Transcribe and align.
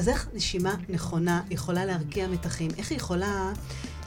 אז 0.00 0.08
איך 0.08 0.28
נשימה 0.34 0.74
נכונה 0.88 1.42
יכולה 1.50 1.84
להרגיע 1.84 2.28
מתחים? 2.28 2.70
איך 2.78 2.90
היא 2.90 2.96
יכולה 2.96 3.52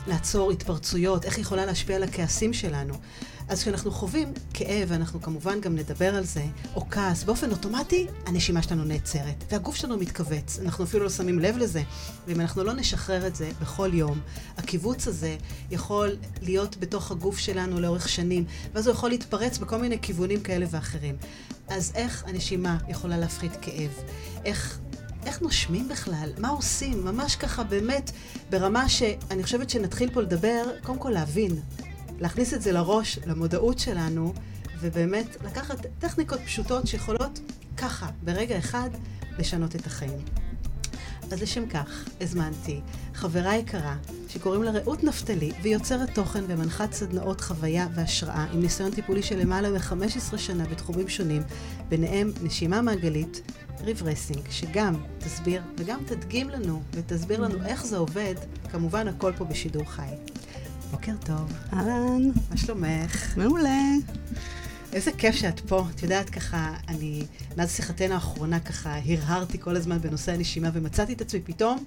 לעצור 0.08 0.52
התפרצויות? 0.52 1.26
איך 1.26 1.36
היא 1.36 1.42
יכולה 1.42 1.66
להשפיע 1.66 1.96
על 1.96 2.04
הכעסים 2.04 2.54
שלנו? 2.54 2.94
אז 3.48 3.62
כשאנחנו 3.62 3.92
חווים 3.92 4.34
כאב, 4.54 4.88
ואנחנו 4.92 5.22
כמובן 5.22 5.62
גם 5.62 5.76
נדבר 5.76 6.16
על 6.16 6.24
זה, 6.26 6.46
או 6.76 6.90
כעס, 6.90 7.24
באופן 7.24 7.52
אוטומטי 7.52 8.08
הנשימה 8.26 8.62
שלנו 8.62 8.84
נעצרת, 8.84 9.44
והגוף 9.52 9.76
שלנו 9.76 9.98
מתכווץ. 9.98 10.60
אנחנו 10.60 10.84
אפילו 10.84 11.04
לא 11.04 11.10
שמים 11.10 11.40
לב 11.40 11.58
לזה. 11.58 11.84
ואם 12.28 12.42
אנחנו 12.42 12.64
לא 12.64 12.74
נשחרר 12.74 13.28
את 13.28 13.36
זה 13.36 13.52
בכל 13.62 13.90
יום, 13.94 14.20
הקיבוץ 14.58 15.08
הזה 15.08 15.38
יכול 15.72 16.18
להיות 16.42 16.78
בתוך 16.78 17.12
הגוף 17.12 17.38
שלנו 17.38 17.80
לאורך 17.80 18.10
שנים, 18.10 18.46
ואז 18.74 18.88
הוא 18.88 18.94
יכול 18.94 19.10
להתפרץ 19.10 19.58
בכל 19.58 19.78
מיני 19.78 20.00
כיוונים 20.02 20.42
כאלה 20.42 20.66
ואחרים. 20.70 21.16
אז 21.68 21.92
איך 21.96 22.24
הנשימה 22.28 22.78
יכולה 22.88 23.18
להפחית 23.18 23.52
כאב? 23.62 23.92
איך 24.46 24.80
איך 25.26 25.42
נושמים 25.42 25.88
בכלל? 25.90 26.30
מה 26.38 26.50
עושים? 26.50 27.06
ממש 27.06 27.36
ככה 27.36 27.64
באמת 27.64 28.12
ברמה 28.50 28.90
שאני 28.90 29.44
חושבת 29.44 29.70
שנתחיל 29.70 30.10
פה 30.14 30.22
לדבר, 30.22 30.64
קודם 30.84 31.00
כל 31.00 31.10
להבין 31.10 31.52
להכניס 32.20 32.54
את 32.54 32.62
זה 32.62 32.72
לראש, 32.72 33.20
למודעות 33.26 33.80
שלנו, 33.80 34.34
ובאמת 34.80 35.38
לקחת 35.46 35.86
טכניקות 36.00 36.40
פשוטות 36.40 36.88
שיכולות 36.88 37.40
ככה, 37.78 38.10
ברגע 38.24 38.58
אחד, 38.58 38.90
לשנות 39.40 39.76
את 39.76 39.86
החיים. 39.86 40.20
אז 41.32 41.42
לשם 41.42 41.68
כך 41.68 42.06
הזמנתי 42.22 42.82
חברה 43.14 43.56
יקרה 43.56 43.96
שקוראים 44.30 44.64
לה 44.64 44.72
רעות 44.72 45.04
נפתלי 45.04 45.52
והיא 45.62 45.74
יוצרת 45.74 46.16
תוכן 46.16 46.44
ומנחת 46.48 46.94
סדנאות 46.94 47.42
חוויה 47.42 47.88
והשראה 47.96 48.46
עם 48.54 48.62
ניסיון 48.62 48.92
טיפולי 48.92 49.24
של 49.24 49.40
למעלה 49.40 49.70
מ-15 49.70 50.38
שנה 50.38 50.64
בתחומים 50.66 51.10
שונים, 51.10 51.44
ביניהם 51.90 52.32
נשימה 52.44 52.82
מעגלית, 52.82 53.42
ריברסינג, 53.84 54.42
שגם 54.50 54.96
תסביר 55.18 55.62
וגם 55.78 56.00
תדגים 56.06 56.50
לנו 56.50 56.82
ותסביר 56.94 57.42
לנו 57.42 57.66
איך 57.66 57.86
זה 57.86 57.98
עובד, 57.98 58.36
כמובן 58.72 59.08
הכל 59.08 59.32
פה 59.38 59.46
בשידור 59.46 59.84
חי. 59.84 60.10
בוקר 60.92 61.12
טוב. 61.26 61.54
אהלן. 61.74 62.32
מה 62.50 62.58
שלומך? 62.58 63.38
מעולה. 63.38 63.80
איזה 64.94 65.12
כיף 65.12 65.36
שאת 65.36 65.60
פה. 65.60 65.86
את 65.96 66.04
יודעת, 66.04 66.30
ככה, 66.30 66.76
אני, 66.88 67.26
מאז 67.58 67.76
שיחתנו 67.76 68.14
האחרונה, 68.14 68.60
ככה, 68.60 69.00
הרהרתי 69.06 69.60
כל 69.60 69.76
הזמן 69.76 69.98
בנושא 69.98 70.32
הנשימה, 70.32 70.70
ומצאתי 70.74 71.14
את 71.14 71.22
עצמי 71.22 71.42
פתאום 71.42 71.84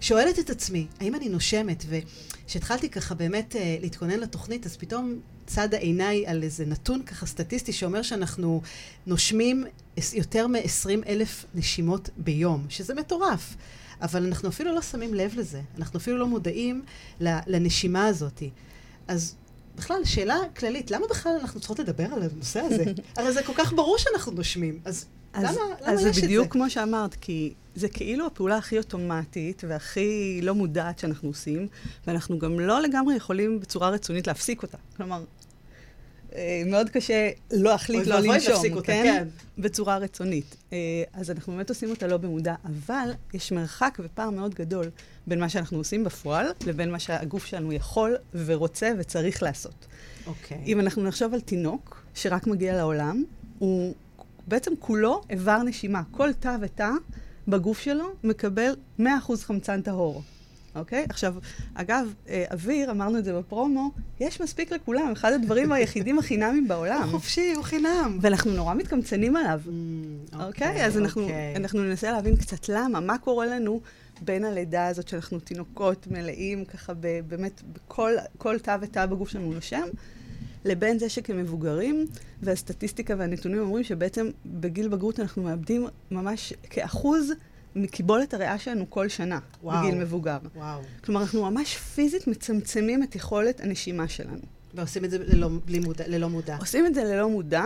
שואלת 0.00 0.38
את 0.38 0.50
עצמי, 0.50 0.86
האם 1.00 1.14
אני 1.14 1.28
נושמת? 1.28 1.84
וכשהתחלתי 1.88 2.88
ככה 2.88 3.14
באמת 3.14 3.54
uh, 3.54 3.82
להתכונן 3.82 4.20
לתוכנית, 4.20 4.66
אז 4.66 4.76
פתאום 4.76 5.20
צדה 5.48 5.76
עיניי 5.76 6.26
על 6.26 6.42
איזה 6.42 6.66
נתון 6.66 7.02
ככה 7.02 7.26
סטטיסטי 7.26 7.72
שאומר 7.72 8.02
שאנחנו 8.02 8.62
נושמים 9.06 9.64
יותר 10.12 10.46
מ-20 10.46 11.06
אלף 11.06 11.44
נשימות 11.54 12.10
ביום, 12.16 12.66
שזה 12.68 12.94
מטורף. 12.94 13.56
אבל 14.02 14.26
אנחנו 14.26 14.48
אפילו 14.48 14.74
לא 14.74 14.82
שמים 14.82 15.14
לב 15.14 15.34
לזה, 15.36 15.60
אנחנו 15.78 15.98
אפילו 15.98 16.18
לא 16.18 16.26
מודעים 16.26 16.82
לנשימה 17.20 18.06
הזאת. 18.06 18.42
אז 19.08 19.34
בכלל, 19.76 20.04
שאלה 20.04 20.36
כללית, 20.56 20.90
למה 20.90 21.06
בכלל 21.10 21.32
אנחנו 21.40 21.60
צריכות 21.60 21.78
לדבר 21.78 22.06
על 22.12 22.22
הנושא 22.22 22.60
הזה? 22.60 22.84
הרי 23.16 23.32
זה 23.32 23.42
כל 23.42 23.52
כך 23.56 23.72
ברור 23.72 23.98
שאנחנו 23.98 24.32
נושמים, 24.32 24.80
אז, 24.84 25.06
אז 25.32 25.44
למה, 25.44 25.64
למה 25.80 25.92
אז 25.92 26.00
יש 26.00 26.00
את 26.00 26.00
זה? 26.00 26.08
אז 26.10 26.14
זה 26.14 26.22
בדיוק 26.22 26.52
כמו 26.52 26.70
שאמרת, 26.70 27.14
כי 27.14 27.54
זה 27.74 27.88
כאילו 27.88 28.26
הפעולה 28.26 28.56
הכי 28.56 28.78
אוטומטית 28.78 29.62
והכי 29.68 30.40
לא 30.42 30.54
מודעת 30.54 30.98
שאנחנו 30.98 31.28
עושים, 31.28 31.68
ואנחנו 32.06 32.38
גם 32.38 32.60
לא 32.60 32.82
לגמרי 32.82 33.14
יכולים 33.16 33.60
בצורה 33.60 33.88
רצונית 33.88 34.26
להפסיק 34.26 34.62
אותה. 34.62 34.78
כלומר, 34.96 35.24
מאוד 36.66 36.90
קשה 36.90 37.30
לא 37.52 37.70
להחליט 37.70 38.06
לא 38.06 38.20
לנשום, 38.20 38.80
כן? 38.82 39.02
כן? 39.04 39.28
בצורה 39.58 39.96
רצונית. 39.96 40.56
אה, 40.72 40.78
אז 41.12 41.30
אנחנו 41.30 41.52
באמת 41.52 41.68
עושים 41.68 41.90
אותה 41.90 42.06
לא 42.06 42.16
במודע, 42.16 42.54
אבל 42.64 43.10
יש 43.34 43.52
מרחק 43.52 43.98
ופער 44.04 44.30
מאוד 44.30 44.54
גדול 44.54 44.90
בין 45.26 45.40
מה 45.40 45.48
שאנחנו 45.48 45.78
עושים 45.78 46.04
בפועל, 46.04 46.46
לבין 46.66 46.90
מה 46.90 46.98
שהגוף 46.98 47.46
שלנו 47.46 47.72
יכול 47.72 48.16
ורוצה 48.46 48.92
וצריך 48.98 49.42
לעשות. 49.42 49.86
אוקיי. 50.26 50.56
Okay. 50.56 50.66
אם 50.66 50.80
אנחנו 50.80 51.02
נחשוב 51.02 51.34
על 51.34 51.40
תינוק 51.40 52.02
שרק 52.14 52.46
מגיע 52.46 52.76
לעולם, 52.76 53.24
הוא 53.58 53.94
בעצם 54.48 54.72
כולו 54.78 55.22
איבר 55.30 55.62
נשימה. 55.62 56.02
כל 56.10 56.32
תא 56.32 56.56
ותא 56.60 56.90
בגוף 57.48 57.80
שלו 57.80 58.04
מקבל 58.24 58.76
100% 59.00 59.02
חמצן 59.42 59.82
טהור. 59.82 60.22
אוקיי? 60.78 61.06
עכשיו, 61.08 61.34
אגב, 61.74 62.14
אה, 62.28 62.44
אוויר, 62.50 62.90
אמרנו 62.90 63.18
את 63.18 63.24
זה 63.24 63.38
בפרומו, 63.38 63.90
יש 64.20 64.40
מספיק 64.40 64.72
לכולם, 64.72 65.12
אחד 65.12 65.32
הדברים 65.32 65.72
היחידים 65.72 66.18
החינמים 66.18 66.68
בעולם. 66.68 67.02
הוא 67.02 67.10
חופשי, 67.10 67.52
הוא 67.56 67.64
חינם. 67.64 68.18
ואנחנו 68.20 68.52
נורא 68.52 68.74
מתקמצנים 68.74 69.36
עליו. 69.36 69.60
Mm, 69.64 69.70
אוקיי? 70.32 70.46
אוקיי? 70.46 70.86
אז 70.86 70.98
אנחנו, 70.98 71.22
אוקיי. 71.22 71.56
אנחנו 71.56 71.82
ננסה 71.82 72.12
להבין 72.12 72.36
קצת 72.36 72.68
למה, 72.68 73.00
מה 73.00 73.18
קורה 73.18 73.46
לנו 73.46 73.80
בין 74.20 74.44
הלידה 74.44 74.86
הזאת 74.86 75.08
שאנחנו 75.08 75.38
תינוקות 75.38 76.06
מלאים, 76.10 76.64
ככה 76.64 76.92
באמת, 77.28 77.62
בכל 77.72 78.58
תא 78.62 78.76
ותא 78.80 79.06
בגוף 79.06 79.28
שלנו 79.28 79.52
נושם. 79.52 79.88
לבין 80.64 80.98
זה 80.98 81.08
שכמבוגרים, 81.08 82.06
והסטטיסטיקה 82.42 83.14
והנתונים 83.18 83.60
אומרים 83.60 83.84
שבעצם 83.84 84.30
בגיל 84.46 84.88
בגרות 84.88 85.20
אנחנו 85.20 85.42
מאבדים 85.42 85.86
ממש 86.10 86.52
כאחוז 86.70 87.32
מקיבולת 87.78 88.34
הריאה 88.34 88.58
שלנו 88.58 88.90
כל 88.90 89.08
שנה, 89.08 89.38
וואו, 89.62 89.78
בגיל 89.78 89.94
מבוגר. 90.00 90.38
וואו. 90.56 90.80
כלומר, 91.04 91.20
אנחנו 91.20 91.50
ממש 91.50 91.76
פיזית 91.76 92.26
מצמצמים 92.26 93.02
את 93.02 93.16
יכולת 93.16 93.60
הנשימה 93.60 94.08
שלנו. 94.08 94.42
ועושים 94.74 95.04
את 95.04 95.10
זה 95.10 95.18
ללא, 95.18 95.48
מודע, 95.84 96.04
ללא 96.06 96.28
מודע. 96.28 96.56
עושים 96.60 96.86
את 96.86 96.94
זה 96.94 97.04
ללא 97.04 97.28
מודע, 97.28 97.64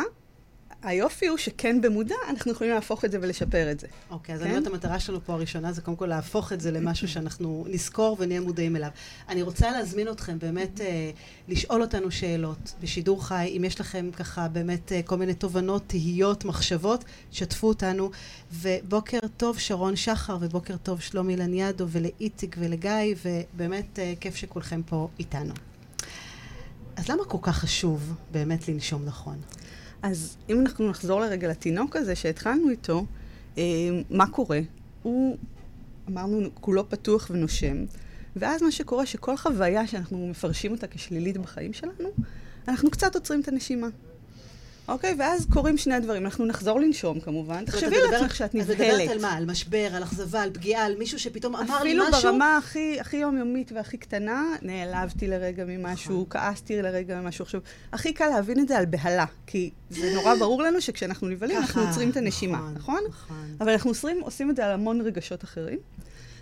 היופי 0.82 1.26
הוא 1.26 1.38
שכן 1.38 1.80
במודע, 1.80 2.14
אנחנו 2.30 2.52
יכולים 2.52 2.72
להפוך 2.72 3.04
את 3.04 3.10
זה 3.10 3.18
ולשפר 3.22 3.70
את 3.70 3.80
זה. 3.80 3.86
אוקיי, 4.10 4.34
okay, 4.34 4.36
אז 4.36 4.42
כן? 4.42 4.48
אני 4.48 4.56
אומרת, 4.56 4.72
המטרה 4.72 5.00
שלנו 5.00 5.24
פה 5.24 5.32
הראשונה 5.32 5.72
זה 5.72 5.82
קודם 5.82 5.96
כל 5.96 6.06
להפוך 6.06 6.52
את 6.52 6.60
זה 6.60 6.70
למשהו 6.70 7.08
שאנחנו 7.08 7.66
נזכור 7.68 8.16
ונהיה 8.20 8.40
מודעים 8.40 8.76
אליו. 8.76 8.88
אני 9.28 9.42
רוצה 9.42 9.70
להזמין 9.70 10.08
אתכם 10.08 10.38
באמת 10.38 10.80
אה, 10.80 11.10
לשאול 11.48 11.82
אותנו 11.82 12.10
שאלות 12.10 12.74
בשידור 12.80 13.26
חי, 13.26 13.54
אם 13.56 13.64
יש 13.64 13.80
לכם 13.80 14.10
ככה 14.16 14.48
באמת 14.48 14.92
אה, 14.92 15.02
כל 15.02 15.16
מיני 15.16 15.34
תובנות, 15.34 15.82
תהיות, 15.86 16.44
מחשבות, 16.44 17.04
שתפו 17.32 17.68
אותנו. 17.68 18.10
ובוקר 18.52 19.18
טוב 19.36 19.58
שרון 19.58 19.96
שחר, 19.96 20.36
ובוקר 20.40 20.76
טוב 20.76 21.00
שלומי 21.00 21.36
לניאדו, 21.36 21.86
ולאיציק 21.88 22.56
ולגיא, 22.58 23.14
ובאמת 23.24 23.98
אה, 23.98 24.12
כיף 24.20 24.36
שכולכם 24.36 24.82
פה 24.86 25.08
איתנו. 25.18 25.54
אז 26.96 27.08
למה 27.08 27.24
כל 27.24 27.38
כך 27.42 27.58
חשוב 27.58 28.14
באמת 28.32 28.68
לנשום 28.68 29.04
נכון? 29.04 29.36
אז 30.02 30.36
אם 30.50 30.60
אנחנו 30.60 30.90
נחזור 30.90 31.20
לרגע 31.20 31.48
לתינוק 31.48 31.96
הזה 31.96 32.14
שהתחלנו 32.14 32.68
איתו, 32.68 33.06
אה, 33.58 33.62
מה 34.10 34.26
קורה? 34.26 34.60
הוא, 35.02 35.36
אמרנו, 36.08 36.48
כולו 36.54 36.90
פתוח 36.90 37.30
ונושם, 37.30 37.84
ואז 38.36 38.62
מה 38.62 38.70
שקורה, 38.70 39.06
שכל 39.06 39.36
חוויה 39.36 39.86
שאנחנו 39.86 40.28
מפרשים 40.28 40.72
אותה 40.72 40.86
כשלילית 40.86 41.36
בחיים 41.38 41.72
שלנו, 41.72 42.08
אנחנו 42.68 42.90
קצת 42.90 43.14
עוצרים 43.14 43.40
את 43.40 43.48
הנשימה. 43.48 43.88
אוקיי? 44.88 45.14
ואז 45.18 45.46
קורים 45.52 45.76
שני 45.76 46.00
דברים. 46.00 46.24
אנחנו 46.24 46.46
נחזור 46.46 46.80
לנשום 46.80 47.20
כמובן. 47.20 47.64
תחשבי 47.64 47.96
על 47.96 48.14
עצמך 48.14 48.36
שאת 48.36 48.54
נבהלת. 48.54 48.80
את 48.80 48.80
מדברת 48.80 49.10
על 49.10 49.20
מה? 49.20 49.32
על 49.32 49.44
משבר, 49.44 49.88
על 49.94 50.02
אכזבה, 50.02 50.42
על 50.42 50.50
פגיעה, 50.50 50.86
על 50.86 50.96
מישהו 50.98 51.18
שפתאום 51.18 51.56
אמר 51.56 51.82
לי 51.82 51.94
משהו? 51.94 52.08
אפילו 52.08 52.22
ברמה 52.22 52.56
הכי, 52.56 53.00
הכי 53.00 53.16
יומיומית 53.16 53.72
והכי 53.72 53.96
קטנה, 53.96 54.44
נעלבתי 54.62 55.26
לרגע 55.26 55.64
ממשהו, 55.64 56.12
נכון. 56.12 56.24
כעסתי 56.30 56.82
לרגע 56.82 57.20
ממשהו. 57.20 57.42
עכשיו, 57.42 57.60
הכי 57.92 58.12
קל 58.12 58.28
להבין 58.28 58.60
את 58.60 58.68
זה 58.68 58.78
על 58.78 58.84
בהלה, 58.84 59.24
כי 59.46 59.70
זה 59.90 60.14
נורא 60.14 60.34
ברור 60.34 60.62
לנו 60.62 60.80
שכשאנחנו 60.80 61.28
נבהלים, 61.28 61.56
אנחנו 61.56 61.82
עוצרים 61.82 62.10
את 62.10 62.16
הנשימה, 62.16 62.58
נכון? 62.58 62.74
נכון? 62.74 63.00
נכון. 63.08 63.56
אבל 63.60 63.72
אנחנו 63.72 63.90
עושים, 63.90 64.20
עושים 64.20 64.50
את 64.50 64.56
זה 64.56 64.66
על 64.66 64.72
המון 64.72 65.00
רגשות 65.00 65.44
אחרים. 65.44 65.78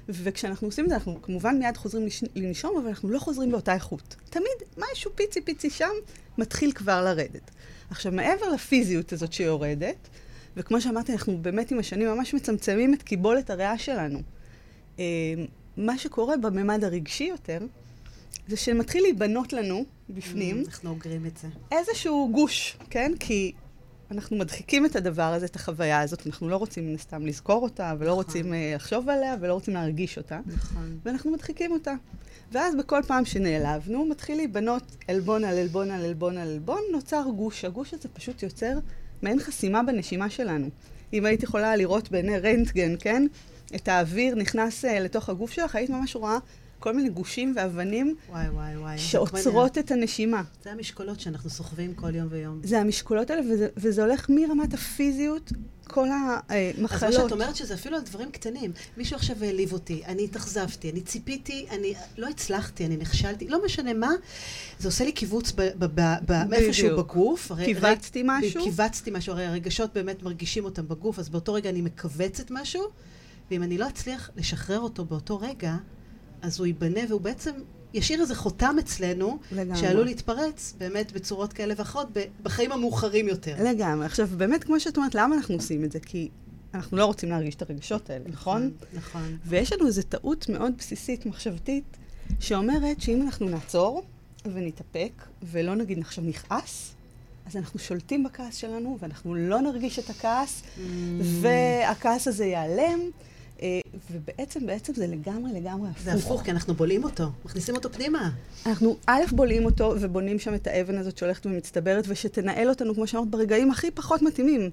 וכשאנחנו 0.09 0.69
עושים 0.69 0.85
את 0.85 0.89
זה, 0.91 0.95
אנחנו 0.95 1.23
כמובן 1.23 1.59
מיד 1.59 1.77
חוזרים 1.77 2.09
לנשום, 2.37 2.77
אבל 2.79 2.89
אנחנו 2.89 3.11
לא 3.11 3.19
חוזרים 3.19 3.51
באותה 3.51 3.75
איכות. 3.75 4.17
תמיד 4.31 4.47
משהו 4.79 5.11
פיצי 5.15 5.41
פיצי 5.41 5.71
שם 5.71 5.91
מתחיל 6.39 6.73
כבר 6.73 7.05
לרדת. 7.05 7.51
עכשיו, 7.91 8.13
מעבר 8.13 8.49
לפיזיות 8.49 9.13
הזאת 9.13 9.33
שיורדת, 9.33 10.09
וכמו 10.57 10.81
שאמרתי, 10.81 11.13
אנחנו 11.13 11.39
באמת 11.43 11.71
עם 11.71 11.79
השנים 11.79 12.09
ממש 12.09 12.35
מצמצמים 12.35 12.95
את 12.95 13.03
קיבולת 13.03 13.51
הריאה 13.51 13.79
שלנו. 13.79 14.23
אה, 14.99 15.05
מה 15.77 15.99
שקורה 15.99 16.37
בממד 16.37 16.85
הרגשי 16.85 17.25
יותר, 17.25 17.59
זה 18.49 18.57
שמתחיל 18.57 19.03
להיבנות 19.03 19.53
לנו 19.53 19.85
בפנים... 20.11 20.63
Mm, 20.63 20.69
איך 20.69 20.85
נאוגרים 20.85 21.27
את 21.27 21.37
זה? 21.37 21.49
איזשהו 21.73 22.29
גוש, 22.33 22.77
כן? 22.91 23.13
כי 23.21 23.53
אנחנו 24.11 24.37
מדחיקים 24.37 24.87
את 24.87 24.97
הדבר 24.97 25.23
הזה, 25.23 25.47
את 25.47 25.57
החוויה 25.57 26.01
הזאת, 26.01 26.27
אנחנו 26.27 26.49
לא 26.49 26.57
רוצים 26.57 26.89
מן 26.89 26.95
הסתם 26.95 27.27
לזכור 27.27 27.63
אותה, 27.63 27.95
ולא 27.99 28.11
נכון. 28.11 28.25
רוצים 28.25 28.53
uh, 28.53 28.57
לחשוב 28.75 29.09
עליה, 29.09 29.35
ולא 29.41 29.55
רוצים 29.55 29.75
להרגיש 29.75 30.19
אותה. 30.19 30.41
נכון. 30.47 30.99
ואנחנו 31.05 31.31
מדחיקים 31.31 31.73
אותה. 31.73 31.95
ואז 32.53 32.75
בכל 32.75 33.01
פעם 33.07 33.25
שנעלבנו, 33.25 34.05
מתחיל 34.05 34.37
להיבנות 34.37 34.97
עלבון 35.09 35.45
על 35.45 35.59
עלבון 35.59 35.91
על 35.91 36.05
עלבון 36.05 36.39
על 36.39 36.49
עלבון, 36.49 36.81
נוצר 36.93 37.23
גוש. 37.37 37.65
הגוש 37.65 37.95
הזה 37.95 38.09
פשוט 38.09 38.43
יוצר 38.43 38.79
מעין 39.23 39.41
חסימה 39.41 39.83
בנשימה 39.83 40.31
שלנו. 40.31 40.69
אם 41.13 41.27
היית 41.27 41.43
יכולה 41.43 41.77
לראות 41.77 42.11
בעיני 42.11 42.39
רנטגן, 42.39 42.95
כן? 43.01 43.27
את 43.75 43.89
האוויר 43.89 44.35
נכנס 44.35 44.85
uh, 44.85 44.89
לתוך 44.89 45.29
הגוף 45.29 45.51
שלך, 45.51 45.77
היית 45.77 45.91
ממש 45.91 46.17
רואה 46.17 46.39
כל 46.81 46.95
מיני 46.95 47.09
גושים 47.09 47.55
ואבנים 47.57 48.17
וואי, 48.29 48.49
וואי, 48.49 48.77
וואי. 48.77 48.99
שעוצרות 48.99 49.79
את 49.79 49.91
הנשימה. 49.91 50.43
זה 50.65 50.73
המשקולות 50.73 51.21
שאנחנו 51.21 51.51
סוחבים 51.51 51.95
כל 51.95 52.15
יום 52.15 52.27
ויום. 52.31 52.61
זה 52.65 52.81
המשקולות 52.81 53.31
האלה, 53.31 53.43
וזה, 53.53 53.69
וזה 53.77 54.03
הולך 54.03 54.27
מרמת 54.29 54.75
הפיזיות 54.75 55.53
כל 55.85 56.09
המחלות. 56.09 57.03
אז 57.03 57.17
מה 57.17 57.23
שאת 57.23 57.33
אומרת 57.33 57.57
שזה 57.57 57.75
אפילו 57.75 57.97
על 57.97 58.03
דברים 58.03 58.31
קטנים. 58.31 58.73
מישהו 58.97 59.17
עכשיו 59.17 59.45
העליב 59.45 59.73
אותי, 59.73 60.03
אני 60.07 60.25
התאכזבתי, 60.25 60.91
אני 60.91 61.01
ציפיתי, 61.01 61.67
אני 61.71 61.95
לא 62.19 62.29
הצלחתי, 62.29 62.87
אני 62.87 62.97
נכשלתי, 62.97 63.49
לא 63.49 63.65
משנה 63.65 63.93
מה, 63.93 64.11
זה 64.79 64.89
עושה 64.89 65.05
לי 65.05 65.13
קיבוץ 65.13 65.53
מאיפשהו 66.49 66.97
בגוף. 66.97 67.53
קיבצתי 67.65 68.23
משהו? 68.25 68.65
קיבצתי 68.65 69.11
משהו, 69.11 69.33
הרי 69.33 69.47
הרגשות 69.47 69.95
באמת 69.95 70.23
מרגישים 70.23 70.65
אותם 70.65 70.89
בגוף, 70.89 71.19
אז 71.19 71.29
באותו 71.29 71.55
רגע 71.55 71.71
אני 71.71 71.83
מכווצת 71.83 72.51
משהו, 72.51 72.83
ואם 73.51 73.63
אני 73.63 73.79
לא 73.79 73.89
אצליח 73.89 74.31
לשחרר 74.37 74.81
אותו 74.81 75.05
באותו 75.05 75.39
רגע, 75.39 75.77
אז 76.43 76.59
הוא 76.59 76.67
ייבנה 76.67 77.01
והוא 77.09 77.21
בעצם 77.21 77.51
ישאיר 77.95 78.21
איזה 78.21 78.35
חותם 78.35 78.77
אצלנו, 78.79 79.39
לגמרי. 79.53 79.79
שעלול 79.81 80.05
להתפרץ 80.05 80.75
באמת 80.79 81.13
בצורות 81.13 81.53
כאלה 81.53 81.75
ואחרות 81.77 82.09
בחיים 82.43 82.73
המאוחרים 82.73 83.29
יותר. 83.29 83.57
לגמרי. 83.65 84.07
עכשיו, 84.07 84.27
באמת, 84.37 84.65
כמו 84.65 84.81
שאת 84.81 84.97
אומרת, 84.97 85.15
למה 85.15 85.37
אנחנו 85.37 85.55
עושים 85.55 85.85
את 85.85 85.93
זה? 85.93 86.01
כי 86.01 86.29
אנחנו 86.75 86.97
לא 86.97 87.05
רוצים 87.05 87.29
להרגיש 87.29 87.55
את 87.55 87.63
הרגשות 87.63 88.11
האלה, 88.11 88.25
נכון? 88.29 88.71
נכון. 88.93 88.99
נכון. 88.99 89.37
ויש 89.45 89.73
לנו 89.73 89.87
איזו 89.87 90.03
טעות 90.03 90.49
מאוד 90.49 90.73
בסיסית, 90.79 91.27
מחשבתית, 91.27 91.97
שאומרת 92.41 93.01
שאם 93.01 93.23
אנחנו 93.23 93.49
נעצור 93.49 94.03
ונתאפק, 94.45 95.13
ולא 95.43 95.75
נגיד 95.75 95.99
עכשיו 95.99 96.25
נכעס, 96.25 96.95
אז 97.47 97.57
אנחנו 97.57 97.79
שולטים 97.79 98.25
בכעס 98.25 98.57
שלנו, 98.57 98.99
ואנחנו 99.01 99.35
לא 99.35 99.61
נרגיש 99.61 99.99
את 99.99 100.11
הכעס, 100.11 100.63
mm. 100.63 100.81
והכעס 101.21 102.29
הזה 102.29 102.45
ייעלם. 102.45 103.01
אה, 103.63 103.81
ובעצם, 104.11 104.67
בעצם 104.67 104.95
זה 104.95 105.07
לגמרי 105.07 105.61
לגמרי 105.61 105.89
הפוך. 105.89 106.05
זה 106.05 106.13
הפוך, 106.13 106.43
כי 106.43 106.51
אנחנו 106.51 106.75
בולעים 106.75 107.05
אותו, 107.05 107.25
מכניסים 107.45 107.77
אותו 107.77 107.93
פנימה. 107.93 108.31
אנחנו 108.67 108.97
א', 109.07 109.23
בולעים 109.33 109.65
אותו 109.65 109.95
ובונים 110.01 110.39
שם 110.39 110.55
את 110.55 110.67
האבן 110.67 110.99
הזאת 110.99 111.19
שהולכת 111.19 111.47
ומצטברת, 111.47 112.05
ושתנהל 112.09 112.69
אותנו, 112.69 112.95
כמו 112.95 113.07
שאמרת, 113.07 113.29
ברגעים 113.29 113.71
הכי 113.71 113.91
פחות 113.91 114.23
מתאימים. 114.23 114.71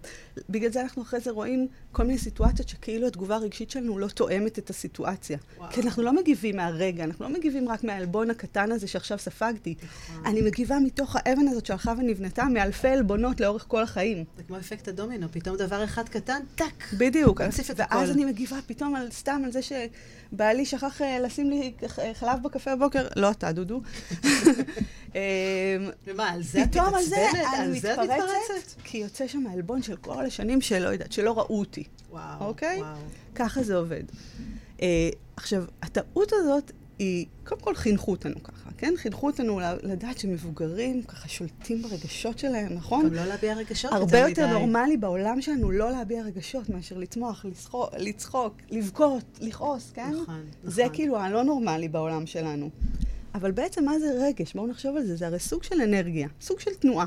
בגלל 0.50 0.72
זה 0.72 0.82
אנחנו 0.82 1.02
אחרי 1.02 1.20
זה 1.20 1.32
רואים 1.32 1.68
כל 1.92 2.04
מיני 2.04 2.18
סיטואציות 2.18 2.70
שכאילו 2.70 3.08
התגובה 3.08 3.36
הרגשית 3.36 3.72
שלנו 3.72 4.00
לא 4.00 4.08
תואמת 4.08 4.60
את 4.60 4.70
הסיטואציה. 4.70 5.38
וואו. 5.58 5.72
כי 5.72 5.82
אנחנו 5.82 6.04
לא 6.04 6.14
מגיבים 6.14 6.56
מהרגע, 6.56 7.04
אנחנו 7.04 7.26
לא 7.26 7.34
מגיבים 7.34 7.70
רק 7.70 7.84
מהעלבון 7.84 8.30
הקטן 8.30 8.72
הזה 8.72 8.88
שעכשיו 8.88 9.18
ספגתי. 9.18 9.76
נכון. 9.84 10.26
אני 10.26 10.42
מגיבה 10.42 10.80
מתוך 10.80 11.16
האבן 11.16 11.48
הזאת 11.48 11.66
שהלכה 11.66 11.94
ונבנתה 11.98 12.44
מאלפי 12.44 12.88
עלבונות 12.88 13.42
לאורך 13.42 13.66
כל 13.68 13.84
החיים. 13.84 14.24
זה 14.38 14.44
כמו 14.44 14.58
אפקט 14.58 14.88
הדומינו, 14.88 15.28
פתאום 15.32 15.58
דבר 15.58 15.84
אחד 15.84 16.10
קטן, 16.10 16.40
טאק. 16.56 16.94
בדיוק. 16.98 17.42
ואז 17.76 18.12
אני 18.12 18.26
מגיבה 18.26 18.58
פתאום 18.78 18.96
על, 18.96 19.12
סתם 19.12 19.42
על 19.46 19.52
זה 19.52 19.60
שבעלי 19.62 20.66
שכח 20.66 21.02
uh, 21.02 21.22
לשים 21.22 21.50
לי 21.50 21.74
חלב 22.14 22.44
בקפה 22.44 22.76
בבוקר, 22.76 23.08
לא 23.16 23.32
אתה, 23.32 23.52
דודו. 23.52 23.82
אמ, 25.16 25.20
ומה, 26.08 26.30
על 26.30 26.44
זה 26.44 26.64
את 26.64 26.68
מתעצבנת? 26.68 26.84
פתאום 26.84 26.96
על 26.96 27.04
זה 27.04 27.18
אני 27.60 27.78
מתפרצת, 27.78 28.82
כי 28.84 28.98
יוצא 28.98 29.28
שם 29.28 29.48
העלבון 29.48 29.82
של 29.82 29.96
כל 29.96 30.26
השנים 30.26 30.62
שלא 30.62 30.90
יודעת, 30.90 31.12
שלא 31.12 31.38
ראו 31.38 31.60
אותי. 31.60 31.84
וואו, 32.10 32.48
אוקיי? 32.48 32.82
וואו. 32.82 32.96
ככה 33.36 33.64
זה 33.64 33.76
עובד. 33.76 34.04
Uh, 34.78 34.82
עכשיו, 35.36 35.64
הטעות 35.82 36.32
הזאת 36.34 36.72
היא, 37.00 37.26
קודם 37.44 37.62
כל 37.62 37.76
חינכו 37.76 38.12
אותנו 38.12 38.44
ככה, 38.44 38.70
כן? 38.78 38.94
חינכו 38.98 39.28
אותנו 39.28 39.60
לדעת 39.84 40.18
שמבוגרים 40.18 41.04
ככה 41.04 41.28
שולטים 41.28 41.82
ברגשות 41.82 42.40
שלהם, 42.40 42.74
נכון? 42.74 43.06
גם 43.06 43.14
לא 43.14 43.26
להביע 43.26 43.54
רגשות 43.54 43.92
יותר 43.92 44.06
מדי. 44.06 44.18
הרבה 44.18 44.30
יותר 44.30 44.48
נורמלי 44.48 44.98
בעולם 44.98 45.42
שלנו 45.42 45.72
לא 45.72 45.92
להביע 45.92 46.24
רגשות 46.24 46.70
מאשר 46.70 46.98
לצמוח, 46.98 47.46
לצחוק, 47.46 47.90
לצחוק 47.98 48.54
לבכות, 48.72 49.24
לכעוס, 49.42 49.92
כן? 49.92 50.10
נכון, 50.10 50.22
נכון. 50.22 50.44
זה 50.64 50.84
כאילו 50.94 51.20
הלא 51.20 51.44
נורמלי 51.44 51.88
בעולם 51.88 52.26
שלנו. 52.26 52.70
אבל 53.36 53.52
בעצם 53.52 53.86
מה 53.86 54.00
זה 54.00 54.12
רגש? 54.28 54.54
בואו 54.54 54.68
נחשוב 54.68 54.98
על 54.98 55.06
זה. 55.06 55.16
זה 55.16 55.28
הרי 55.28 55.40
סוג 55.40 55.64
של 55.64 55.82
אנרגיה, 55.82 56.28
סוג 56.42 56.60
של 56.60 56.74
תנועה, 56.74 57.06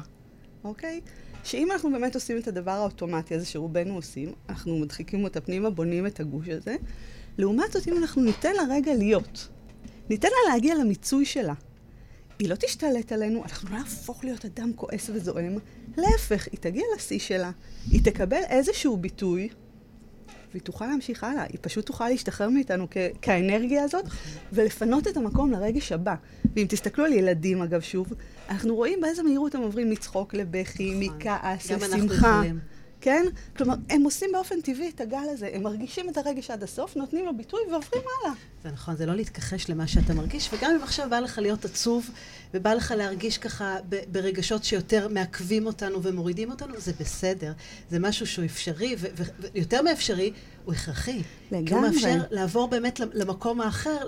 אוקיי? 0.65 1.01
שאם 1.45 1.73
אנחנו 1.73 1.93
באמת 1.93 2.15
עושים 2.15 2.39
את 2.39 2.49
הדבר 2.49 2.71
האוטומטי 2.71 3.35
הזה 3.35 3.47
שרובנו 3.47 3.95
עושים, 3.95 4.33
אנחנו 4.49 4.79
מדחיקים 4.79 5.25
אותה 5.25 5.41
פנימה, 5.41 5.71
בונים 5.71 6.07
את 6.07 6.21
הגוש 6.21 6.49
הזה. 6.49 6.77
לעומת 7.39 7.73
זאת, 7.73 7.89
אם 7.89 7.99
אנחנו 7.99 8.23
ניתן 8.23 8.53
לה 8.55 8.63
רגע 8.71 8.95
להיות, 8.95 9.49
ניתן 10.11 10.29
לה 10.29 10.53
להגיע 10.53 10.75
למיצוי 10.75 11.25
שלה. 11.25 11.55
היא 12.39 12.49
לא 12.49 12.55
תשתלט 12.55 13.13
עלינו, 13.13 13.43
אנחנו 13.43 13.71
לא 13.71 13.79
נהפוך 13.79 14.25
להיות 14.25 14.45
אדם 14.45 14.73
כועס 14.77 15.11
וזועם. 15.15 15.59
להפך, 15.97 16.49
היא 16.53 16.61
תגיע 16.61 16.83
לשיא 16.97 17.19
שלה, 17.19 17.51
היא 17.91 18.05
תקבל 18.05 18.41
איזשהו 18.49 18.97
ביטוי, 18.97 19.49
והיא 20.51 20.63
תוכל 20.63 20.87
להמשיך 20.87 21.25
הלאה. 21.25 21.43
היא 21.43 21.59
פשוט 21.61 21.87
תוכל 21.87 22.09
להשתחרר 22.09 22.49
מאיתנו 22.51 22.87
כ- 22.91 22.97
כאנרגיה 23.23 23.85
הזאת, 23.85 24.05
ולפנות 24.53 25.09
את 25.09 25.17
המקום 25.17 25.51
לרגש 25.51 25.93
הבא. 25.93 26.15
ואם 26.57 26.67
תסתכלו 26.69 27.05
על 27.05 27.13
ילדים, 27.13 27.63
אגב, 27.63 27.81
שוב, 27.81 28.13
אנחנו 28.49 28.75
רואים 28.75 29.01
באיזה 29.01 29.23
מהירות 29.23 29.55
הם 29.55 29.61
עוברים 29.63 29.91
מצחוק 29.91 30.35
לבכי, 30.35 30.95
נכון. 30.95 31.17
מכעס, 31.17 31.71
לשמחה. 31.71 32.43
כן? 33.01 33.27
כלומר, 33.57 33.75
הם 33.91 34.03
עושים 34.03 34.31
באופן 34.33 34.61
טבעי 34.61 34.89
את 34.89 35.01
הגל 35.01 35.25
הזה, 35.33 35.49
הם 35.53 35.63
מרגישים 35.63 36.09
את 36.09 36.17
הרגש 36.17 36.51
עד 36.51 36.63
הסוף, 36.63 36.97
נותנים 36.97 37.27
לו 37.27 37.37
ביטוי 37.37 37.61
ועוברים 37.71 38.03
הלאה. 38.03 38.35
זה 38.65 38.71
נכון, 38.71 38.97
זה 38.97 39.07
לא 39.07 39.15
להתכחש 39.15 39.71
למה 39.71 39.87
שאתה 39.87 40.15
מרגיש, 40.15 40.51
וגם 40.53 40.71
אם 40.71 40.83
עכשיו 40.83 41.11
בא 41.11 41.21
לך 41.21 41.39
להיות 41.39 41.65
עצוב, 41.65 42.11
ובא 42.55 42.75
לך 42.75 42.95
להרגיש 42.97 43.39
ככה 43.39 43.77
ברגשות 44.13 44.65
שיותר 44.65 45.09
מעכבים 45.09 45.67
אותנו 45.67 46.03
ומורידים 46.03 46.51
אותנו, 46.51 46.75
זה 46.81 46.93
בסדר. 47.01 47.53
זה 47.91 47.99
משהו 47.99 48.27
שהוא 48.27 48.45
אפשרי, 48.45 48.97
ויותר 49.55 49.83
מאפשרי, 49.83 50.33
הוא 50.65 50.75
הכרחי. 50.75 51.23
לגמרי. 51.51 51.67
כי 51.67 51.75
הוא 51.75 51.83
מאפשר 51.83 52.23
לעבור 52.31 52.69
באמת 52.69 53.01
למקום 53.01 53.61
האחר, 53.61 53.99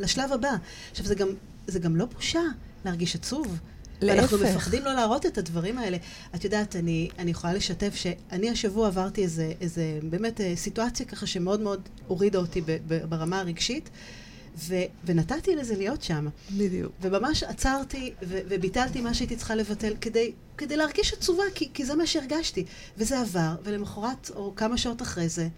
לשלב 0.00 0.32
הבא. 0.32 0.56
עכשיו, 0.90 1.06
זה 1.06 1.14
גם, 1.14 1.28
זה 1.66 1.78
גם 1.78 1.96
לא 1.96 2.04
בושה 2.04 2.42
להרגיש 2.84 3.14
עצוב. 3.14 3.58
להפך. 4.00 4.22
אנחנו 4.22 4.38
מפחדים 4.38 4.84
לא 4.84 4.92
להראות 4.92 5.26
את 5.26 5.38
הדברים 5.38 5.78
האלה. 5.78 5.96
את 6.34 6.44
יודעת, 6.44 6.76
אני, 6.76 7.08
אני 7.18 7.30
יכולה 7.30 7.52
לשתף 7.52 7.94
שאני 7.94 8.50
השבוע 8.50 8.86
עברתי 8.86 9.22
איזה, 9.22 9.52
איזה 9.60 9.98
באמת 10.02 10.40
אה, 10.40 10.52
סיטואציה 10.56 11.06
ככה 11.06 11.26
שמאוד 11.26 11.60
מאוד 11.60 11.88
הורידה 12.06 12.38
אותי 12.38 12.60
ב, 12.60 12.76
ב, 12.86 13.04
ברמה 13.08 13.40
הרגשית. 13.40 13.90
ו, 14.58 14.74
ונתתי 15.04 15.56
לזה 15.56 15.76
להיות 15.76 16.02
שם. 16.02 16.28
בדיוק. 16.50 16.92
וממש 17.00 17.42
עצרתי 17.42 18.12
ו, 18.22 18.38
וביטלתי 18.48 19.00
מה 19.00 19.14
שהייתי 19.14 19.36
צריכה 19.36 19.54
לבטל 19.54 19.94
כדי, 20.00 20.32
כדי 20.58 20.76
להרגיש 20.76 21.12
עצובה, 21.12 21.42
כי, 21.54 21.68
כי 21.74 21.84
זה 21.84 21.94
מה 21.94 22.06
שהרגשתי. 22.06 22.64
וזה 22.98 23.20
עבר, 23.20 23.54
ולמחרת, 23.62 24.30
או 24.34 24.52
כמה 24.56 24.78
שעות 24.78 25.02
אחרי 25.02 25.28
זה, 25.28 25.48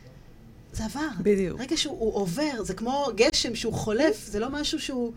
זה 0.72 0.84
עבר. 0.84 1.08
בדיוק. 1.22 1.60
רגע 1.60 1.76
שהוא 1.76 2.14
עובר, 2.14 2.62
זה 2.64 2.74
כמו 2.74 3.06
גשם 3.14 3.54
שהוא 3.54 3.72
חולף, 3.72 4.26
זה 4.26 4.38
לא 4.38 4.50
משהו 4.50 4.80
שהוא... 4.80 5.12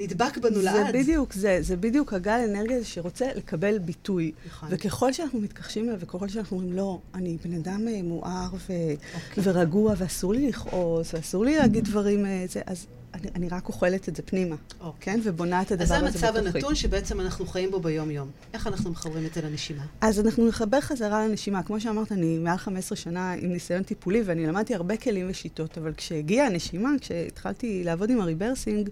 נדבק 0.00 0.38
בנו 0.38 0.62
לעד. 0.62 0.86
זה 0.86 0.92
בדיוק 0.92 1.32
זה, 1.32 1.58
זה 1.60 1.76
בדיוק 1.76 2.12
הגל 2.12 2.40
אנרגיה 2.48 2.76
הזה 2.76 2.86
שרוצה 2.86 3.26
לקבל 3.36 3.78
ביטוי. 3.78 4.32
נכון. 4.46 4.68
וככל 4.72 5.12
שאנחנו 5.12 5.40
מתכחשים 5.40 5.88
אליו, 5.88 6.00
וככל 6.00 6.28
שאנחנו 6.28 6.56
אומרים, 6.56 6.76
לא, 6.76 6.98
אני 7.14 7.36
בן 7.44 7.52
אדם 7.52 7.88
אה, 7.88 8.02
מואר 8.02 8.48
ו- 8.52 8.72
אוקיי. 9.14 9.42
ורגוע, 9.42 9.94
ואסור 9.96 10.34
לי 10.34 10.48
לכעוס, 10.48 11.14
ואסור 11.14 11.44
לי 11.44 11.56
להגיד 11.56 11.84
דברים, 11.84 12.26
אה, 12.26 12.44
זה, 12.48 12.60
אז 12.66 12.86
אני, 13.14 13.28
אני 13.34 13.48
רק 13.48 13.68
אוכלת 13.68 14.08
את 14.08 14.16
זה 14.16 14.22
פנימה, 14.22 14.56
אוקיי. 14.80 15.14
כן? 15.14 15.20
ובונה 15.24 15.62
את 15.62 15.72
הדבר 15.72 15.94
הזה 15.94 15.94
בתוכי. 15.94 16.16
אז 16.16 16.20
זה 16.20 16.28
המצב 16.28 16.56
הנתון 16.56 16.74
שבעצם 16.74 17.20
אנחנו 17.20 17.46
חיים 17.46 17.70
בו 17.70 17.80
ביום-יום. 17.80 18.30
איך 18.54 18.66
אנחנו 18.66 18.90
מחברים 18.90 19.26
את 19.26 19.34
זה 19.34 19.42
לנשימה? 19.42 19.82
אז 20.00 20.20
אנחנו 20.20 20.48
נחבר 20.48 20.80
חזרה 20.80 21.26
לנשימה. 21.28 21.62
כמו 21.62 21.80
שאמרת, 21.80 22.12
אני 22.12 22.38
מעל 22.38 22.56
15 22.56 22.96
שנה 22.96 23.32
עם 23.32 23.52
ניסיון 23.52 23.82
טיפולי, 23.82 24.22
ואני 24.24 24.46
למדתי 24.46 24.74
הרבה 24.74 24.96
כלים 24.96 25.30
ושיטות, 25.30 25.78
אבל 25.78 25.92
כשהגיעה 25.96 26.46
הנשימה, 26.46 26.90
כשהתחלתי 27.00 27.84
לעבוד 27.84 28.10
עם 28.10 28.20
ה 28.20 28.26
rebirthing, 28.26 28.90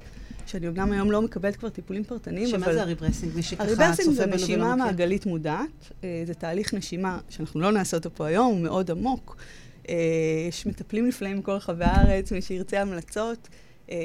שאני 0.49 0.69
אומנם 0.69 0.93
היום 0.93 1.11
לא 1.11 1.23
מקבלת 1.23 1.57
כבר 1.57 1.69
טיפולים 1.69 2.05
פרטניים, 2.05 2.55
אבל... 2.55 2.65
שמה 2.65 2.73
זה 2.73 2.83
ה 2.83 2.87
rebirthing? 2.87 3.33
מי 3.37 3.43
שככה 3.43 3.65
ה 3.65 3.69
rebirthing 3.69 4.15
זה 4.15 4.27
נשימה 4.27 4.77
מעגלית 4.77 5.27
מודעת. 5.27 5.93
אה, 6.05 6.23
זה 6.27 6.35
תהליך 6.35 6.75
נשימה 6.75 7.19
שאנחנו 7.29 7.61
לא 7.61 7.73
נעשה 7.73 7.97
אותו 7.97 8.11
פה 8.15 8.27
היום, 8.27 8.53
הוא 8.53 8.61
מאוד 8.61 8.91
עמוק. 8.91 9.37
אה, 9.89 9.95
יש 10.49 10.67
מטפלים 10.67 11.09
נפלאים 11.09 11.39
מכל 11.39 11.53
רחבי 11.53 11.85
הארץ, 11.85 12.33
מי 12.33 12.43
שירצה 12.43 12.81
המלצות. 12.81 13.49
אה, 13.91 13.97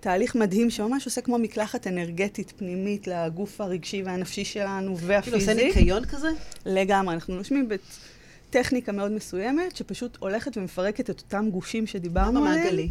תהליך 0.00 0.34
מדהים 0.34 0.70
שממש 0.70 1.04
עושה 1.06 1.20
כמו 1.20 1.38
מקלחת 1.38 1.86
אנרגטית 1.86 2.52
פנימית 2.56 3.06
לגוף 3.06 3.60
הרגשי 3.60 4.02
והנפשי 4.02 4.44
שלנו 4.44 4.98
והפיזי. 4.98 5.30
כאילו 5.30 5.52
עושה 5.52 5.54
ניקיון 5.54 6.04
כזה? 6.04 6.28
לגמרי, 6.66 7.14
אנחנו 7.14 7.34
נושמים 7.34 7.68
בטכניקה 8.48 8.92
מאוד 8.92 9.12
מסוימת, 9.12 9.76
שפשוט 9.76 10.16
הולכת 10.20 10.56
ומפרקת 10.56 11.10
את 11.10 11.20
אותם 11.20 11.50
גושים 11.50 11.86
שדיברנו 11.86 12.40
עליהם. 12.40 12.54
למה 12.54 12.64
מעגלי? 12.64 12.88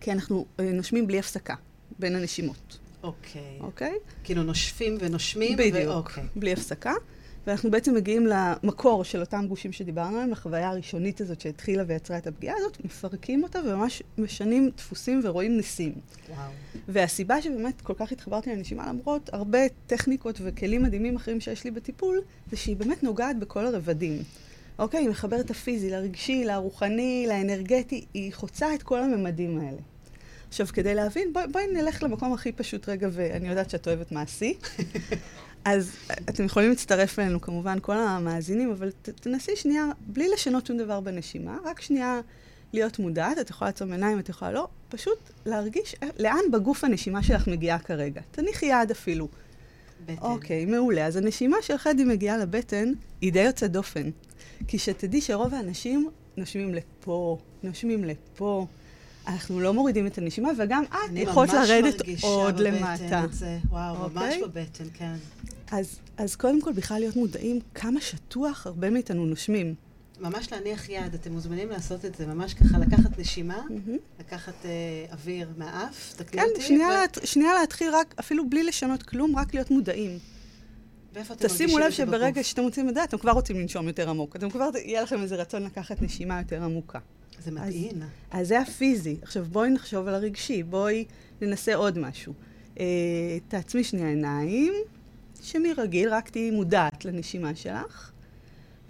כי 0.00 0.12
אנחנו 0.12 0.46
אה, 0.60 0.72
נושמים 0.72 1.06
בלי 1.06 1.18
הפסקה 1.18 1.54
בין 1.98 2.16
הנשימות. 2.16 2.78
אוקיי. 3.02 3.58
אוקיי? 3.60 3.94
כאילו 4.24 4.42
נושפים 4.42 4.96
ונושמים. 5.00 5.56
בדיוק, 5.56 5.90
ו- 5.90 5.92
אוקיי. 5.92 6.24
בלי 6.36 6.52
הפסקה. 6.52 6.92
ואנחנו 7.46 7.70
בעצם 7.70 7.94
מגיעים 7.94 8.26
למקור 8.26 9.04
של 9.04 9.20
אותם 9.20 9.46
גושים 9.48 9.72
שדיברנו 9.72 10.14
עליהם, 10.16 10.30
לחוויה 10.30 10.68
הראשונית 10.68 11.20
הזאת 11.20 11.40
שהתחילה 11.40 11.82
ויצרה 11.86 12.18
את 12.18 12.26
הפגיעה 12.26 12.56
הזאת, 12.58 12.84
מפרקים 12.84 13.42
אותה 13.42 13.58
וממש 13.64 14.02
משנים 14.18 14.70
דפוסים 14.76 15.20
ורואים 15.24 15.56
ניסים. 15.56 15.92
וואו. 16.28 16.50
והסיבה 16.88 17.42
שבאמת 17.42 17.80
כל 17.80 17.94
כך 17.96 18.12
התחברתי 18.12 18.56
לנשימה, 18.56 18.88
למרות 18.88 19.30
הרבה 19.32 19.58
טכניקות 19.86 20.40
וכלים 20.44 20.82
מדהימים 20.82 21.16
אחרים 21.16 21.40
שיש 21.40 21.64
לי 21.64 21.70
בטיפול, 21.70 22.20
זה 22.50 22.56
שהיא 22.56 22.76
באמת 22.76 23.02
נוגעת 23.02 23.38
בכל 23.38 23.66
הרבדים. 23.66 24.22
אוקיי, 24.80 25.00
היא 25.00 25.08
מחברת 25.08 25.44
את 25.44 25.50
הפיזי, 25.50 25.90
לרגשי, 25.90 26.44
לרוחני, 26.44 27.26
לאנרגטי, 27.28 28.04
היא 28.14 28.32
חוצה 28.32 28.74
את 28.74 28.82
כל 28.82 29.02
הממדים 29.02 29.58
האלה. 29.58 29.78
עכשיו, 30.48 30.66
כדי 30.66 30.94
להבין, 30.94 31.32
בואי 31.32 31.46
בוא 31.46 31.60
נלך 31.72 32.02
למקום 32.02 32.32
הכי 32.32 32.52
פשוט 32.52 32.88
רגע, 32.88 33.08
ואני 33.12 33.48
יודעת 33.48 33.70
שאת 33.70 33.88
אוהבת 33.88 34.12
מעשי. 34.12 34.54
אז 35.64 35.96
אתם 36.30 36.44
יכולים 36.44 36.70
להצטרף 36.70 37.18
אלינו, 37.18 37.40
כמובן, 37.40 37.78
כל 37.82 37.96
המאזינים, 37.96 38.70
אבל 38.70 38.90
ת, 38.90 39.08
תנסי 39.08 39.56
שנייה, 39.56 39.86
בלי 40.06 40.28
לשנות 40.28 40.66
שום 40.66 40.78
דבר 40.78 41.00
בנשימה, 41.00 41.58
רק 41.64 41.80
שנייה 41.80 42.20
להיות 42.72 42.98
מודעת, 42.98 43.38
את 43.38 43.50
יכולה 43.50 43.68
לעצום 43.68 43.92
עיניים, 43.92 44.18
את 44.18 44.28
יכולה 44.28 44.52
לא, 44.52 44.68
פשוט 44.88 45.18
להרגיש 45.46 45.94
לאן 46.18 46.50
בגוף 46.52 46.84
הנשימה 46.84 47.22
שלך 47.22 47.48
מגיעה 47.48 47.78
כרגע. 47.78 48.20
תניחי 48.30 48.66
יד 48.66 48.90
אפילו. 48.90 49.28
בטן. 50.06 50.22
אוקיי, 50.22 50.64
מעולה. 50.64 51.06
אז 51.06 51.16
הנשימה 51.16 51.56
של 51.62 51.76
חדי 51.76 52.04
מגיעה 52.04 52.38
לבטן, 52.38 52.92
היא 53.20 53.32
די 53.32 53.42
יוצאת 53.42 53.72
דופן. 53.72 54.10
כי 54.68 54.78
שתדעי 54.78 55.20
שרוב 55.20 55.54
האנשים 55.54 56.10
נושמים 56.36 56.74
לפה, 56.74 57.38
נושמים 57.62 58.04
לפה. 58.04 58.66
אנחנו 59.26 59.60
לא 59.60 59.74
מורידים 59.74 60.06
את 60.06 60.18
הנשימה, 60.18 60.48
וגם 60.58 60.84
את 60.84 61.10
יכולת 61.14 61.52
לרדת 61.52 62.02
עוד 62.22 62.60
למטה. 62.60 62.70
אני 62.70 62.80
ממש 62.80 63.00
מרגישה 63.00 63.16
בבטן 63.16 63.24
את 63.24 63.32
זה. 63.32 63.58
וואו, 63.68 64.04
אוקיי? 64.04 64.40
ממש 64.40 64.48
בבטן, 64.48 64.84
כן. 64.94 65.14
אז, 65.70 65.98
אז 66.16 66.36
קודם 66.36 66.60
כל, 66.60 66.72
בכלל 66.72 66.98
להיות 66.98 67.16
מודעים 67.16 67.58
כמה 67.74 68.00
שטוח 68.00 68.66
הרבה 68.66 68.90
מאיתנו 68.90 69.26
נושמים. 69.26 69.74
ממש 70.20 70.52
להניח 70.52 70.88
יד, 70.88 71.14
אתם 71.14 71.32
מוזמנים 71.32 71.68
לעשות 71.68 72.04
את 72.04 72.14
זה, 72.14 72.26
ממש 72.26 72.54
ככה 72.54 72.78
לקחת 72.78 73.18
נשימה, 73.18 73.62
mm-hmm. 73.68 74.20
לקחת 74.20 74.54
אה, 74.64 74.70
אוויר 75.12 75.48
מהאף, 75.56 76.14
תקני 76.16 76.40
כן, 76.40 76.48
אותי. 76.48 76.60
כן, 76.60 76.66
שנייה, 76.66 76.88
ו... 76.88 77.20
לה, 77.20 77.26
שנייה 77.26 77.54
להתחיל 77.54 77.94
רק, 77.94 78.14
אפילו 78.20 78.50
בלי 78.50 78.62
לשנות 78.62 79.02
כלום, 79.02 79.36
רק 79.36 79.54
להיות 79.54 79.70
מודעים. 79.70 80.18
תשימו 81.38 81.78
לב 81.78 81.90
שברגע 81.90 82.42
שאתם 82.42 82.62
רוצים 82.62 82.88
לדעת, 82.88 83.08
אתם 83.08 83.18
כבר 83.18 83.30
רוצים 83.32 83.56
לנשום 83.56 83.86
יותר 83.86 84.10
עמוק. 84.10 84.36
אתם 84.36 84.50
כבר, 84.50 84.68
יהיה 84.74 85.02
לכם 85.02 85.22
איזה 85.22 85.36
רצון 85.36 85.62
לקחת 85.62 86.02
נשימה 86.02 86.38
יותר 86.38 86.62
עמוקה. 86.62 86.98
זה 87.44 87.50
מדהים. 87.50 88.02
אז, 88.02 88.40
אז 88.40 88.48
זה 88.48 88.60
הפיזי. 88.60 89.16
עכשיו 89.22 89.44
בואי 89.44 89.70
נחשוב 89.70 90.08
על 90.08 90.14
הרגשי, 90.14 90.62
בואי 90.62 91.04
ננסה 91.40 91.74
עוד 91.74 91.98
משהו. 91.98 92.32
אה, 92.80 92.84
תעצמי 93.48 93.84
שנייה 93.84 94.08
עיניים, 94.08 94.72
שמי 95.42 95.72
רגיל, 95.72 96.08
רק 96.08 96.28
תהיי 96.28 96.50
מודעת 96.50 97.04
לנשימה 97.04 97.54
שלך. 97.54 98.10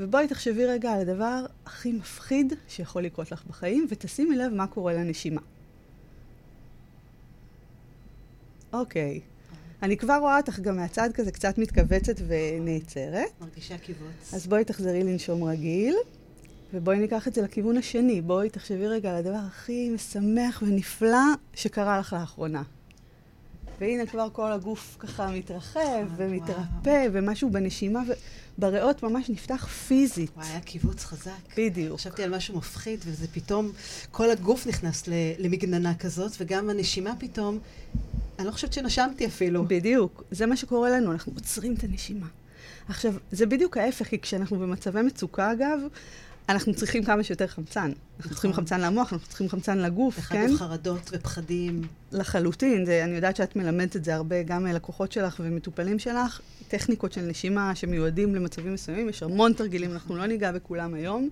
ובואי 0.01 0.29
תחשבי 0.29 0.67
רגע 0.67 0.93
על 0.93 1.01
הדבר 1.01 1.45
הכי 1.67 1.93
מפחיד 1.93 2.53
שיכול 2.69 3.03
לקרות 3.03 3.33
לך 3.33 3.45
בחיים, 3.49 3.87
ותשימי 3.89 4.37
לב 4.37 4.53
מה 4.53 4.67
קורה 4.67 4.93
לנשימה. 4.93 5.41
אוקיי. 8.73 9.21
אני 9.83 9.97
כבר 9.97 10.17
רואה 10.21 10.37
אותך 10.37 10.59
גם 10.61 10.77
מהצד 10.77 11.11
כזה 11.15 11.33
קצת 11.33 11.59
מתכווצת 11.59 12.15
ונעצרת. 12.27 13.29
מרגישה 13.41 13.79
קיבוץ. 13.79 14.35
אז 14.35 14.47
בואי 14.47 14.65
תחזרי 14.65 15.05
לנשום 15.05 15.45
רגיל, 15.45 15.95
ובואי 16.75 16.99
ניקח 16.99 17.29
את 17.29 17.35
זה 17.35 17.43
לכיוון 17.43 17.77
השני. 17.77 18.21
בואי 18.21 18.51
תחשבי 18.51 18.87
רגע 18.87 19.11
על 19.11 19.17
הדבר 19.17 19.39
הכי 19.47 19.91
משמח 19.91 20.63
ונפלא 20.67 21.19
שקרה 21.55 21.99
לך 21.99 22.13
לאחרונה. 22.13 22.63
והנה 23.81 24.07
כבר 24.07 24.29
כל 24.33 24.53
הגוף 24.53 24.97
ככה 24.99 25.31
מתרחב 25.31 26.07
ומתרפא, 26.17 27.07
ומשהו 27.13 27.51
בנשימה 27.51 28.01
ובריאות 28.61 29.03
ממש 29.03 29.31
נפתח 29.31 29.67
פיזית. 29.67 30.31
וואי, 30.37 30.47
היה 30.49 30.61
קיבוץ 30.61 31.05
חזק. 31.05 31.31
בדיוק. 31.57 32.01
חשבתי 32.01 32.23
על 32.23 32.37
משהו 32.37 32.59
מפחיד, 32.59 33.01
וזה 33.05 33.27
פתאום, 33.33 33.73
כל 34.11 34.31
הגוף 34.31 34.67
נכנס 34.67 35.03
למגננה 35.39 35.95
כזאת, 35.95 36.33
וגם 36.41 36.71
הנשימה 36.71 37.13
פתאום, 37.19 37.59
אני 38.39 38.47
לא 38.47 38.53
חושבת 38.53 38.73
שנשמתי 38.73 39.27
אפילו. 39.27 39.65
בדיוק. 39.65 40.25
זה 40.31 40.47
מה 40.47 40.57
שקורה 40.57 40.91
לנו, 40.91 41.13
אנחנו 41.13 41.33
עוצרים 41.35 41.75
את 41.75 41.85
הנשימה. 41.85 42.27
עכשיו, 42.89 43.15
זה 43.31 43.47
בדיוק 43.47 43.77
ההפך, 43.77 44.09
כי 44.09 44.21
כשאנחנו 44.21 44.59
במצבי 44.59 45.03
מצוקה, 45.03 45.53
אגב, 45.53 45.81
אנחנו 46.51 46.75
צריכים 46.75 47.05
כמה 47.05 47.23
שיותר 47.23 47.47
חמצן. 47.47 47.93
אנחנו 48.17 48.31
צריכים 48.31 48.51
נכון. 48.51 48.65
חמצן 48.65 48.81
למוח, 48.81 49.13
אנחנו 49.13 49.29
צריכים 49.29 49.49
חמצן 49.49 49.79
לגוף, 49.79 50.21
כן? 50.21 50.47
אחד 50.47 50.57
חרדות 50.57 51.11
ופחדים. 51.13 51.83
לחלוטין, 52.13 52.85
זה, 52.85 53.05
אני 53.05 53.13
יודעת 53.13 53.37
שאת 53.37 53.57
מלמדת 53.57 53.97
את 53.97 54.05
זה 54.05 54.15
הרבה, 54.15 54.43
גם 54.43 54.67
לקוחות 54.67 55.13
שלך 55.13 55.41
ומטופלים 55.45 55.99
שלך, 55.99 56.41
טכניקות 56.69 57.13
של 57.13 57.21
נשימה 57.21 57.75
שמיועדים 57.75 58.35
למצבים 58.35 58.75
מסוימים, 58.75 59.09
יש 59.09 59.23
המון 59.23 59.53
תרגילים, 59.53 59.93
אנחנו 59.93 60.17
לא 60.17 60.27
ניגע 60.27 60.53
בכולם 60.53 60.95
היום, 60.95 61.29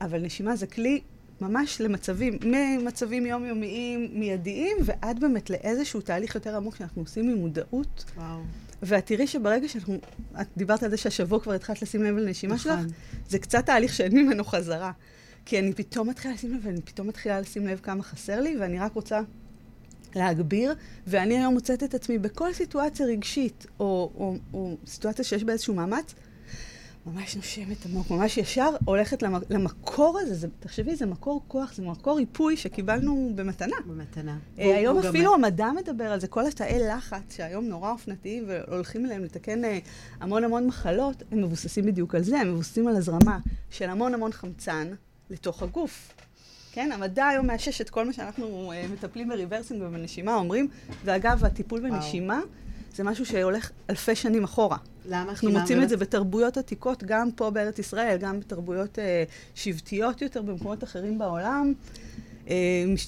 אבל 0.00 0.20
נשימה 0.22 0.56
זה 0.56 0.66
כלי 0.66 1.00
ממש 1.40 1.80
למצבים, 1.80 2.38
ממצבים 2.44 3.26
יומיומיים, 3.26 4.08
מיידיים, 4.12 4.76
ועד 4.84 5.20
באמת 5.20 5.50
לאיזשהו 5.50 6.00
תהליך 6.00 6.34
יותר 6.34 6.56
עמוק 6.56 6.76
שאנחנו 6.76 7.02
עושים 7.02 7.28
ממודעות. 7.28 8.04
וואו. 8.16 8.40
ואת 8.82 9.06
תראי 9.06 9.26
שברגע 9.26 9.68
שאנחנו, 9.68 9.98
את 10.40 10.46
דיברת 10.56 10.82
על 10.82 10.90
זה 10.90 10.96
שהשבוע 10.96 11.40
כבר 11.40 11.52
התחלת 11.52 11.82
לשים 11.82 12.02
לב 12.02 12.16
לנשימה 12.16 12.58
שלך, 12.58 12.80
זה 13.28 13.38
קצת 13.38 13.66
תהליך 13.66 13.94
שאין 13.94 14.16
ממנו 14.16 14.44
חזרה. 14.44 14.92
כי 15.44 15.58
אני 15.58 15.72
פתאום 15.72 16.08
מתחילה 16.08 16.34
לשים 16.34 16.54
לב, 16.54 16.60
ואני 16.62 16.82
פתאום 16.82 17.08
מתחילה 17.08 17.40
לשים 17.40 17.66
לב 17.66 17.80
כמה 17.82 18.02
חסר 18.02 18.40
לי, 18.40 18.56
ואני 18.60 18.78
רק 18.78 18.92
רוצה 18.92 19.20
להגביר, 20.14 20.74
ואני 21.06 21.38
היום 21.38 21.54
מוצאת 21.54 21.82
את 21.82 21.94
עצמי 21.94 22.18
בכל 22.18 22.52
סיטואציה 22.52 23.06
רגשית, 23.06 23.66
או, 23.80 24.10
או, 24.14 24.36
או 24.52 24.76
סיטואציה 24.86 25.24
שיש 25.24 25.44
בה 25.44 25.52
איזשהו 25.52 25.74
מאמץ, 25.74 26.14
ממש 27.06 27.36
נושמת 27.36 27.86
עמוק, 27.86 28.10
ממש 28.10 28.36
ישר 28.36 28.70
הולכת 28.84 29.22
למקור 29.50 30.18
הזה, 30.18 30.34
זה, 30.34 30.48
תחשבי, 30.60 30.96
זה 30.96 31.06
מקור 31.06 31.42
כוח, 31.48 31.74
זה 31.74 31.82
מקור 31.82 32.16
ריפוי 32.16 32.56
שקיבלנו 32.56 33.32
במתנה. 33.34 33.76
במתנה. 33.86 34.38
אה, 34.58 34.76
היום 34.76 34.98
אפילו 34.98 35.32
גם... 35.32 35.44
המדע 35.44 35.70
מדבר 35.76 36.04
על 36.04 36.20
זה, 36.20 36.26
כל 36.26 36.46
התאי 36.46 36.78
לחץ 36.78 37.36
שהיום 37.36 37.64
נורא 37.64 37.90
אופנתיים 37.90 38.44
והולכים 38.46 39.06
אליהם 39.06 39.24
לתקן 39.24 39.64
אה, 39.64 39.78
המון 40.20 40.44
המון 40.44 40.66
מחלות, 40.66 41.22
הם 41.32 41.42
מבוססים 41.42 41.86
בדיוק 41.86 42.14
על 42.14 42.22
זה, 42.22 42.40
הם 42.40 42.52
מבוססים 42.52 42.88
על 42.88 42.96
הזרמה 42.96 43.38
של 43.70 43.90
המון 43.90 44.14
המון 44.14 44.32
חמצן 44.32 44.88
לתוך 45.30 45.62
הגוף. 45.62 46.12
כן, 46.72 46.92
המדע 46.92 47.26
היום 47.26 47.46
מאשש 47.46 47.80
את 47.80 47.90
כל 47.90 48.06
מה 48.06 48.12
שאנחנו 48.12 48.72
אה, 48.72 48.92
מטפלים 48.92 49.28
ב 49.28 49.33
rebirthing 49.33 49.82
ובנשימה, 49.82 50.34
אומרים, 50.34 50.68
ואגב, 51.04 51.44
הטיפול 51.44 51.80
בנשימה 51.80 52.34
וואו. 52.34 52.48
זה 52.94 53.04
משהו 53.04 53.26
שהולך 53.26 53.70
אלפי 53.90 54.14
שנים 54.14 54.44
אחורה. 54.44 54.76
למה? 55.08 55.30
אנחנו 55.30 55.50
מוצאים 55.50 55.82
את 55.82 55.88
זה 55.88 55.96
בתרבויות 55.96 56.56
עתיקות, 56.56 57.04
גם 57.04 57.30
פה 57.32 57.50
בארץ 57.50 57.78
ישראל, 57.78 58.16
גם 58.16 58.40
בתרבויות 58.40 58.98
אה, 58.98 59.00
שבטיות 59.54 60.22
יותר 60.22 60.42
במקומות 60.42 60.84
אחרים 60.84 61.18
בעולם. 61.18 61.72
אה, 62.46 62.50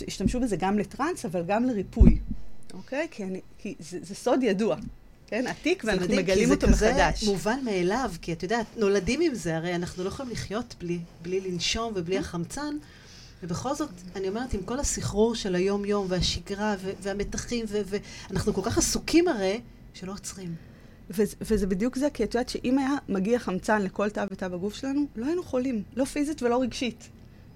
השתמשו 0.08 0.40
בזה 0.40 0.56
גם 0.56 0.78
לטראנס, 0.78 1.24
אבל 1.24 1.42
גם 1.46 1.64
לריפוי, 1.64 2.18
אוקיי? 2.74 3.08
כי, 3.10 3.24
אני, 3.24 3.40
כי 3.58 3.74
זה, 3.78 3.98
זה 4.02 4.14
סוד 4.14 4.42
ידוע. 4.42 4.76
כן, 5.26 5.46
עתיק, 5.46 5.82
ואנחנו 5.86 6.04
מדהים, 6.04 6.18
מגלים 6.18 6.50
אותו 6.50 6.68
מחדש. 6.68 6.78
זה 6.78 7.02
כזה 7.16 7.30
מובן 7.30 7.58
מאליו, 7.64 8.12
כי 8.22 8.32
את 8.32 8.42
יודעת, 8.42 8.66
נולדים 8.76 9.20
עם 9.20 9.34
זה, 9.34 9.56
הרי 9.56 9.74
אנחנו 9.74 10.04
לא 10.04 10.08
יכולים 10.08 10.32
לחיות 10.32 10.74
בלי, 10.80 10.98
בלי 11.22 11.40
לנשום 11.40 11.92
ובלי 11.96 12.18
החמצן. 12.18 12.76
ובכל 13.42 13.74
זאת, 13.74 13.90
אני 14.16 14.28
אומרת, 14.28 14.54
עם 14.54 14.62
כל 14.62 14.78
הסחרור 14.78 15.34
של 15.34 15.54
היום-יום 15.54 16.06
והשגרה 16.08 16.74
והמתחים, 17.00 17.66
ואנחנו 17.68 18.54
כל 18.54 18.62
כך 18.64 18.78
עסוקים 18.78 19.28
הרי, 19.28 19.60
שלא 19.94 20.12
עוצרים. 20.12 20.54
וזה, 21.10 21.66
בדיוק 21.66 21.96
זה, 21.96 22.10
כי 22.10 22.24
את 22.24 22.34
יודעת 22.34 22.48
שאם 22.48 22.78
היה 22.78 22.90
מגיע 23.08 23.38
חמצן 23.38 23.82
לכל 23.82 24.10
תא 24.10 24.24
ותא 24.30 24.48
בגוף 24.48 24.74
שלנו, 24.74 25.06
לא 25.16 25.26
היינו 25.26 25.42
חולים, 25.42 25.82
לא 25.96 26.04
פיזית 26.04 26.42
ולא 26.42 26.62
רגשית, 26.62 27.08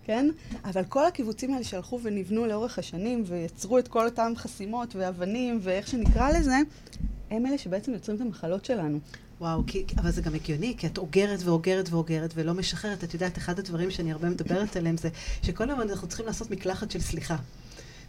כן? 0.04 0.30
אבל 0.64 0.84
כל 0.84 1.06
הקיבוצים 1.06 1.52
האלה 1.52 1.64
שהלכו 1.64 2.00
ונבנו 2.02 2.46
לאורך 2.46 2.78
השנים, 2.78 3.22
ויצרו 3.26 3.78
את 3.78 3.88
כל 3.88 4.04
אותם 4.04 4.32
חסימות 4.36 4.96
ואבנים, 4.96 5.58
ואיך 5.62 5.88
שנקרא 5.88 6.30
לזה, 6.38 6.56
הם 7.30 7.46
אלה 7.46 7.58
שבעצם 7.58 7.92
יוצרים 7.92 8.16
את 8.16 8.22
המחלות 8.22 8.64
שלנו. 8.64 8.98
וואו, 9.40 9.62
כי, 9.66 9.84
אבל 9.98 10.10
זה 10.10 10.22
גם 10.22 10.34
הגיוני, 10.34 10.74
כי 10.78 10.86
את 10.86 10.98
אוגרת 10.98 11.42
ואוגרת 11.42 11.88
ואוגרת 11.90 12.32
ולא 12.34 12.54
משחררת. 12.54 13.04
את 13.04 13.14
יודעת, 13.14 13.38
אחד 13.38 13.58
הדברים 13.58 13.90
שאני 13.90 14.12
הרבה 14.12 14.28
מדברת 14.28 14.76
עליהם 14.76 14.96
זה 14.96 15.08
שכל 15.42 15.70
היום 15.70 15.80
אנחנו 15.80 16.08
צריכים 16.08 16.26
לעשות 16.26 16.50
מקלחת 16.50 16.90
של 16.90 17.00
סליחה. 17.00 17.36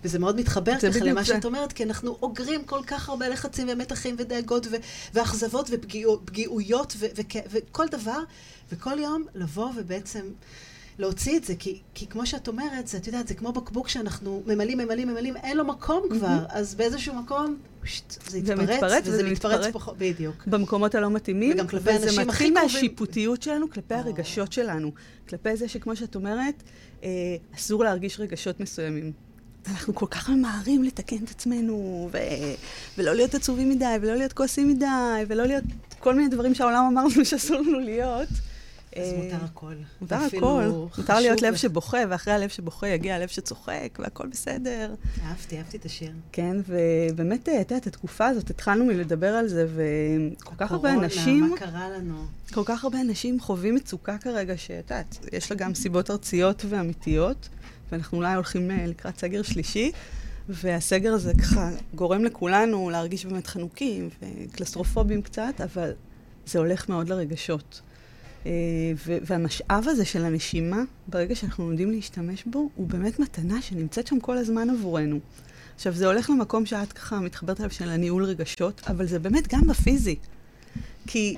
וזה 0.04 0.20
מאוד 0.20 0.36
מתחבר 0.36 0.74
ככה 0.76 1.06
למה 1.06 1.24
זה. 1.24 1.28
שאת 1.28 1.46
אומרת, 1.46 1.74
כי 1.74 1.84
אנחנו 1.84 2.18
אוגרים 2.22 2.66
כל 2.66 2.80
כך 2.88 3.10
הרבה 3.10 3.30
לחצים 3.30 3.68
ומתחים 3.72 4.16
ודאגות 4.20 4.68
ו- 4.72 4.76
ואכזבות 5.14 5.70
ופגיעויות 5.72 6.96
וכל 7.50 7.88
דבר, 7.88 8.20
וכל 8.72 9.00
יום 9.00 9.26
לבוא 9.36 9.70
ובעצם 9.78 10.22
להוציא 11.00 11.38
את 11.38 11.44
זה, 11.44 11.56
כי, 11.56 11.80
כי 11.94 12.08
כמו 12.08 12.26
שאת 12.26 12.48
אומרת, 12.48 12.88
זה, 12.88 12.98
את 12.98 13.08
יודעת, 13.08 13.28
זה 13.28 13.34
כמו 13.34 13.52
בקבוק 13.52 13.90
שאנחנו 13.90 14.44
ממלאים, 14.46 14.78
ממלאים, 14.78 15.08
ממלאים, 15.08 15.36
אין 15.38 15.58
לו 15.58 15.66
מקום 15.66 16.04
כבר, 16.10 16.28
mm-hmm. 16.28 16.54
אז 16.54 16.76
באיזשהו 16.76 17.16
מקום, 17.16 17.58
פשט, 17.82 18.30
זה 18.30 18.38
יתפרץ, 18.38 18.60
מתפרץ, 18.60 19.04
וזה 19.08 19.32
מתפרץ 19.32 19.74
פחות, 19.74 19.98
בדיוק. 19.98 20.48
במקומות 20.48 20.96
הלא 20.96 21.10
מתאימים, 21.10 21.52
וגם 21.52 21.68
כלפי 21.68 21.90
אנשים 21.90 22.06
הכי 22.08 22.12
קרובים. 22.12 22.22
וזה 22.22 22.32
מתחיל 22.32 22.54
מהשיפוטיות 22.54 23.44
שלנו 23.44 23.70
כלפי 23.70 23.94
oh. 23.94 23.98
הרגשות 23.98 24.54
שלנו, 24.54 24.92
כלפי 25.30 25.58
זה 25.58 25.68
שכמו 25.68 25.96
שאת 25.96 26.16
אומרת, 26.16 26.64
אה, 27.04 27.10
אסור 27.56 27.84
להרגיש 27.84 28.20
רגשות 28.20 28.60
מסוימים. 28.60 29.12
אנחנו 29.68 29.96
כל 29.96 30.06
כך 30.10 30.30
ממהרים 30.30 30.84
לתקן 30.84 31.24
את 31.24 31.30
עצמנו, 31.30 32.10
ו... 32.12 32.18
ולא 32.98 33.14
להיות 33.14 33.36
עצובים 33.36 33.70
מדי, 33.70 33.96
ולא 34.02 34.16
להיות 34.16 34.34
כועסים 34.34 34.68
מדי, 34.68 35.24
ולא 35.28 35.46
להיות 35.46 35.64
כל 36.00 36.16
מיני 36.16 36.30
דברים 36.30 36.56
שהעולם 36.56 36.84
אמר 36.84 37.04
לנו 37.04 37.26
שאסור 37.26 37.58
לנו 37.58 37.80
להיות. 37.80 38.30
אז 38.96 39.14
אה, 39.14 39.24
מותר 39.24 39.46
הכל. 39.46 39.74
מותר 40.02 40.16
הכל. 40.16 40.64
מותר 40.98 41.20
להיות 41.20 41.42
לב 41.42 41.56
שבוכה, 41.56 41.98
ואחרי 42.10 42.34
הלב 42.34 42.50
שבוכה 42.50 42.88
יגיע 42.88 43.16
הלב 43.16 43.28
שצוחק, 43.28 44.00
והכל 44.00 44.28
בסדר. 44.28 44.94
אהבתי, 45.24 45.58
אהבתי 45.58 45.78
את 45.78 45.86
השיר. 45.86 46.12
כן, 46.32 46.58
ובאמת, 46.68 47.50
את 47.50 47.72
יודעת, 47.72 47.88
התקופה 47.88 48.28
הזאת, 48.28 48.50
התחלנו 48.50 48.86
מלדבר 48.86 49.34
על 49.34 49.48
זה, 49.48 49.68
וכל 49.76 50.56
כך 50.58 50.72
הרבה 50.72 50.94
אנשים... 50.94 51.50
מה 51.50 51.58
קרה 51.58 51.90
לנו? 51.90 52.26
כל 52.54 52.64
כך 52.66 52.84
הרבה 52.84 53.02
אנשים 53.02 53.40
חווים 53.40 53.76
מצוקה 53.76 54.18
כרגע, 54.18 54.58
שאת 54.58 54.92
יודעת, 54.92 55.26
יש 55.34 55.52
לה 55.52 55.58
גם 55.58 55.76
סיבות 55.76 56.12
ארציות 56.12 56.66
ואמיתיות, 56.70 57.50
ואנחנו 57.92 58.18
אולי 58.18 58.34
הולכים 58.34 58.72
אה, 58.72 58.88
לקראת 58.88 59.20
סגר 59.20 59.42
שלישי. 59.42 59.92
והסגר 60.50 61.14
הזה 61.14 61.32
ככה 61.42 61.70
גורם 61.96 62.24
לכולנו 62.24 62.90
להרגיש 62.90 63.26
באמת 63.26 63.48
חנוקים 63.48 64.10
וקלסטרופובים 64.22 65.22
קצת, 65.22 65.62
אבל 65.64 65.92
זה 66.46 66.60
הולך 66.60 66.90
מאוד 66.90 67.10
לרגשות. 67.10 67.82
אה, 68.46 68.52
והמשאב 69.06 69.86
הזה 69.88 70.06
של 70.06 70.26
הנשימה, 70.26 70.84
ברגע 71.08 71.36
שאנחנו 71.36 71.68
לומדים 71.68 71.92
להשתמש 71.92 72.44
בו, 72.46 72.70
הוא 72.76 72.88
באמת 72.88 73.20
מתנה 73.20 73.62
שנמצאת 73.62 74.08
שם 74.08 74.20
כל 74.20 74.38
הזמן 74.38 74.70
עבורנו. 74.70 75.20
עכשיו, 75.76 75.94
זה 75.94 76.08
הולך 76.08 76.30
למקום 76.30 76.66
שאת 76.66 76.94
ככה 76.94 77.20
מתחברת 77.20 77.60
אליו 77.60 77.72
של 77.72 77.90
הניהול 77.90 78.24
רגשות, 78.24 78.82
אבל 78.88 79.06
זה 79.06 79.20
באמת 79.20 79.54
גם 79.54 79.68
בפיזי. 79.68 80.16
כי 81.08 81.38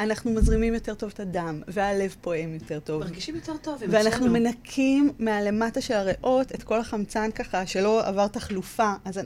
אנחנו 0.00 0.30
מזרימים 0.30 0.74
יותר 0.74 0.94
טוב 0.94 1.10
את 1.14 1.20
הדם, 1.20 1.62
והלב 1.68 2.16
פועם 2.20 2.54
יותר 2.54 2.80
טוב. 2.80 3.02
מרגישים 3.02 3.34
יותר 3.34 3.56
טוב, 3.56 3.82
ואנחנו 3.88 4.30
מנקים 4.30 5.10
מהלמטה 5.18 5.80
של 5.80 5.94
הריאות 5.94 6.54
את 6.54 6.62
כל 6.62 6.80
החמצן 6.80 7.30
ככה, 7.30 7.66
שלא 7.66 8.06
עבר 8.06 8.26
תחלופה. 8.26 8.92
אז 9.04 9.14
זה, 9.14 9.22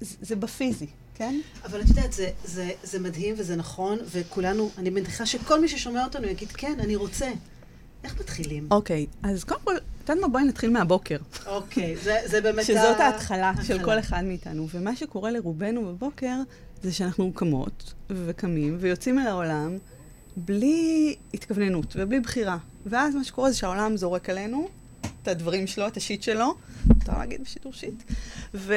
זה 0.00 0.36
בפיזי. 0.36 0.86
כן? 1.16 1.40
אבל 1.64 1.80
את 1.80 1.88
יודעת, 1.88 2.12
זה, 2.12 2.30
זה, 2.44 2.70
זה 2.82 2.98
מדהים 2.98 3.34
וזה 3.38 3.56
נכון, 3.56 3.98
וכולנו, 4.10 4.70
אני 4.78 4.90
מניחה 4.90 5.26
שכל 5.26 5.60
מי 5.60 5.68
ששומע 5.68 6.04
אותנו 6.04 6.26
יגיד, 6.26 6.48
כן, 6.52 6.76
אני 6.80 6.96
רוצה. 6.96 7.30
איך 8.04 8.20
מתחילים? 8.20 8.68
אוקיי, 8.70 9.06
okay, 9.10 9.28
אז 9.28 9.44
קודם 9.44 9.60
כל, 9.64 9.76
תן 10.04 10.18
בואי 10.32 10.44
נתחיל 10.44 10.70
מהבוקר. 10.70 11.16
אוקיי, 11.46 11.94
okay, 11.94 12.04
זה, 12.04 12.18
זה 12.26 12.40
באמת 12.40 12.64
שזאת 12.70 13.00
ההתחלה 13.00 13.52
של 13.62 13.84
כל 13.84 13.98
אחד 13.98 14.24
מאיתנו. 14.24 14.68
ומה 14.74 14.96
שקורה 14.96 15.30
לרובנו 15.30 15.84
בבוקר, 15.84 16.36
זה 16.82 16.92
שאנחנו 16.92 17.32
קמות 17.32 17.94
וקמים 18.10 18.76
ויוצאים 18.80 19.18
אל 19.18 19.26
העולם 19.26 19.78
בלי 20.36 21.14
התכווננות 21.34 21.96
ובלי 21.98 22.20
בחירה. 22.20 22.58
ואז 22.86 23.14
מה 23.14 23.24
שקורה 23.24 23.50
זה 23.50 23.56
שהעולם 23.56 23.96
זורק 23.96 24.30
עלינו 24.30 24.68
את 25.22 25.28
הדברים 25.28 25.66
שלו, 25.66 25.86
את 25.86 25.96
השיט 25.96 26.22
שלו, 26.22 26.54
אפשר 26.98 27.18
להגיד 27.18 27.42
בשידור 27.42 27.72
שיט, 27.72 28.02
ו... 28.54 28.74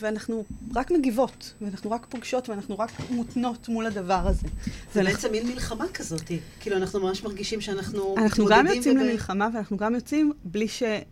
ואנחנו 0.00 0.44
רק 0.74 0.90
מגיבות, 0.90 1.54
ואנחנו 1.60 1.90
רק 1.90 2.06
פוגשות, 2.08 2.48
ואנחנו 2.48 2.78
רק 2.78 2.90
מותנות 3.10 3.68
מול 3.68 3.86
הדבר 3.86 4.26
הזה. 4.26 4.48
זה 4.94 5.02
בעצם 5.02 5.32
מין 5.32 5.46
מלחמה 5.46 5.84
כזאת. 5.94 6.22
כאילו, 6.60 6.76
אנחנו 6.76 7.00
ממש 7.00 7.22
מרגישים 7.22 7.60
שאנחנו 7.60 8.14
אנחנו 8.18 8.46
גם 8.46 8.66
יוצאים 8.66 8.96
וב... 8.96 9.02
למלחמה, 9.02 9.48
ואנחנו 9.54 9.76
גם 9.76 9.94
יוצאים 9.94 10.32
בלי 10.44 10.68
ש... 10.68 10.82
אה, 10.82 11.02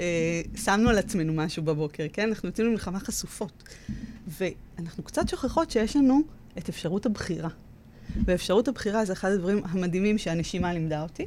אה, 0.00 0.42
שמנו 0.56 0.90
על 0.90 0.98
עצמנו 0.98 1.32
משהו 1.32 1.62
בבוקר, 1.62 2.06
כן? 2.12 2.28
אנחנו 2.28 2.48
יוצאים 2.48 2.66
למלחמה 2.66 3.00
חשופות. 3.00 3.62
ואנחנו 4.28 5.02
קצת 5.02 5.28
שוכחות 5.28 5.70
שיש 5.70 5.96
לנו 5.96 6.22
את 6.58 6.68
אפשרות 6.68 7.06
הבחירה. 7.06 7.48
ואפשרות 8.24 8.68
הבחירה 8.68 9.04
זה 9.04 9.12
אחד 9.12 9.30
הדברים 9.30 9.62
המדהימים 9.64 10.18
שהנשימה 10.18 10.72
לימדה 10.72 11.02
אותי. 11.02 11.26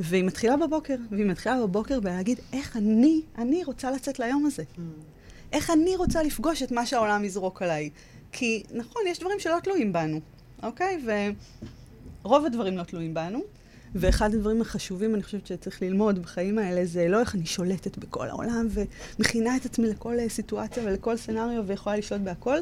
והיא 0.00 0.24
מתחילה 0.24 0.56
בבוקר, 0.56 0.96
והיא 1.10 1.26
מתחילה 1.26 1.62
בבוקר 1.62 2.00
בלהגיד, 2.00 2.40
איך 2.52 2.76
אני, 2.76 3.20
אני 3.38 3.64
רוצה 3.64 3.90
לצאת 3.90 4.18
ליום 4.18 4.46
הזה. 4.46 4.62
Mm. 4.62 4.80
איך 5.52 5.70
אני 5.70 5.96
רוצה 5.96 6.22
לפגוש 6.22 6.62
את 6.62 6.72
מה 6.72 6.86
שהעולם 6.86 7.24
יזרוק 7.24 7.62
עליי. 7.62 7.90
כי 8.32 8.62
נכון, 8.74 9.02
יש 9.06 9.18
דברים 9.18 9.40
שלא 9.40 9.58
תלויים 9.62 9.92
בנו, 9.92 10.20
אוקיי? 10.62 11.04
ורוב 12.24 12.46
הדברים 12.46 12.78
לא 12.78 12.82
תלויים 12.82 13.14
בנו. 13.14 13.40
ואחד 13.94 14.34
הדברים 14.34 14.60
החשובים, 14.60 15.14
אני 15.14 15.22
חושבת 15.22 15.46
שצריך 15.46 15.82
ללמוד 15.82 16.18
בחיים 16.18 16.58
האלה, 16.58 16.84
זה 16.84 17.08
לא 17.08 17.20
איך 17.20 17.34
אני 17.34 17.46
שולטת 17.46 17.98
בכל 17.98 18.28
העולם 18.28 18.68
ומכינה 18.70 19.56
את 19.56 19.64
עצמי 19.64 19.86
לכל 19.88 20.16
סיטואציה 20.28 20.82
ולכל 20.86 21.16
סצנריו 21.16 21.62
ויכולה 21.66 21.96
לשלוט 21.96 22.20
בהכל, 22.20 22.56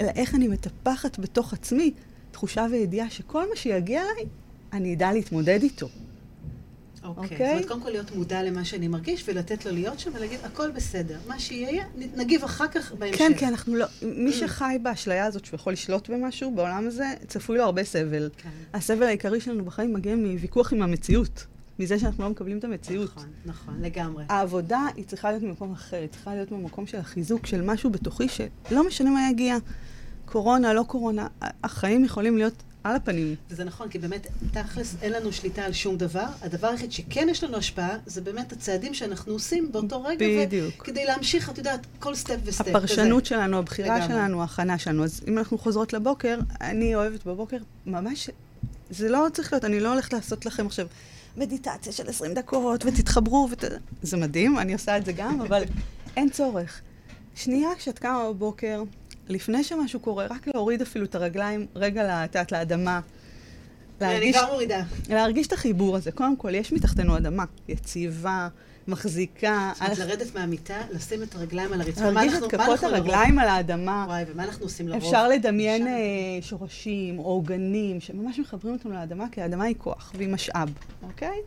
אלא 0.00 0.10
איך 0.14 0.34
אני 0.34 0.48
מטפחת 0.48 1.18
בתוך 1.18 1.52
עצמי 1.52 1.94
תחושה 2.30 2.66
וידיעה 2.70 3.10
שכל 3.10 3.48
מה 3.48 3.56
שיגיע 3.56 4.02
אליי, 4.02 4.26
אני 4.72 4.94
אדע 4.94 5.12
להתמודד 5.12 5.62
איתו. 5.62 5.88
אוקיי. 7.04 7.36
Okay. 7.36 7.40
זאת 7.40 7.40
אומרת, 7.40 7.68
קודם 7.68 7.80
כל 7.80 7.90
להיות 7.90 8.16
מודע 8.16 8.42
למה 8.42 8.64
שאני 8.64 8.88
מרגיש, 8.88 9.24
ולתת 9.28 9.66
לו 9.66 9.72
להיות 9.72 9.98
שם 9.98 10.10
ולהגיד, 10.14 10.38
הכל 10.44 10.70
בסדר. 10.70 11.18
מה 11.28 11.38
שיהיה, 11.38 11.84
נגיב 12.16 12.44
אחר 12.44 12.68
כך 12.68 12.92
בהמשך. 12.92 13.18
כן, 13.18 13.32
כן, 13.38 13.46
אנחנו 13.46 13.74
לא... 13.74 13.86
מי 14.02 14.32
שחי 14.32 14.76
באשליה 14.82 15.26
הזאת 15.26 15.44
שהוא 15.44 15.56
יכול 15.56 15.72
לשלוט 15.72 16.10
במשהו 16.10 16.54
בעולם 16.54 16.86
הזה, 16.86 17.12
צפוי 17.26 17.58
לו 17.58 17.64
הרבה 17.64 17.84
סבל. 17.84 18.30
כן. 18.36 18.48
הסבל 18.74 19.06
העיקרי 19.06 19.40
שלנו 19.40 19.64
בחיים 19.64 19.94
מגיע 19.94 20.16
מוויכוח 20.16 20.72
עם 20.72 20.82
המציאות. 20.82 21.46
מזה 21.78 21.98
שאנחנו 21.98 22.24
לא 22.24 22.30
מקבלים 22.30 22.58
את 22.58 22.64
המציאות. 22.64 23.10
נכון, 23.10 23.28
נכון, 23.46 23.74
לגמרי. 23.80 24.24
העבודה 24.28 24.86
היא 24.96 25.04
צריכה 25.04 25.30
להיות 25.30 25.42
ממקום 25.42 25.72
אחר, 25.72 25.96
היא 25.96 26.08
צריכה 26.08 26.34
להיות 26.34 26.52
ממקום 26.52 26.86
של 26.86 26.98
החיזוק 26.98 27.46
של 27.46 27.62
משהו 27.62 27.90
בתוכי 27.90 28.28
שלא 28.28 28.86
משנה 28.86 29.10
מה 29.10 29.30
יגיע. 29.30 29.56
קורונה, 30.24 30.72
לא 30.72 30.82
קורונה, 30.82 31.26
החיים 31.64 32.04
יכולים 32.04 32.36
להיות 32.36 32.62
על 32.84 32.96
הפנים. 32.96 33.34
וזה 33.50 33.64
נכון, 33.64 33.88
כי 33.88 33.98
באמת, 33.98 34.26
תכלס, 34.52 34.96
אין 35.02 35.12
לנו 35.12 35.32
שליטה 35.32 35.62
על 35.62 35.72
שום 35.72 35.96
דבר. 35.96 36.26
הדבר 36.42 36.68
היחיד 36.68 36.92
שכן 36.92 37.26
יש 37.30 37.44
לנו 37.44 37.56
השפעה, 37.56 37.96
זה 38.06 38.20
באמת 38.20 38.52
הצעדים 38.52 38.94
שאנחנו 38.94 39.32
עושים 39.32 39.72
באותו 39.72 40.02
רגע. 40.02 40.26
בדיוק. 40.46 40.84
כדי 40.84 41.04
להמשיך, 41.04 41.50
את 41.50 41.58
יודעת, 41.58 41.86
כל 41.98 42.14
סטפ 42.14 42.36
וסטפ. 42.44 42.68
הפרשנות 42.68 43.22
כזה. 43.22 43.28
שלנו, 43.28 43.58
הבחירה 43.58 43.96
לגמרי. 43.98 44.14
שלנו, 44.14 44.40
ההכנה 44.40 44.78
שלנו. 44.78 45.04
אז 45.04 45.20
אם 45.28 45.38
אנחנו 45.38 45.58
חוזרות 45.58 45.92
לבוקר, 45.92 46.38
אני 46.60 46.94
אוהבת 46.94 47.26
בבוקר, 47.26 47.56
ממש, 47.86 48.30
זה 48.90 49.08
לא 49.08 49.26
צריך 49.32 49.52
להיות, 49.52 49.64
אני 49.64 49.80
לא 49.80 49.92
הולכת 49.92 50.12
לעשות 50.12 50.46
לכם 50.46 50.66
עכשיו 50.66 50.86
מדיטציה 51.36 51.92
של 51.92 52.08
20 52.08 52.34
דקות, 52.34 52.84
ותתחברו, 52.86 53.48
ות... 53.50 53.64
זה 54.02 54.16
מדהים, 54.16 54.58
אני 54.58 54.72
עושה 54.72 54.96
את 54.96 55.04
זה 55.04 55.12
גם, 55.12 55.40
אבל 55.40 55.62
אין 56.16 56.30
צורך. 56.30 56.80
שנייה 57.34 57.68
כשאת 57.78 57.98
קמה 57.98 58.28
בבוקר, 58.28 58.82
לפני 59.28 59.64
שמשהו 59.64 60.00
קורה, 60.00 60.26
רק 60.26 60.46
להוריד 60.46 60.82
אפילו 60.82 61.04
את 61.04 61.14
הרגליים 61.14 61.66
רגע, 61.74 62.24
את 62.24 62.52
לאדמה. 62.52 63.00
להרגיש, 64.00 64.36
אני 64.36 64.44
כבר 64.44 64.52
מורידה. 64.52 64.82
להרגיש 65.08 65.46
את 65.46 65.52
החיבור 65.52 65.96
הזה. 65.96 66.12
קודם 66.12 66.36
כל, 66.36 66.54
יש 66.54 66.72
מתחתנו 66.72 67.16
אדמה 67.16 67.44
יציבה, 67.68 68.48
מחזיקה. 68.88 69.72
זאת 69.74 69.82
אומרת, 69.82 69.98
לרדת 69.98 70.34
מהמיטה, 70.34 70.80
לשים 70.90 71.22
את 71.22 71.34
הרגליים 71.34 71.72
על 71.72 71.80
הרצפה. 71.80 72.10
להרגיש 72.10 72.34
את 72.34 72.50
כפות 72.50 72.82
הרגליים 72.82 73.38
על 73.38 73.48
האדמה. 73.48 74.04
וואי, 74.08 74.24
ומה 74.32 74.44
אנחנו 74.44 74.64
עושים 74.64 74.88
לרוב? 74.88 75.02
אפשר 75.02 75.28
לדמיין 75.28 75.86
אה, 75.86 75.92
שורשים 76.40 77.16
עוגנים 77.16 78.00
שממש 78.00 78.38
מחברים 78.38 78.74
אותנו 78.74 78.92
לאדמה, 78.92 79.26
כי 79.32 79.42
האדמה 79.42 79.64
היא 79.64 79.74
כוח 79.78 80.12
והיא 80.16 80.28
משאב, 80.28 80.72
אוקיי? 81.02 81.38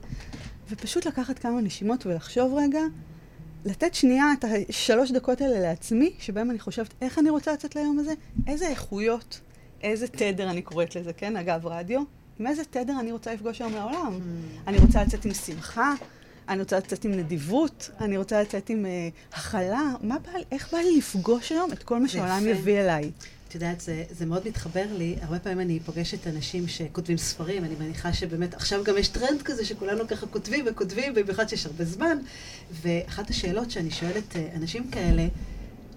ופשוט 0.70 1.06
לקחת 1.06 1.40
כמה 1.40 1.62
נשימות 1.62 2.06
ולחשוב 2.06 2.54
רגע 2.58 2.82
לתת 3.68 3.94
שנייה 3.94 4.26
את 4.40 4.46
השלוש 4.70 5.12
דקות 5.12 5.42
האלה 5.42 5.60
לעצמי, 5.60 6.14
שבהם 6.20 6.52
אני 6.52 6.60
חושבת 6.60 6.94
איך 7.02 7.20
אני 7.20 7.30
רוצה 7.30 7.54
לצאת 7.54 7.76
ליום 7.76 8.00
הזה, 8.00 8.14
איזה 8.48 8.68
איכויות, 8.68 9.40
איזה 9.82 10.08
תדר 10.08 10.50
אני 10.50 10.62
קוראת 10.62 10.96
לזה, 10.96 11.14
כן? 11.14 11.38
אגב, 11.38 11.68
רדיו, 11.68 12.02
עם 12.40 12.48
איזה 12.48 12.66
תדר 12.66 13.00
אני 13.00 13.12
רוצה 13.12 13.34
לפגוש 13.34 13.62
היום 13.62 13.74
לעולם. 13.74 14.14
Mm. 14.14 14.70
אני 14.70 14.78
רוצה 14.78 15.04
לצאת 15.04 15.26
עם 15.26 15.34
שמחה, 15.34 15.94
אני 16.50 16.60
רוצה 16.60 16.78
לצאת 16.78 17.06
עם 17.06 17.12
נדיבות, 17.12 17.90
אני 18.02 18.18
רוצה 18.18 18.42
לצאת 18.42 18.70
עם 18.70 18.86
uh, 18.86 19.38
הכלה. 19.38 19.84
מה 20.02 20.20
בא, 20.20 20.32
איך 20.52 20.74
בא 20.74 20.78
לי 20.78 20.98
לפגוש 20.98 21.52
היום 21.52 21.72
את 21.72 21.84
כל 21.84 22.00
מה 22.00 22.08
שהעולם 22.08 22.48
יביא 22.48 22.80
אליי? 22.80 23.12
את 23.48 23.56
יודעת, 23.56 23.82
זה, 23.82 24.04
זה 24.12 24.26
מאוד 24.26 24.48
מתחבר 24.48 24.86
לי. 24.98 25.16
הרבה 25.22 25.40
פעמים 25.40 25.60
אני 25.60 25.80
פוגשת 25.80 26.28
אנשים 26.28 26.68
שכותבים 26.68 27.18
ספרים, 27.18 27.64
אני 27.64 27.76
מניחה 27.80 28.14
שבאמת, 28.14 28.54
עכשיו 28.54 28.84
גם 28.84 28.98
יש 28.98 29.08
טרנד 29.08 29.42
כזה 29.42 29.66
שכולנו 29.66 30.08
ככה 30.08 30.28
כותבים 30.28 30.66
וכותבים, 30.68 31.14
במיוחד 31.14 31.50
שיש 31.50 31.66
הרבה 31.66 31.86
זמן. 31.86 32.18
ואחת 32.82 33.30
השאלות 33.30 33.72
שאני 33.72 33.92
שואלת 33.92 34.36
אה, 34.36 34.50
אנשים 34.56 34.92
כאלה, 34.92 35.28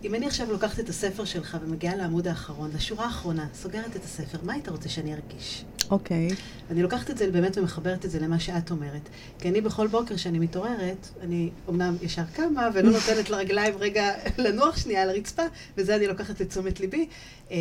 אם 0.04 0.14
אני 0.14 0.26
עכשיו 0.26 0.52
לוקחת 0.52 0.80
את 0.80 0.88
הספר 0.88 1.24
שלך 1.24 1.58
ומגיעה 1.62 1.96
לעמוד 1.96 2.28
האחרון, 2.28 2.70
לשורה 2.74 3.04
האחרונה, 3.04 3.46
סוגרת 3.54 3.96
את 3.96 4.04
הספר, 4.04 4.38
מה 4.42 4.52
היית 4.52 4.68
רוצה 4.68 4.88
שאני 4.88 5.14
ארגיש? 5.14 5.64
אוקיי. 5.90 6.28
Okay. 6.28 6.34
אני 6.70 6.82
לוקחת 6.82 7.10
את 7.10 7.18
זה 7.18 7.30
באמת 7.30 7.58
ומחברת 7.58 8.04
את 8.04 8.10
זה 8.10 8.20
למה 8.20 8.40
שאת 8.40 8.70
אומרת. 8.70 9.08
כי 9.38 9.48
אני 9.48 9.60
בכל 9.60 9.86
בוקר 9.86 10.16
שאני 10.16 10.38
מתעוררת, 10.38 11.08
אני 11.20 11.50
אומנם 11.66 11.96
ישר 12.02 12.24
קמה 12.34 12.68
ולא 12.74 12.90
נותנת 12.98 13.30
לרגליים 13.30 13.74
רגע 13.78 14.12
לנוח 14.38 14.76
שנייה 14.76 15.02
על 15.02 15.10
הרצפה, 15.10 15.42
וזה 15.76 15.96
אני 15.96 16.06
לוקחת 16.06 16.40
לתשומת 16.40 16.80
ליבי. 16.80 17.08
אמ, 17.50 17.56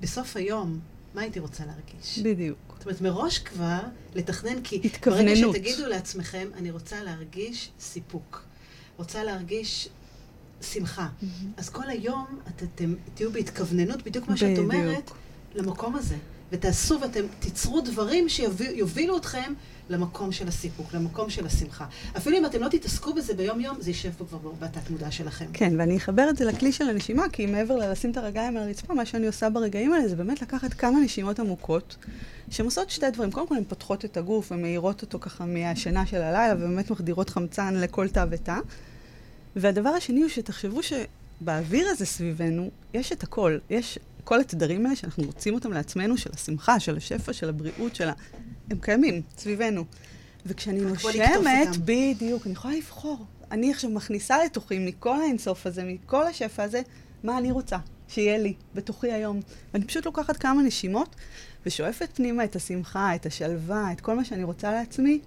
בסוף 0.00 0.36
היום, 0.36 0.80
מה 1.14 1.20
הייתי 1.20 1.40
רוצה 1.40 1.64
להרגיש? 1.66 2.18
בדיוק. 2.18 2.58
זאת 2.78 2.86
אומרת, 2.86 3.00
מראש 3.00 3.38
כבר 3.38 3.80
לתכנן, 4.14 4.62
כי 4.62 4.80
התכווננות. 4.84 5.54
ברגע 5.54 5.58
שתגידו 5.58 5.86
לעצמכם, 5.88 6.48
אני 6.56 6.70
רוצה 6.70 7.02
להרגיש 7.02 7.70
סיפוק. 7.80 8.44
רוצה 8.96 9.24
להרגיש 9.24 9.88
שמחה. 10.62 11.08
Mm-hmm. 11.08 11.26
אז 11.56 11.68
כל 11.68 11.88
היום 11.88 12.40
את, 12.48 12.62
אתם 12.62 12.94
תהיו 13.14 13.32
בהתכווננות, 13.32 14.02
בדיוק 14.02 14.28
מה 14.28 14.36
שאת 14.36 14.58
אומרת, 14.58 15.10
למקום 15.54 15.96
הזה. 15.96 16.16
ותעשו 16.52 17.00
ואתם 17.00 17.20
תיצרו 17.40 17.80
דברים 17.80 18.28
שיובילו 18.28 19.16
אתכם 19.16 19.52
למקום 19.88 20.32
של 20.32 20.48
הסיפוק, 20.48 20.94
למקום 20.94 21.30
של 21.30 21.46
השמחה. 21.46 21.86
אפילו 22.16 22.38
אם 22.38 22.46
אתם 22.46 22.62
לא 22.62 22.68
תתעסקו 22.68 23.14
בזה 23.14 23.34
ביום-יום, 23.34 23.76
זה 23.80 23.90
יישב 23.90 24.10
פה 24.18 24.24
כבר 24.24 24.38
בתת 24.58 24.90
מודע 24.90 25.10
שלכם. 25.10 25.46
כן, 25.52 25.72
ואני 25.78 25.96
אחבר 25.96 26.30
את 26.30 26.36
זה 26.36 26.44
לכלי 26.44 26.72
של 26.72 26.88
הנשימה, 26.88 27.28
כי 27.32 27.46
מעבר 27.46 27.76
ללשים 27.76 28.10
את 28.10 28.16
הרגליים 28.16 28.56
על 28.56 28.62
הרצפה, 28.62 28.94
מה 28.94 29.06
שאני 29.06 29.26
עושה 29.26 29.50
ברגעים 29.50 29.92
האלה 29.92 30.08
זה 30.08 30.16
באמת 30.16 30.42
לקחת 30.42 30.74
כמה 30.74 31.00
נשימות 31.00 31.38
עמוקות, 31.38 31.96
שהן 32.50 32.66
עושות 32.66 32.90
שתי 32.90 33.10
דברים. 33.10 33.30
קודם 33.30 33.48
כל, 33.48 33.56
הן 33.56 33.64
פותחות 33.68 34.04
את 34.04 34.16
הגוף 34.16 34.52
ומאירות 34.52 35.02
אותו 35.02 35.18
ככה 35.20 35.46
מהשינה 35.46 36.06
של 36.06 36.22
הלילה, 36.22 36.54
ובאמת 36.56 36.90
מחדירות 36.90 37.30
חמצן 37.30 37.74
לכל 37.74 38.08
תא 38.08 38.24
ותא. 38.30 38.56
והדבר 39.56 39.88
השני 39.88 40.20
הוא 40.20 40.28
שתחשבו 40.28 40.80
שבאוויר 40.82 41.88
הזה 41.88 42.06
סביבנו, 42.06 42.70
יש 42.94 43.12
את 43.12 43.22
הכל. 43.22 43.58
יש 43.70 43.98
כל 44.24 44.40
התדרים 44.40 44.86
האלה 44.86 44.96
שאנחנו 44.96 45.24
רוצים 45.24 45.54
אותם 45.54 45.72
לעצמנו, 45.72 46.16
של 46.16 46.30
השמחה, 46.34 46.80
של 46.80 46.96
השפע, 46.96 47.32
של 47.32 47.48
הבריאות, 47.48 47.94
של 47.96 48.08
ה... 48.08 48.12
הם 48.70 48.78
קיימים 48.80 49.22
סביבנו. 49.38 49.84
וכשאני 50.46 50.80
נושמת, 50.80 51.76
בדיוק, 51.84 52.46
אני 52.46 52.52
יכולה 52.52 52.74
לבחור. 52.74 53.26
אני 53.50 53.70
עכשיו 53.70 53.90
מכניסה 53.90 54.44
לתוכי 54.44 54.78
מכל 54.78 55.20
האינסוף 55.20 55.66
הזה, 55.66 55.84
מכל 55.84 56.26
השפע 56.26 56.62
הזה, 56.62 56.82
מה 57.24 57.38
אני 57.38 57.50
רוצה 57.52 57.76
שיהיה 58.08 58.38
לי 58.38 58.54
בתוכי 58.74 59.12
היום. 59.12 59.40
ואני 59.74 59.84
פשוט 59.84 60.06
לוקחת 60.06 60.36
כמה 60.36 60.62
נשימות 60.62 61.16
ושואפת 61.66 62.08
פנימה 62.14 62.44
את 62.44 62.56
השמחה, 62.56 63.14
את 63.14 63.26
השלווה, 63.26 63.92
את 63.92 64.00
כל 64.00 64.16
מה 64.16 64.24
שאני 64.24 64.44
רוצה 64.44 64.72
לעצמי, 64.72 65.20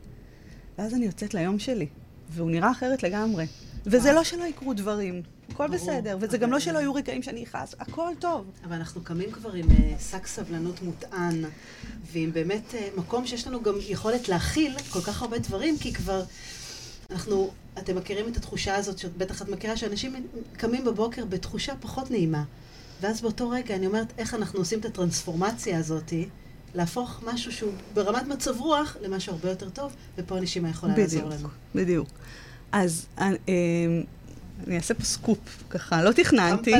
ואז 0.77 0.93
אני 0.93 1.05
יוצאת 1.05 1.33
ליום 1.33 1.59
שלי, 1.59 1.87
והוא 2.29 2.51
נראה 2.51 2.71
אחרת 2.71 3.03
לגמרי. 3.03 3.45
וזה 3.85 4.13
לא 4.13 4.23
שלא 4.23 4.43
יקרו 4.43 4.73
דברים, 4.73 5.21
הכל 5.51 5.67
בסדר, 5.67 6.17
וזה 6.21 6.37
גם 6.37 6.51
לא 6.51 6.59
שלא 6.59 6.79
יהיו 6.79 6.93
רגעים 6.93 7.23
שאני 7.23 7.43
אכעס, 7.43 7.75
הכל 7.79 8.11
טוב. 8.19 8.45
אבל 8.65 8.75
אנחנו 8.75 9.01
קמים 9.01 9.31
כבר 9.31 9.53
עם 9.53 9.65
uh, 9.65 10.01
שק 10.11 10.27
סבלנות 10.27 10.81
מוטען, 10.81 11.43
ועם 12.11 12.33
באמת 12.33 12.71
uh, 12.71 12.99
מקום 12.99 13.27
שיש 13.27 13.47
לנו 13.47 13.63
גם 13.63 13.73
יכולת 13.79 14.29
להכיל 14.29 14.75
כל 14.89 15.01
כך 15.01 15.21
הרבה 15.21 15.39
דברים, 15.39 15.77
כי 15.77 15.93
כבר 15.93 16.23
אנחנו, 17.11 17.49
אתם 17.77 17.95
מכירים 17.95 18.27
את 18.31 18.37
התחושה 18.37 18.75
הזאת, 18.75 18.97
שבטח 18.97 19.41
את 19.41 19.49
מכירה, 19.49 19.77
שאנשים 19.77 20.27
קמים 20.57 20.85
בבוקר 20.85 21.25
בתחושה 21.25 21.73
פחות 21.79 22.11
נעימה. 22.11 22.43
ואז 23.01 23.21
באותו 23.21 23.49
רגע 23.49 23.75
אני 23.75 23.87
אומרת, 23.87 24.07
איך 24.17 24.33
אנחנו 24.33 24.59
עושים 24.59 24.79
את 24.79 24.85
הטרנספורמציה 24.85 25.79
הזאת, 25.79 26.13
להפוך 26.75 27.23
משהו 27.25 27.51
שהוא 27.51 27.71
ברמת 27.93 28.27
מצב 28.27 28.59
רוח 28.59 28.97
למשהו 29.01 29.33
הרבה 29.33 29.49
יותר 29.49 29.69
טוב, 29.69 29.95
ופה 30.17 30.37
הנשימה 30.37 30.69
יכולה 30.69 30.93
בדיוק, 30.93 31.23
לעזור 31.23 31.29
לנו. 31.29 31.49
בדיוק. 31.75 32.09
אז 32.71 33.05
אה, 33.19 33.31
אני 34.67 34.75
אעשה 34.75 34.93
פה 34.93 35.03
סקופ, 35.03 35.63
ככה, 35.69 36.03
לא 36.03 36.11
תכננתי, 36.11 36.73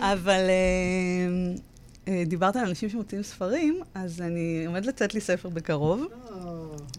אבל 0.00 0.40
אה, 0.48 1.54
אה, 2.08 2.22
דיברת 2.26 2.56
על 2.56 2.64
אנשים 2.64 2.88
שמוציאים 2.88 3.22
ספרים, 3.22 3.80
אז 3.94 4.20
אני 4.20 4.64
עומד 4.66 4.86
לצאת 4.86 5.14
לי 5.14 5.20
ספר 5.20 5.48
בקרוב, 5.48 6.06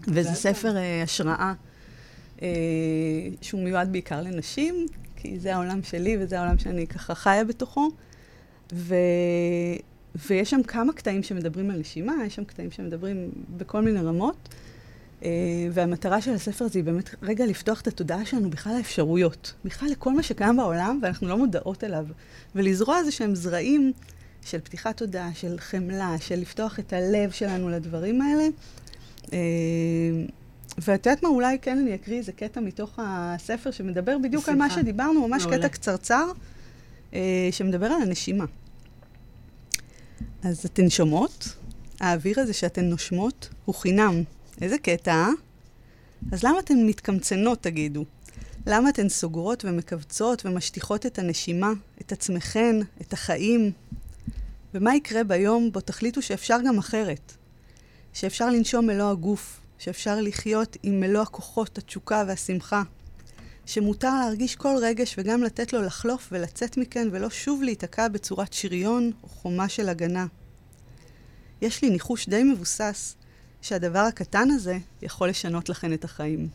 וזה 0.07 0.33
ספר 0.33 0.75
השראה. 1.03 1.53
שהוא 3.41 3.63
מיועד 3.63 3.91
בעיקר 3.91 4.21
לנשים, 4.21 4.85
כי 5.15 5.39
זה 5.39 5.55
העולם 5.55 5.83
שלי 5.83 6.17
וזה 6.19 6.39
העולם 6.39 6.57
שאני 6.57 6.87
ככה 6.87 7.15
חיה 7.15 7.43
בתוכו. 7.43 7.89
ו... 8.73 8.95
ויש 10.27 10.49
שם 10.49 10.63
כמה 10.63 10.93
קטעים 10.93 11.23
שמדברים 11.23 11.69
על 11.69 11.79
נשימה, 11.79 12.13
יש 12.25 12.35
שם 12.35 12.43
קטעים 12.43 12.71
שמדברים 12.71 13.31
בכל 13.57 13.81
מיני 13.81 13.99
רמות. 13.99 14.49
Uh, 15.25 15.27
והמטרה 15.71 16.21
של 16.21 16.33
הספר 16.33 16.65
הזה 16.65 16.79
היא 16.79 16.83
באמת 16.83 17.09
רגע 17.21 17.45
לפתוח 17.45 17.81
את 17.81 17.87
התודעה 17.87 18.25
שלנו 18.25 18.49
בכלל 18.49 18.77
לאפשרויות, 18.77 19.53
בכלל 19.65 19.89
לכל 19.89 20.13
מה 20.13 20.23
שקיים 20.23 20.57
בעולם 20.57 20.99
ואנחנו 21.01 21.27
לא 21.27 21.37
מודעות 21.37 21.83
אליו, 21.83 22.05
ולזרוע 22.55 22.97
איזה 22.99 23.11
שהם 23.11 23.35
זרעים 23.35 23.93
של 24.45 24.59
פתיחת 24.59 24.97
תודעה, 24.97 25.29
של 25.33 25.55
חמלה, 25.59 26.15
של 26.19 26.35
לפתוח 26.35 26.79
את 26.79 26.93
הלב 26.93 27.31
שלנו 27.31 27.69
לדברים 27.69 28.21
האלה. 28.21 28.47
Uh, 29.23 29.29
ואת 30.77 31.05
יודעת 31.05 31.23
מה, 31.23 31.29
אולי 31.29 31.59
כן 31.61 31.77
אני 31.77 31.95
אקריא 31.95 32.17
איזה 32.17 32.31
קטע 32.31 32.59
מתוך 32.59 32.99
הספר 33.03 33.71
שמדבר 33.71 34.17
בדיוק 34.17 34.43
בשמחה. 34.43 34.51
על 34.51 34.57
מה 34.57 34.69
שדיברנו, 34.69 35.27
ממש 35.27 35.43
מעולה. 35.43 35.57
קטע 35.57 35.69
קצרצר. 35.69 36.25
אה, 37.15 37.49
שמדבר 37.51 37.85
על 37.85 38.01
הנשימה. 38.01 38.45
אז 40.43 40.65
אתן 40.65 40.89
שומעות? 40.89 41.55
האוויר 41.99 42.39
הזה 42.39 42.53
שאתן 42.53 42.85
נושמות 42.85 43.49
הוא 43.65 43.75
חינם. 43.75 44.23
איזה 44.61 44.77
קטע, 44.77 45.11
אה? 45.11 45.29
אז 46.31 46.43
למה 46.43 46.59
אתן 46.59 46.85
מתקמצנות, 46.85 47.63
תגידו? 47.63 48.05
למה 48.67 48.89
אתן 48.89 49.09
סוגרות 49.09 49.65
ומכווצות 49.65 50.45
ומשטיחות 50.45 51.05
את 51.05 51.19
הנשימה, 51.19 51.71
את 52.01 52.11
עצמכן, 52.11 52.75
את 53.01 53.13
החיים? 53.13 53.71
ומה 54.73 54.95
יקרה 54.95 55.23
ביום 55.23 55.71
בו 55.71 55.81
תחליטו 55.81 56.21
שאפשר 56.21 56.57
גם 56.67 56.77
אחרת? 56.77 57.33
שאפשר 58.13 58.49
לנשום 58.49 58.87
מלוא 58.87 59.11
הגוף, 59.11 59.59
שאפשר 59.77 60.21
לחיות 60.21 60.77
עם 60.83 60.99
מלוא 60.99 61.21
הכוחות, 61.21 61.77
התשוקה 61.77 62.23
והשמחה, 62.27 62.83
שמותר 63.65 64.19
להרגיש 64.19 64.55
כל 64.55 64.75
רגש 64.81 65.15
וגם 65.17 65.43
לתת 65.43 65.73
לו 65.73 65.81
לחלוף 65.81 66.29
ולצאת 66.31 66.77
מכן 66.77 67.07
ולא 67.11 67.29
שוב 67.29 67.63
להיתקע 67.63 68.07
בצורת 68.07 68.53
שריון 68.53 69.11
או 69.23 69.27
חומה 69.27 69.69
של 69.69 69.89
הגנה. 69.89 70.25
יש 71.61 71.81
לי 71.81 71.89
ניחוש 71.89 72.29
די 72.29 72.43
מבוסס 72.43 73.15
שהדבר 73.65 73.99
הקטן 73.99 74.51
הזה 74.51 74.77
יכול 75.01 75.29
לשנות 75.29 75.69
לכן 75.69 75.93
את 75.93 76.03
החיים. 76.03 76.47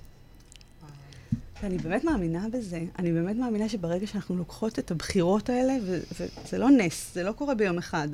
ואני 1.62 1.78
באמת 1.78 2.04
מאמינה 2.04 2.46
בזה. 2.52 2.84
אני 2.98 3.12
באמת 3.12 3.36
מאמינה 3.36 3.68
שברגע 3.68 4.06
שאנחנו 4.06 4.36
לוקחות 4.36 4.78
את 4.78 4.90
הבחירות 4.90 5.48
האלה, 5.48 5.76
וזה 6.12 6.58
לא 6.58 6.70
נס, 6.70 7.14
זה 7.14 7.22
לא 7.22 7.32
קורה 7.32 7.54
ביום 7.54 7.78
אחד, 7.78 8.08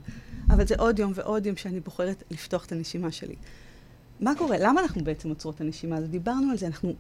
אבל 0.51 0.67
זה 0.67 0.75
עוד 0.79 0.99
יום 0.99 1.13
ועוד 1.15 1.47
יום 1.47 1.57
שאני 1.57 1.81
בוחרת 1.81 2.23
לפתוח 2.31 2.65
את 2.65 2.73
הנשימה 2.73 3.13
שלי. 3.13 3.35
מה 4.21 4.35
קורה? 4.39 4.57
למה 4.61 4.81
אנחנו 4.81 5.05
בעצם 5.05 5.29
עוצרות 5.29 5.55
את 5.55 5.61
הנשימה 5.61 5.97
הזאת? 5.97 6.11
דיברנו 6.11 6.51
על 6.51 6.59
זה, 6.59 6.67
אנחנו 6.67 6.95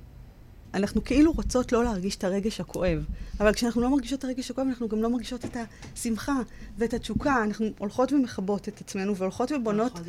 אנחנו 0.74 1.04
כאילו 1.04 1.32
רוצות 1.32 1.72
לא 1.72 1.84
להרגיש 1.84 2.16
את 2.16 2.24
הרגש 2.24 2.60
הכואב, 2.60 3.04
אבל 3.40 3.52
כשאנחנו 3.52 3.82
לא 3.82 3.90
מרגישות 3.90 4.18
את 4.18 4.24
הרגש 4.24 4.50
הכואב, 4.50 4.66
אנחנו 4.66 4.88
גם 4.88 5.02
לא 5.02 5.10
מרגישות 5.10 5.44
את 5.44 5.56
השמחה 5.94 6.40
ואת 6.78 6.94
התשוקה. 6.94 7.42
אנחנו 7.44 7.66
הולכות 7.78 8.12
ומכבות 8.12 8.68
את 8.68 8.80
עצמנו, 8.80 9.16
והולכות 9.16 9.52
ובונות 9.52 10.00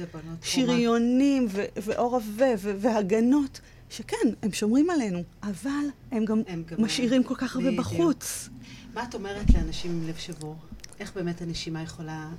שריונים 0.41 1.47
ואור 1.75 2.15
עבה 2.15 2.47
והגנות, 2.61 3.59
שכן, 3.89 4.27
הם 4.43 4.53
שומרים 4.53 4.89
עלינו, 4.89 5.23
אבל 5.43 5.69
הם 6.11 6.25
גם, 6.25 6.41
הם 6.47 6.63
גם 6.67 6.83
משאירים 6.83 7.23
כל 7.23 7.35
כך 7.35 7.55
הרבה 7.55 7.71
בחוץ. 7.71 8.49
מה 8.93 9.03
את 9.03 9.15
אומרת 9.15 9.53
לאנשים 9.53 9.91
עם 9.91 10.07
לב 10.07 10.15
שבור? 10.15 10.55
איך 10.99 11.13
באמת 11.15 11.41
הנשימה 11.41 11.83
יכולה... 11.83 12.29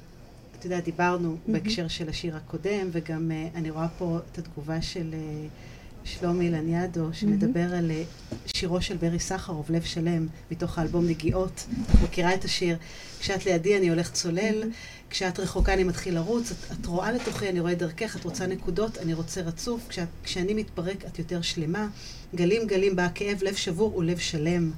אתה 0.58 0.66
יודע, 0.66 0.80
דיברנו 0.80 1.36
mm-hmm. 1.36 1.52
בהקשר 1.52 1.88
של 1.88 2.08
השיר 2.08 2.36
הקודם, 2.36 2.88
וגם 2.92 3.30
uh, 3.30 3.56
אני 3.56 3.70
רואה 3.70 3.88
פה 3.88 4.18
את 4.32 4.38
התגובה 4.38 4.82
של... 4.82 5.10
Uh, 5.12 5.77
שלומי 6.04 6.50
לניאדו, 6.50 7.08
שמדבר 7.12 7.74
על 7.74 7.90
אה, 7.90 8.02
שירו 8.46 8.80
של 8.82 8.96
ברי 8.96 9.18
סחרוב, 9.18 9.66
לב 9.70 9.82
שלם, 9.82 10.26
מתוך 10.50 10.78
האלבום 10.78 11.06
נגיעות. 11.06 11.66
את 11.82 12.02
מכירה 12.02 12.34
את 12.34 12.44
השיר? 12.44 12.76
כשאת 13.20 13.46
לידי 13.46 13.78
אני 13.78 13.88
הולך 13.88 14.10
צולל, 14.10 14.62
כשאת 15.10 15.40
רחוקה 15.40 15.74
אני 15.74 15.84
מתחיל 15.84 16.14
לרוץ, 16.14 16.50
את, 16.50 16.72
את 16.80 16.86
רואה 16.86 17.12
לתוכי, 17.12 17.48
אני 17.48 17.60
רואה 17.60 17.74
דרכך, 17.74 18.16
את 18.16 18.24
רוצה 18.24 18.46
נקודות, 18.46 18.98
אני 18.98 19.14
רוצה 19.14 19.40
רצוף, 19.40 19.88
כשאת, 19.88 20.08
כשאני 20.22 20.54
מתפרק 20.54 21.04
את 21.06 21.18
יותר 21.18 21.42
שלמה. 21.42 21.88
גלים 22.34 22.66
גלים 22.66 22.96
בה 22.96 23.08
כאב, 23.14 23.38
לב 23.42 23.54
שבור 23.54 23.92
הוא 23.94 24.04
לב 24.04 24.18
שלם. 24.18 24.70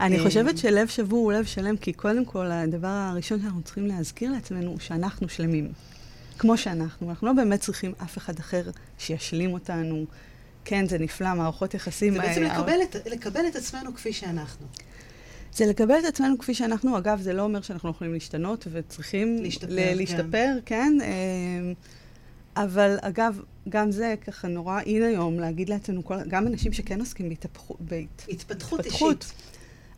אני 0.00 0.18
אה, 0.18 0.24
חושבת 0.24 0.58
שלב 0.58 0.88
שבור 0.88 1.24
הוא 1.24 1.32
לב 1.32 1.44
שלם, 1.44 1.76
כי 1.76 1.92
קודם 1.92 2.24
כל, 2.24 2.50
הדבר 2.50 2.88
הראשון 2.88 3.40
שאנחנו 3.40 3.62
צריכים 3.62 3.86
להזכיר 3.86 4.32
לעצמנו 4.32 4.70
הוא 4.70 4.80
שאנחנו 4.80 5.28
שלמים. 5.28 5.68
כמו 6.38 6.56
שאנחנו. 6.56 7.10
אנחנו 7.10 7.26
לא 7.26 7.32
באמת 7.32 7.60
צריכים 7.60 7.92
אף 8.02 8.18
אחד 8.18 8.38
אחר 8.38 8.62
שישלים 8.98 9.52
אותנו. 9.52 10.04
כן, 10.64 10.86
זה 10.88 10.98
נפלא, 10.98 11.34
מערכות 11.34 11.74
יחסים... 11.74 12.12
זה 12.12 12.18
בעצם 12.18 12.42
אה, 12.42 12.58
לקבל 12.58 12.78
את, 12.82 12.96
לקבל 13.06 13.46
את 13.46 13.56
עצמנו 13.56 13.94
כפי 13.94 14.12
שאנחנו. 14.12 14.66
זה 15.52 15.66
לקבל 15.66 15.98
את 15.98 16.04
עצמנו 16.04 16.38
כפי 16.38 16.54
שאנחנו. 16.54 16.98
אגב, 16.98 17.20
זה 17.20 17.32
לא 17.32 17.42
אומר 17.42 17.60
שאנחנו 17.60 17.88
לא 17.88 17.94
יכולים 17.94 18.12
להשתנות 18.12 18.66
וצריכים 18.72 19.42
להשתפר, 19.42 19.72
ל- 19.72 19.76
כן. 19.76 19.96
להשתפר, 19.96 20.54
כן. 20.66 20.98
כן. 21.00 21.72
אבל 22.56 22.96
אגב, 23.00 23.40
גם 23.68 23.90
זה 23.90 24.14
ככה 24.26 24.48
נורא 24.48 24.80
אין 24.80 25.02
היום 25.02 25.40
להגיד 25.40 25.68
לעצמנו, 25.68 26.04
כל, 26.04 26.16
גם 26.28 26.46
אנשים 26.46 26.72
שכן 26.72 27.00
עוסקים 27.00 27.28
בהתפתחות, 27.28 27.76
בהתפתחות 27.80 28.86
אישית. 28.86 29.32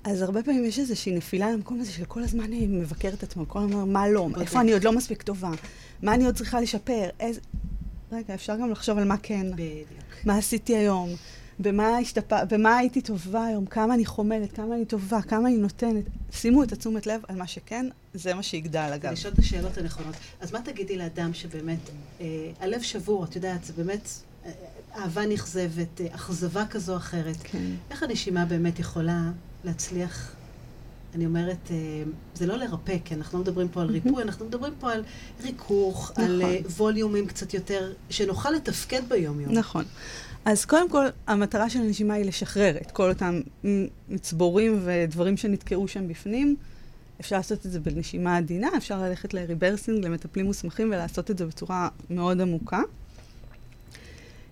אז 0.04 0.22
הרבה 0.22 0.42
פעמים 0.42 0.64
יש 0.64 0.78
איזושהי 0.78 1.12
נפילה 1.12 1.50
למקום 1.50 1.80
הזה 1.80 1.92
של 1.92 2.04
כל 2.04 2.22
הזמן 2.22 2.52
היא 2.52 2.68
מבקרת 2.68 3.14
את 3.14 3.22
עצמו, 3.22 3.48
כל 3.48 3.58
הזמן 3.58 3.92
מה 3.92 4.08
לא, 4.08 4.28
איפה 4.40 4.60
אני 4.60 4.72
עוד 4.72 4.84
לא 4.84 4.92
מספיק 4.92 5.22
טובה, 5.22 5.50
מה 6.02 6.14
אני 6.14 6.24
עוד 6.24 6.34
צריכה 6.34 6.60
לשפר, 6.60 7.08
איזה... 7.20 7.40
רגע, 8.12 8.34
אפשר 8.34 8.56
גם 8.56 8.70
לחשוב 8.70 8.98
על 8.98 9.04
מה 9.04 9.16
כן. 9.16 9.46
בדיוק. 9.52 9.88
מה 10.24 10.36
עשיתי 10.36 10.76
היום, 10.76 11.10
במה, 11.58 11.98
השתפ... 11.98 12.32
במה 12.48 12.76
הייתי 12.76 13.00
טובה 13.00 13.44
היום, 13.44 13.66
כמה 13.66 13.94
אני 13.94 14.04
חומלת, 14.04 14.52
כמה 14.52 14.74
אני 14.74 14.84
טובה, 14.84 15.22
כמה 15.22 15.48
אני 15.48 15.56
נותנת. 15.56 16.04
שימו 16.32 16.62
את 16.62 16.72
התשומת 16.72 17.06
לב 17.06 17.20
על 17.28 17.36
מה 17.36 17.46
שכן, 17.46 17.86
זה 18.14 18.34
מה 18.34 18.42
שיגדל, 18.42 18.90
אגב. 18.94 19.12
לשאול 19.12 19.34
את 19.34 19.38
השאלות 19.38 19.78
הנכונות. 19.78 20.14
אז 20.40 20.52
מה 20.52 20.62
תגידי 20.62 20.96
לאדם 20.96 21.34
שבאמת, 21.34 21.78
אה, 22.20 22.26
הלב 22.60 22.82
שבור, 22.82 23.24
את 23.24 23.36
יודעת, 23.36 23.64
זה 23.64 23.72
באמת 23.72 24.08
אה, 24.44 24.50
אהבה 24.96 25.26
נכזבת, 25.26 26.00
אה, 26.00 26.14
אכזבה 26.14 26.66
כזו 26.70 26.92
או 26.92 26.96
אחרת. 26.96 27.36
כן. 27.42 27.72
איך 27.90 28.02
הנשימה 28.02 28.44
באמת 28.44 28.78
יכולה 28.78 29.30
להצליח, 29.64 30.34
אני 31.14 31.26
אומרת, 31.26 31.70
אה, 31.70 31.76
זה 32.34 32.46
לא 32.46 32.56
לרפא, 32.56 32.96
כי 33.04 33.14
אנחנו 33.14 33.38
לא 33.38 33.42
מדברים 33.44 33.68
פה 33.68 33.82
על 33.82 33.88
ריפוי, 33.88 34.22
אנחנו 34.22 34.46
מדברים 34.46 34.72
פה 34.80 34.92
על 34.92 35.02
ריכוך, 35.42 36.10
נכון. 36.12 36.24
על 36.24 36.42
אה, 36.42 36.58
ווליומים 36.76 37.26
קצת 37.26 37.54
יותר, 37.54 37.92
שנוכל 38.10 38.50
לתפקד 38.50 39.02
ביום-יום. 39.08 39.52
נכון. 39.52 39.84
אז 40.44 40.64
קודם 40.64 40.90
כל, 40.90 41.06
המטרה 41.26 41.70
של 41.70 41.78
הנשימה 41.78 42.14
היא 42.14 42.24
לשחרר 42.24 42.76
את 42.76 42.90
כל 42.90 43.08
אותם 43.08 43.40
מצבורים 44.08 44.80
ודברים 44.84 45.36
שנתקעו 45.36 45.88
שם 45.88 46.08
בפנים. 46.08 46.56
אפשר 47.20 47.36
לעשות 47.36 47.66
את 47.66 47.70
זה 47.70 47.80
בנשימה 47.80 48.36
עדינה, 48.36 48.68
אפשר 48.76 49.02
ללכת 49.02 49.34
לריברסינג, 49.34 50.04
למטפלים 50.04 50.46
מוסמכים, 50.46 50.88
ולעשות 50.88 51.30
את 51.30 51.38
זה 51.38 51.46
בצורה 51.46 51.88
מאוד 52.10 52.40
עמוקה. 52.40 52.80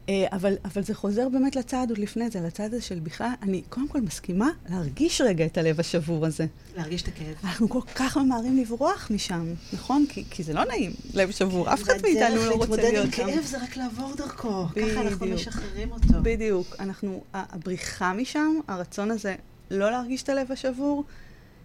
אה, 0.08 0.26
אבל, 0.32 0.54
אבל 0.64 0.82
זה 0.82 0.94
חוזר 0.94 1.28
באמת 1.28 1.56
לצעד 1.56 1.90
עוד 1.90 1.98
לפני 1.98 2.30
זה, 2.30 2.40
לצעד 2.40 2.74
הזה 2.74 2.82
של 2.82 3.00
בכלל, 3.00 3.30
אני 3.42 3.62
קודם 3.68 3.88
כל 3.88 4.00
מסכימה 4.00 4.50
להרגיש 4.68 5.20
רגע 5.20 5.46
את 5.46 5.58
הלב 5.58 5.80
השבור 5.80 6.26
הזה. 6.26 6.46
להרגיש 6.76 7.02
את 7.02 7.08
הכאב. 7.08 7.34
אנחנו 7.44 7.68
כל 7.68 7.80
כך 7.94 8.16
ממהרים 8.16 8.56
לברוח 8.56 9.10
משם, 9.14 9.54
נכון? 9.72 10.06
כי, 10.08 10.24
כי 10.30 10.42
זה 10.42 10.52
לא 10.52 10.64
נעים, 10.64 10.92
לב 11.14 11.30
שבור, 11.30 11.72
אף 11.72 11.82
אחד 11.82 11.94
מאיתנו 12.02 12.36
לא 12.36 12.54
רוצה 12.54 12.82
להיות 12.82 13.14
שם. 13.14 13.26
להתמודד 13.26 13.34
עם 13.34 13.40
כאב 13.40 13.44
זה 13.44 13.62
רק 13.62 13.76
לעבור 13.76 14.14
דרכו, 14.16 14.66
בדיוק. 14.66 14.90
ככה 14.90 15.00
אנחנו 15.00 15.26
משחררים 15.26 15.92
אותו. 15.92 16.22
בדיוק. 16.22 16.76
אנחנו, 16.80 17.22
הבריחה 17.34 18.12
משם, 18.12 18.60
הרצון 18.68 19.10
הזה 19.10 19.34
לא 19.70 19.90
להרגיש 19.90 20.22
את 20.22 20.28
הלב 20.28 20.52
השבור, 20.52 21.04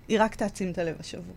היא 0.07 0.21
רק 0.21 0.35
תעצים 0.35 0.71
את 0.71 0.77
הלב 0.77 0.95
השבור. 0.99 1.35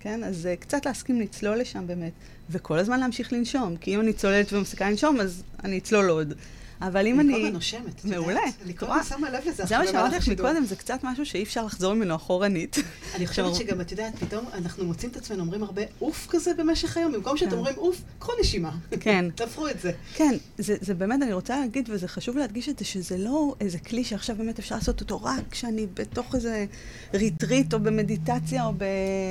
כן? 0.00 0.24
אז 0.24 0.48
uh, 0.52 0.60
קצת 0.60 0.86
להסכים 0.86 1.20
לצלול 1.20 1.58
לשם 1.58 1.86
באמת, 1.86 2.12
וכל 2.50 2.78
הזמן 2.78 3.00
להמשיך 3.00 3.32
לנשום, 3.32 3.76
כי 3.76 3.94
אם 3.94 4.00
אני 4.00 4.12
צוללת 4.12 4.52
ומפסיקה 4.52 4.90
לנשום, 4.90 5.20
אז 5.20 5.42
אני 5.64 5.78
אצלול 5.78 6.08
עוד. 6.10 6.34
אבל 6.80 7.06
אם 7.06 7.20
אני... 7.20 7.28
אני 7.28 7.32
כל 7.32 7.38
הזמן 7.40 7.52
נושמת, 7.52 8.04
מעולה. 8.04 8.40
אני 8.64 8.76
כל 8.76 8.86
הזמן 8.86 9.02
שמה 9.02 9.30
לב 9.30 9.42
לזה. 9.46 9.64
זה 9.66 9.78
מה 9.78 9.86
שאמרתי 9.86 10.16
לך 10.16 10.28
מקודם, 10.28 10.64
זה 10.64 10.76
קצת 10.76 10.98
משהו 11.02 11.26
שאי 11.26 11.42
אפשר 11.42 11.66
לחזור 11.66 11.94
ממנו 11.94 12.14
אחורנית. 12.14 12.76
אני 13.14 13.26
חושבת 13.30 13.54
שגם, 13.54 13.80
את 13.80 13.90
יודעת, 13.90 14.18
פתאום 14.18 14.44
אנחנו 14.54 14.84
מוצאים 14.84 15.10
את 15.10 15.16
עצמנו 15.16 15.40
אומרים 15.40 15.62
הרבה 15.62 15.82
אוף 16.00 16.26
כזה 16.30 16.54
במשך 16.54 16.96
היום, 16.96 17.12
במקום 17.12 17.36
שאתם 17.36 17.50
כן. 17.50 17.56
אומרים 17.56 17.76
אוף, 17.76 18.02
קחו 18.18 18.32
נשימה. 18.40 18.76
כן. 19.00 19.24
תהפכו 19.34 19.68
את 19.68 19.80
זה. 19.80 19.92
כן, 20.14 20.34
זה 20.58 20.94
באמת, 20.94 21.22
אני 21.22 21.32
רוצה 21.32 21.60
להגיד, 21.60 21.88
וזה 21.92 22.08
חשוב 22.08 22.36
להדגיש 22.36 22.68
את 22.68 22.78
זה, 22.78 22.84
שזה 22.84 23.18
לא 23.18 23.54
איזה 23.60 23.78
כלי 23.78 24.04
שעכשיו 24.04 24.36
באמת 24.36 24.58
אפשר 24.58 24.74
לעשות 24.74 25.00
אותו 25.00 25.22
רק 25.22 25.42
כשאני 25.50 25.86
בתוך 25.94 26.34
איזה 26.34 26.66
retreat, 27.14 27.74
או 27.74 27.80
במדיטציה, 27.80 28.64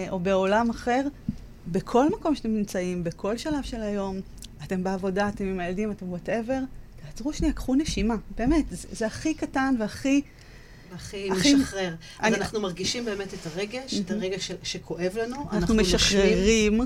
או 0.09 0.19
בעולם 0.19 0.69
אחר. 0.69 1.01
בכל 1.71 2.09
מקום 2.09 2.35
שאתם 2.35 2.49
נמצאים, 2.49 3.03
בכל 3.03 3.37
שלב 3.37 3.63
של 3.63 3.81
היום, 3.81 4.19
אתם 4.63 4.83
בעבודה, 4.83 5.29
אתם 5.29 5.45
עם 5.45 5.59
הילדים, 5.59 5.91
אתם 5.91 6.09
whatever, 6.09 6.59
תעצרו 7.19 7.33
שנייה, 7.33 7.53
קחו 7.53 7.75
נשימה. 7.75 8.15
באמת, 8.37 8.65
זה, 8.71 8.87
זה 8.91 9.05
הכי 9.05 9.33
קטן 9.33 9.75
והכי... 9.79 10.21
הכי 10.95 11.29
משחרר. 11.29 11.95
אני... 12.23 12.35
אז 12.35 12.41
אנחנו 12.41 12.61
מרגישים 12.61 13.05
באמת 13.05 13.33
את 13.33 13.39
הרגש, 13.45 13.93
mm-hmm. 13.93 14.01
את 14.05 14.11
הרגש 14.11 14.51
שכואב 14.63 15.17
לנו. 15.17 15.35
אנחנו, 15.35 15.57
אנחנו 15.57 15.75
משחררים. 15.75 16.81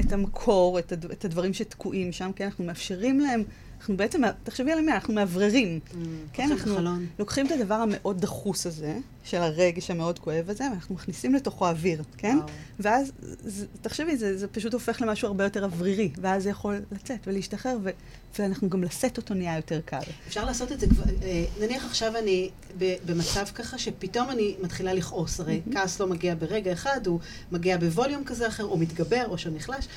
את 0.00 0.12
המקור, 0.12 0.78
את, 0.78 0.92
הד... 0.92 1.04
את 1.04 1.24
הדברים 1.24 1.54
שתקועים 1.54 2.12
שם, 2.12 2.30
כי 2.36 2.44
אנחנו 2.44 2.64
מאפשרים 2.64 3.20
להם 3.20 3.44
אנחנו 3.78 3.96
בעצם, 3.96 4.22
תחשבי 4.44 4.72
על 4.72 4.78
המאה, 4.78 4.94
אנחנו 4.94 5.14
מאווררים. 5.14 5.80
Mm, 5.86 5.94
כן, 6.32 6.52
אנחנו 6.52 6.76
חלון. 6.76 7.06
לוקחים 7.18 7.46
את 7.46 7.52
הדבר 7.52 7.74
המאוד 7.74 8.20
דחוס 8.20 8.66
הזה, 8.66 8.98
של 9.24 9.36
הרגש 9.36 9.90
המאוד 9.90 10.18
כואב 10.18 10.50
הזה, 10.50 10.64
ואנחנו 10.70 10.94
מכניסים 10.94 11.34
לתוכו 11.34 11.68
אוויר, 11.68 12.02
כן? 12.16 12.36
וואו. 12.36 12.48
ואז, 12.80 13.12
זה, 13.44 13.66
תחשבי, 13.82 14.16
זה, 14.16 14.38
זה 14.38 14.48
פשוט 14.48 14.72
הופך 14.72 15.00
למשהו 15.00 15.28
הרבה 15.28 15.44
יותר 15.44 15.64
אוורירי, 15.64 16.10
ואז 16.20 16.42
זה 16.42 16.50
יכול 16.50 16.80
לצאת 16.92 17.18
ולהשתחרר, 17.26 17.78
ו, 17.82 17.90
ואנחנו 18.38 18.68
גם 18.68 18.84
לשאת 18.84 19.16
אותו 19.16 19.34
נהיה 19.34 19.56
יותר 19.56 19.80
קל. 19.84 19.98
אפשר 20.28 20.44
לעשות 20.44 20.72
את 20.72 20.80
זה, 20.80 20.86
אה, 21.22 21.44
נניח 21.60 21.84
עכשיו 21.84 22.16
אני 22.16 22.50
במצב 22.78 23.44
ככה, 23.54 23.78
שפתאום 23.78 24.30
אני 24.30 24.56
מתחילה 24.62 24.94
לכעוס, 24.94 25.40
הרי 25.40 25.60
mm-hmm. 25.66 25.74
כעס 25.74 26.00
לא 26.00 26.06
מגיע 26.06 26.34
ברגע 26.34 26.72
אחד, 26.72 27.06
הוא 27.06 27.20
מגיע 27.52 27.76
בווליום 27.76 28.24
כזה 28.24 28.48
אחר, 28.48 28.64
או 28.64 28.78
מתגבר, 28.78 29.24
או 29.28 29.38
שהוא 29.38 29.56
נחלש. 29.56 29.88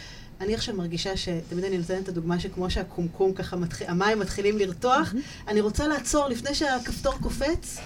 אני 0.41 0.56
עכשיו 0.56 0.75
מרגישה 0.75 1.17
שתמיד 1.17 1.63
אני 1.63 1.77
נותנת 1.77 2.04
את 2.04 2.10
הדוגמה 2.10 2.39
שכמו 2.39 2.69
שהקומקום 2.69 3.34
ככה, 3.34 3.56
מתחיל, 3.56 3.88
המים 3.89 4.19
מתחילים 4.19 4.58
לרתוח. 4.58 5.13
אני 5.47 5.62
רוצה 5.62 5.88
לעצור 5.88 6.27
לפני 6.27 6.56
שהכפתור 6.56 7.13
קופץ. 7.21 7.77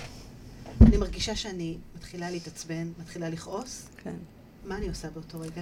אני 0.82 0.98
מרגישה 0.98 1.36
שאני 1.36 1.78
מתחילה 1.96 2.32
להתעצבן, 2.32 2.88
מתחילה 3.00 3.30
לכעוס. 3.30 3.88
כן. 4.04 4.14
מה 4.66 4.78
אני 4.78 4.88
עושה 4.88 5.10
באותו 5.10 5.40
רגע? 5.40 5.62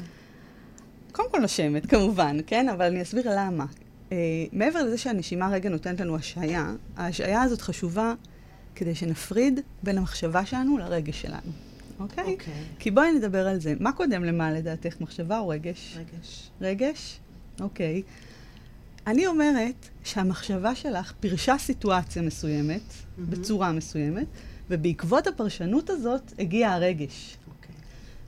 קודם 1.11 1.31
כל 1.31 1.39
נושמת, 1.39 1.85
כמובן, 1.85 2.37
כן? 2.47 2.69
אבל 2.69 2.85
אני 2.85 3.01
אסביר 3.01 3.23
למה. 3.35 3.65
Uh, 4.09 4.13
מעבר 4.51 4.83
לזה 4.83 4.97
שהנשימה 4.97 5.49
רגע 5.49 5.69
נותנת 5.69 5.99
לנו 5.99 6.15
השעיה, 6.15 6.73
ההשעיה 6.97 7.41
הזאת 7.41 7.61
חשובה 7.61 8.13
כדי 8.75 8.95
שנפריד 8.95 9.59
בין 9.83 9.97
המחשבה 9.97 10.45
שלנו 10.45 10.77
לרגש 10.77 11.21
שלנו. 11.21 11.51
אוקיי? 11.99 12.33
אוקיי. 12.33 12.53
כי 12.79 12.91
בואי 12.91 13.11
נדבר 13.11 13.47
על 13.47 13.59
זה. 13.59 13.73
מה 13.79 13.91
קודם 13.91 14.23
למה 14.23 14.51
לדעתך, 14.51 15.01
מחשבה 15.01 15.39
או 15.39 15.47
רגש? 15.47 15.97
רגש. 15.97 16.49
רגש? 16.61 17.19
אוקיי. 17.59 18.03
אני 19.07 19.27
אומרת 19.27 19.89
שהמחשבה 20.03 20.75
שלך 20.75 21.13
פירשה 21.19 21.57
סיטואציה 21.57 22.21
מסוימת, 22.21 22.81
mm-hmm. 22.81 23.21
בצורה 23.29 23.71
מסוימת, 23.71 24.27
ובעקבות 24.69 25.27
הפרשנות 25.27 25.89
הזאת 25.89 26.33
הגיע 26.39 26.71
הרגש. 26.71 27.37
אוקיי. 27.47 27.75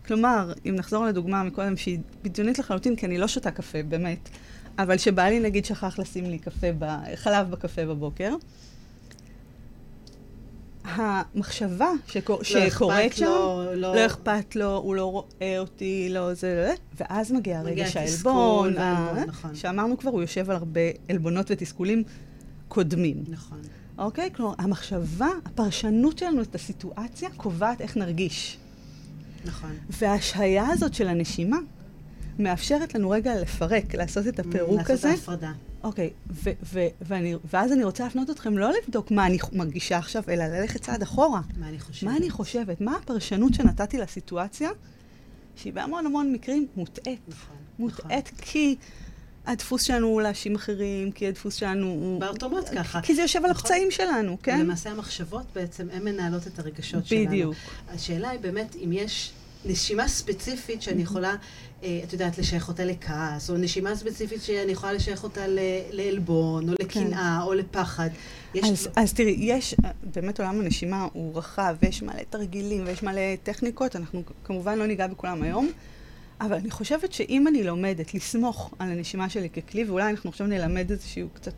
כלומר, 0.08 0.54
אם 0.66 0.76
נחזור 0.76 1.06
לדוגמה 1.06 1.44
מקודם 1.44 1.78
שהיא 1.78 2.00
בדיונית 2.24 2.60
לחלוטין, 2.60 2.96
כי 2.96 3.06
אני 3.06 3.18
לא 3.18 3.28
שותה 3.28 3.52
קפה, 3.52 3.84
באמת, 3.84 4.30
אבל 4.80 4.98
שבעלי 4.98 5.40
נגיד 5.40 5.66
שכח 5.66 6.00
לשים 6.00 6.26
לי 6.26 6.40
קפה, 6.40 6.68
ב... 6.80 7.16
חלב 7.16 7.52
בקפה 7.52 7.86
בבוקר, 7.86 8.36
המחשבה 10.88 11.90
שקור... 12.08 12.38
לא 12.38 12.44
שקורית 12.44 13.14
שם, 13.14 13.26
לו, 13.26 13.64
לא... 13.76 13.96
לא 13.96 14.06
אכפת 14.06 14.56
לו, 14.56 14.78
הוא 14.78 14.96
לא 14.96 15.12
רואה 15.12 15.60
אותי, 15.60 16.08
לא 16.12 16.34
זה, 16.34 16.68
לא, 16.70 16.74
ואז 17.00 17.32
מגיע 17.32 17.62
רגש 17.62 17.98
העלבון, 17.98 18.78
ה... 18.78 19.24
נכון. 19.28 19.56
שאמרנו 19.56 19.98
כבר, 19.98 20.12
הוא 20.12 20.22
יושב 20.22 20.50
על 20.50 20.56
הרבה 20.56 20.82
עלבונות 21.10 21.46
ותסכולים 21.50 22.04
קודמים. 22.68 23.24
נכון. 23.30 23.62
אוקיי? 23.98 24.30
כלומר, 24.36 24.54
המחשבה, 24.58 25.30
הפרשנות 25.46 26.18
שלנו 26.18 26.42
את 26.42 26.56
הסיטואציה 26.56 27.30
קובעת 27.38 27.82
איך 27.82 27.98
נרגיש. 27.98 28.58
נכון. 29.46 29.72
וההשהיה 29.90 30.68
הזאת 30.68 30.94
של 30.94 31.08
הנשימה 31.08 31.58
מאפשרת 32.40 32.96
לנו 32.96 33.10
רגע 33.10 33.42
לפרק, 33.42 33.96
לעשות 33.96 34.28
את 34.28 34.40
הפירוק 34.40 34.90
הזה. 34.90 35.08
לעשות 35.08 35.24
את 35.24 35.30
ההפרדה. 35.30 35.52
אוקיי, 35.86 36.10
ו- 36.30 36.50
ו- 36.64 36.88
ואני, 37.02 37.36
ואז 37.54 37.72
אני 37.72 37.84
רוצה 37.84 38.04
להפנות 38.04 38.30
אתכם 38.30 38.58
לא 38.58 38.72
לבדוק 38.84 39.12
מה 39.12 39.26
אני 39.26 39.38
מרגישה 39.52 39.98
עכשיו, 39.98 40.24
אלא 40.30 40.46
ללכת 40.46 40.82
צעד 40.82 41.02
אחורה. 41.02 41.42
מה 41.58 41.70
אני 41.70 41.80
חושבת? 41.80 42.10
מה 42.10 42.18
אני 42.18 42.30
חושבת? 42.30 42.82
מה 42.82 42.96
הפרשנות 42.96 43.54
שנתתי 43.54 43.98
לסיטואציה, 43.98 44.70
שהיא 45.56 45.74
בהמון 45.74 46.06
המון 46.06 46.34
מקרים 46.34 46.68
מוטעית. 46.76 47.20
נכון. 47.28 47.56
מוטעית 47.80 48.32
נכון. 48.34 48.46
כי... 48.46 48.76
הדפוס 49.48 49.82
שלנו 49.82 50.08
הוא 50.08 50.22
להאשים 50.22 50.56
אחרים, 50.56 51.12
כי 51.12 51.28
הדפוס 51.28 51.56
שלנו 51.56 51.86
הוא... 51.86 52.20
באוטומט 52.20 52.70
ככה. 52.76 53.02
כי 53.02 53.16
זה 53.16 53.22
יושב 53.22 53.40
נכון. 53.40 53.50
על 53.50 53.56
הפצעים 53.56 53.92
שלנו, 53.92 54.38
כן? 54.44 54.60
למעשה 54.60 54.92
המחשבות 54.92 55.46
בעצם, 55.56 55.88
הן 55.92 56.04
מנהלות 56.04 56.48
את 56.48 56.60
הרגשות 56.60 57.04
בדיוק. 57.04 57.20
שלנו. 57.20 57.30
בדיוק. 57.30 57.56
השאלה 57.90 58.30
היא 58.30 58.40
באמת 58.40 58.76
אם 58.76 58.90
יש 58.94 59.34
נשימה 59.66 60.08
ספציפית 60.08 60.82
שאני 60.82 61.02
יכולה, 61.02 61.36
אה, 61.84 62.00
את 62.04 62.14
יודעת, 62.14 62.38
לשייך 62.38 62.68
אותה 62.68 62.86
לכעס, 62.86 63.50
או 63.50 63.58
נשימה 63.58 63.96
ספציפית 63.96 64.44
שאני 64.44 64.72
יכולה 64.72 64.94
לשייך 64.94 65.24
אותה 65.24 65.42
לעלבון, 65.92 66.70
או 66.70 66.74
לקנאה, 66.80 67.38
כן. 67.42 67.48
או 67.48 67.54
לפחד. 67.54 68.10
אז, 68.64 68.90
אז 68.96 69.14
תראי, 69.14 69.36
יש, 69.40 69.76
באמת 70.16 70.40
עולם 70.40 70.60
הנשימה 70.60 71.08
הוא 71.14 71.38
רחב, 71.38 71.76
ויש 71.82 72.02
מלא 72.04 72.22
תרגילים, 72.30 72.84
ויש 72.86 73.04
מלא 73.04 73.36
טכניקות, 73.44 73.96
אנחנו 73.96 74.24
כמובן 74.44 74.78
לא 74.78 74.86
ניגע 74.86 75.08
בכולם 75.08 75.44
היום, 75.44 75.72
אבל 76.42 76.54
אני 76.56 76.72
חושבת 76.72 77.14
שאם 77.14 77.48
אני 77.48 77.64
לומדת 77.64 78.14
לסמוך 78.14 78.74
על 78.80 78.92
הנשימה 78.92 79.30
שלי 79.30 79.50
ככלי, 79.50 79.84
ואולי 79.84 80.10
אנחנו 80.10 80.30
עכשיו 80.30 80.48
נלמד 80.48 80.92
איזושהי 80.92 81.24
קצת 81.34 81.54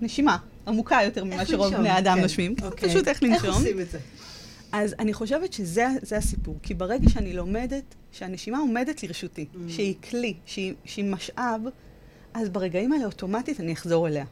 נשימה 0.00 0.36
עמוקה 0.66 0.98
יותר 1.04 1.24
ממה 1.24 1.46
שרוב 1.46 1.74
בני 1.74 1.88
האדם 1.88 2.16
כן. 2.16 2.22
נושמים, 2.22 2.54
אוקיי. 2.62 2.88
פשוט 2.88 3.08
איך 3.08 3.22
לנשום. 3.22 3.46
איך 3.46 3.56
עושים 3.56 3.80
את 3.80 3.90
זה? 3.90 3.98
אז 4.72 4.94
אני 4.98 5.12
חושבת 5.12 5.52
שזה 5.52 5.86
הסיפור. 6.16 6.56
כי 6.62 6.74
ברגע 6.74 7.08
שאני 7.08 7.32
לומדת 7.32 7.94
שהנשימה 8.12 8.58
עומדת 8.58 9.02
לרשותי, 9.02 9.46
mm. 9.52 9.58
שהיא 9.68 9.94
כלי, 10.10 10.34
שהיא, 10.46 10.74
שהיא 10.84 11.04
משאב, 11.04 11.60
אז 12.34 12.48
ברגעים 12.48 12.92
האלה 12.92 13.04
אוטומטית 13.04 13.60
אני 13.60 13.72
אחזור 13.72 14.08
אליה. 14.08 14.24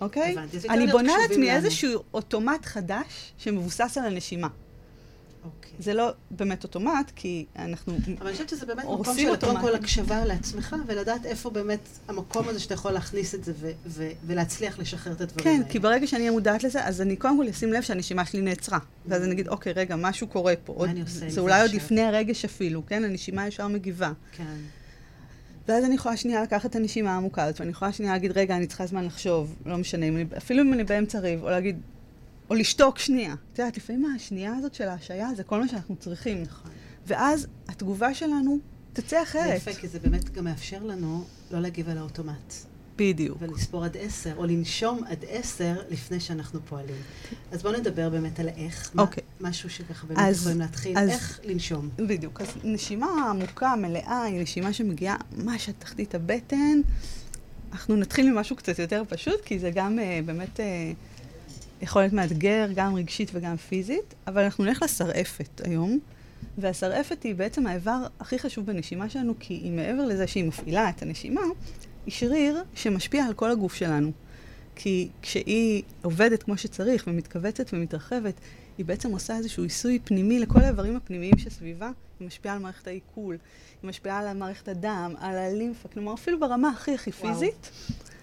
אוקיי? 0.00 0.32
הבנתי. 0.32 0.68
אני 0.68 0.86
בונה 0.86 1.12
לעצמי 1.22 1.50
איזשהו 1.50 2.02
אוטומט 2.14 2.64
חדש 2.66 3.32
שמבוסס 3.38 3.98
על 3.98 4.06
הנשימה. 4.06 4.48
אוקיי. 5.44 5.72
זה 5.78 5.94
לא 5.94 6.10
באמת 6.30 6.64
אוטומט, 6.64 7.12
כי 7.16 7.46
אנחנו 7.56 7.92
אבל 8.18 8.26
אני 8.26 8.32
חושבת 8.32 8.48
שזה 8.48 8.66
באמת 8.66 8.84
מקום 8.84 9.16
של 9.16 9.36
קודם 9.36 9.60
כל 9.60 9.74
הקשבה 9.74 10.24
לעצמך, 10.24 10.76
ולדעת 10.86 11.26
איפה 11.26 11.50
באמת 11.50 11.88
המקום 12.08 12.48
הזה 12.48 12.60
שאתה 12.60 12.74
יכול 12.74 12.92
להכניס 12.92 13.34
את 13.34 13.44
זה 13.44 13.52
ו- 13.60 13.70
ו- 13.86 14.10
ולהצליח 14.26 14.78
לשחרר 14.78 15.12
את 15.12 15.20
הדברים 15.20 15.44
כן, 15.44 15.50
האלה. 15.50 15.64
כן, 15.64 15.70
כי 15.70 15.78
ברגע 15.78 16.06
שאני 16.06 16.20
אהיה 16.20 16.32
מודעת 16.32 16.64
לזה, 16.64 16.84
אז 16.84 17.00
אני 17.00 17.16
קודם 17.16 17.38
כל 17.38 17.48
אשים 17.48 17.72
לב 17.72 17.82
שהנשימה 17.82 18.24
שלי 18.24 18.40
נעצרה. 18.40 18.78
ואז 19.06 19.22
אני 19.22 19.32
אגיד, 19.32 19.48
אוקיי, 19.48 19.72
רגע, 19.72 19.96
משהו 19.96 20.26
קורה 20.26 20.54
פה. 20.64 20.72
מה 20.72 20.78
עוד, 20.78 20.88
אני 20.88 21.02
עושה 21.02 21.30
זה 21.30 21.40
אולי 21.40 21.62
עוד 21.62 21.70
לפני 21.70 22.02
הרגש 22.02 22.44
אפילו, 22.44 22.86
כן? 22.86 23.04
הנשימה 23.04 23.46
ישר 23.46 23.68
מגיבה. 23.68 24.12
כן. 24.36 24.44
ואז 25.68 25.84
אני 25.84 25.94
יכולה 25.94 26.16
שנייה 26.16 26.42
לקחת 26.42 26.70
את 26.70 26.76
הנשימה 26.76 27.14
העמוקה 27.14 27.44
הזאת, 27.44 27.60
ואני 27.60 27.70
יכולה 27.70 27.92
שנייה 27.92 28.12
להגיד, 28.12 28.38
רגע, 28.38 28.56
אני 28.56 28.66
צריכה 28.66 28.86
זמן 28.86 29.04
לחשוב, 29.04 29.56
לא 29.66 29.76
משנה, 29.76 30.06
אם 30.06 30.16
אני, 30.16 30.24
אפילו 30.36 30.62
אם 30.62 30.72
אני 30.72 30.84
באמצע 30.84 31.18
ריב, 31.18 31.42
או 31.42 31.50
להגיד, 31.50 31.80
או 32.50 32.54
לשתוק 32.54 32.98
שנייה. 32.98 33.34
את 33.52 33.58
יודעת, 33.58 33.76
לפעמים 33.76 34.14
השנייה 34.16 34.54
הזאת 34.56 34.74
של 34.74 34.88
ההשעיה 34.88 35.28
זה 35.36 35.44
כל 35.44 35.60
מה 35.60 35.68
שאנחנו 35.68 35.96
צריכים. 35.96 36.42
נכון. 36.42 36.70
ואז 37.06 37.46
התגובה 37.68 38.14
שלנו 38.14 38.58
תצא 38.92 39.22
אחרת. 39.22 39.56
יפה, 39.56 39.74
כי 39.74 39.88
זה 39.88 39.98
באמת 39.98 40.30
גם 40.30 40.44
מאפשר 40.44 40.82
לנו 40.82 41.24
לא 41.50 41.60
להגיב 41.60 41.88
על 41.88 41.98
האוטומט. 41.98 42.54
בדיוק. 42.96 43.38
ולספור 43.40 43.84
עד 43.84 43.96
עשר, 44.00 44.36
או 44.36 44.46
לנשום 44.46 45.04
עד 45.04 45.24
עשר 45.28 45.74
לפני 45.90 46.20
שאנחנו 46.20 46.60
פועלים. 46.68 47.02
אז 47.52 47.62
בואו 47.62 47.78
נדבר 47.78 48.10
באמת 48.10 48.40
על 48.40 48.48
איך. 48.48 48.92
אוקיי. 48.98 49.22
מה, 49.40 49.48
משהו 49.48 49.70
שככה 49.70 50.06
באמת 50.06 50.18
אז, 50.20 50.40
יכולים 50.40 50.60
להתחיל. 50.60 50.98
אז, 50.98 51.08
איך 51.08 51.40
לנשום. 51.44 51.88
בדיוק. 51.96 52.40
אז 52.40 52.48
נשימה 52.64 53.30
עמוקה, 53.30 53.76
מלאה, 53.76 54.22
היא 54.22 54.42
נשימה 54.42 54.72
שמגיעה 54.72 55.16
ממש 55.36 55.68
עד 55.68 55.74
תחתית 55.78 56.14
הבטן. 56.14 56.80
אנחנו 57.72 57.96
נתחיל 57.96 58.32
ממשהו 58.32 58.56
קצת 58.56 58.78
יותר 58.78 59.02
פשוט, 59.08 59.40
כי 59.44 59.58
זה 59.58 59.70
גם 59.74 59.98
uh, 59.98 60.26
באמת 60.26 60.60
uh, 60.60 60.62
יכול 61.82 62.02
להיות 62.02 62.12
מאתגר, 62.12 62.68
גם 62.74 62.94
רגשית 62.94 63.30
וגם 63.34 63.56
פיזית, 63.56 64.14
אבל 64.26 64.44
אנחנו 64.44 64.64
נלך 64.64 64.82
לשרעפת 64.82 65.60
היום, 65.64 65.98
והשרעפת 66.58 67.22
היא 67.22 67.34
בעצם 67.34 67.66
האיבר 67.66 68.06
הכי 68.20 68.38
חשוב 68.38 68.66
בנשימה 68.66 69.10
שלנו, 69.10 69.34
כי 69.40 69.54
היא 69.54 69.72
מעבר 69.72 70.06
לזה 70.06 70.26
שהיא 70.26 70.44
מפעילה 70.44 70.90
את 70.90 71.02
הנשימה, 71.02 71.40
היא 72.06 72.14
שריר 72.14 72.62
שמשפיע 72.74 73.24
על 73.24 73.34
כל 73.34 73.50
הגוף 73.50 73.74
שלנו. 73.74 74.12
כי 74.76 75.08
כשהיא 75.22 75.82
עובדת 76.02 76.42
כמו 76.42 76.56
שצריך 76.56 77.04
ומתכווצת 77.06 77.70
ומתרחבת, 77.72 78.34
היא 78.78 78.86
בעצם 78.86 79.12
עושה 79.12 79.36
איזשהו 79.36 79.62
עיסוי 79.62 79.98
פנימי 80.04 80.38
לכל 80.38 80.60
האיברים 80.60 80.96
הפנימיים 80.96 81.38
שסביבה. 81.38 81.90
היא 82.20 82.26
משפיעה 82.26 82.54
על 82.54 82.62
מערכת 82.62 82.86
העיכול, 82.86 83.38
היא 83.82 83.88
משפיעה 83.88 84.30
על 84.30 84.36
מערכת 84.36 84.68
הדם, 84.68 85.14
על 85.20 85.36
הלימפה, 85.38 85.88
כלומר 85.88 86.14
אפילו 86.14 86.40
ברמה 86.40 86.68
הכי 86.68 86.94
הכי 86.94 87.12
פיזית, 87.12 87.70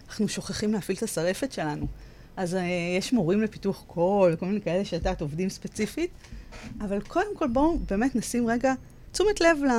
אנחנו 0.08 0.28
שוכחים 0.28 0.74
להפעיל 0.74 0.98
את 0.98 1.04
השרפת 1.04 1.52
שלנו. 1.52 1.88
אז 2.38 2.54
uh, 2.54 2.58
יש 2.98 3.14
מורים 3.14 3.42
לפיתוח 3.42 3.84
קול, 3.88 4.36
כל 4.36 4.46
מיני 4.46 4.62
כאלה 4.62 4.86
שאת 4.86 4.94
יודעת, 4.94 5.22
עובדים 5.22 5.50
ספציפית, 5.50 6.10
אבל 6.82 7.02
קודם 7.02 7.38
כל 7.38 7.48
בואו 7.48 7.80
באמת 7.90 8.16
נשים 8.16 8.48
רגע 8.48 8.74
תשומת 9.12 9.42
לב 9.42 9.58
ל... 9.64 9.72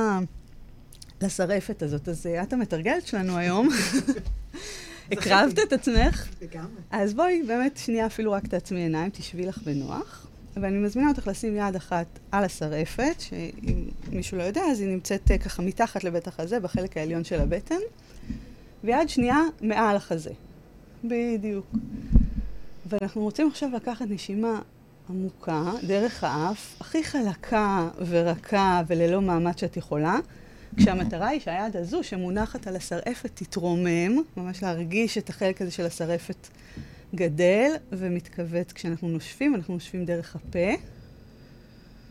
לשרפת 1.21 1.81
הזאת. 1.81 2.09
אז 2.09 2.25
uh, 2.25 2.43
את 2.43 2.53
המתרגלת 2.53 3.07
שלנו 3.07 3.37
היום. 3.37 3.69
הקרבת 5.11 5.59
את 5.59 5.73
עצמך? 5.73 6.27
לגמרי. 6.41 6.81
אז 6.91 7.13
בואי 7.13 7.43
באמת 7.43 7.77
שנייה 7.77 8.05
אפילו 8.05 8.31
רק 8.31 8.47
תעצמי 8.47 8.79
עיניים, 8.79 9.09
תשבי 9.09 9.45
לך 9.45 9.57
בנוח. 9.57 10.27
ואני 10.55 10.77
מזמינה 10.77 11.09
אותך 11.09 11.27
לשים 11.27 11.55
יד 11.55 11.75
אחת 11.75 12.19
על 12.31 12.43
השרעפת, 12.43 13.15
שאם 13.19 13.85
מישהו 14.11 14.37
לא 14.37 14.43
יודע, 14.43 14.61
אז 14.71 14.81
היא 14.81 14.89
נמצאת 14.89 15.31
אה, 15.31 15.37
ככה 15.37 15.61
מתחת 15.61 16.03
לבית 16.03 16.27
החזה, 16.27 16.59
בחלק 16.59 16.97
העליון 16.97 17.23
של 17.23 17.41
הבטן, 17.41 17.79
ויד 18.83 19.09
שנייה 19.09 19.39
מעל 19.61 19.95
החזה. 19.95 20.31
בדיוק. 21.03 21.65
ואנחנו 22.89 23.21
רוצים 23.21 23.47
עכשיו 23.47 23.69
לקחת 23.75 24.05
נשימה 24.09 24.61
עמוקה, 25.09 25.71
דרך 25.83 26.23
האף, 26.23 26.75
הכי 26.79 27.03
חלקה 27.03 27.89
ורכה 28.07 28.81
וללא 28.87 29.21
מאמץ 29.21 29.59
שאת 29.59 29.77
יכולה, 29.77 30.19
כשהמטרה 30.77 31.27
היא 31.27 31.39
שהיד 31.39 31.77
הזו 31.77 32.03
שמונחת 32.03 32.67
על 32.67 32.75
השרעפת 32.75 33.31
תתרומם, 33.33 34.17
ממש 34.37 34.63
להרגיש 34.63 35.17
את 35.17 35.29
החלק 35.29 35.61
הזה 35.61 35.71
של 35.71 35.85
השרעפת 35.85 36.47
גדל 37.15 37.71
ומתכווץ 37.91 38.71
כשאנחנו 38.71 39.09
נושפים, 39.09 39.55
אנחנו 39.55 39.73
נושפים 39.73 40.05
דרך 40.05 40.35
הפה, 40.35 40.83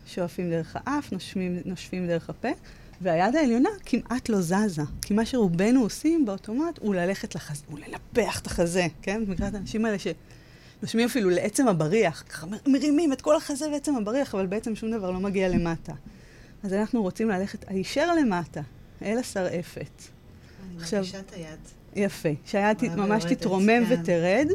שואפים 0.05 0.49
דרך 0.49 0.75
האף, 0.79 1.11
נושפים, 1.11 1.59
נושפים 1.65 2.07
דרך 2.07 2.29
הפה, 2.29 2.49
והיד 3.01 3.35
העליונה 3.35 3.69
כמעט 3.85 4.29
לא 4.29 4.41
זזה, 4.41 4.81
כי 5.01 5.13
מה 5.13 5.25
שרובנו 5.25 5.81
עושים 5.81 6.25
באוטומט 6.25 6.79
הוא 6.79 6.95
ללכת 6.95 7.35
לחזה, 7.35 7.63
הוא 7.67 7.79
לנפח 7.79 8.39
את 8.39 8.47
החזה, 8.47 8.87
כן? 9.01 9.25
במקרה 9.25 9.47
את 9.47 9.53
האנשים 9.53 9.85
האלה 9.85 9.97
שנושמים 10.79 11.05
אפילו 11.05 11.29
לעצם 11.29 11.67
הבריח, 11.67 12.23
ככה 12.29 12.47
מרימים 12.67 13.13
את 13.13 13.21
כל 13.21 13.35
החזה 13.35 13.69
בעצם 13.69 13.95
הבריח, 13.95 14.35
אבל 14.35 14.45
בעצם 14.45 14.75
שום 14.75 14.91
דבר 14.91 15.11
לא 15.11 15.19
מגיע 15.19 15.49
למטה. 15.49 15.93
אז 16.63 16.73
אנחנו 16.73 17.01
רוצים 17.01 17.29
ללכת 17.29 17.65
הישר 17.67 18.15
למטה, 18.15 18.61
אל 19.01 19.17
השרעפת. 19.17 20.01
אני 20.69 20.77
מרגישה 20.77 21.19
את 21.19 21.33
היד. 21.33 21.59
יפה, 21.95 22.29
שהיד 22.45 22.95
ממש 22.95 23.23
תתרומם 23.23 23.85
כן. 23.85 24.01
ותרד. 24.01 24.47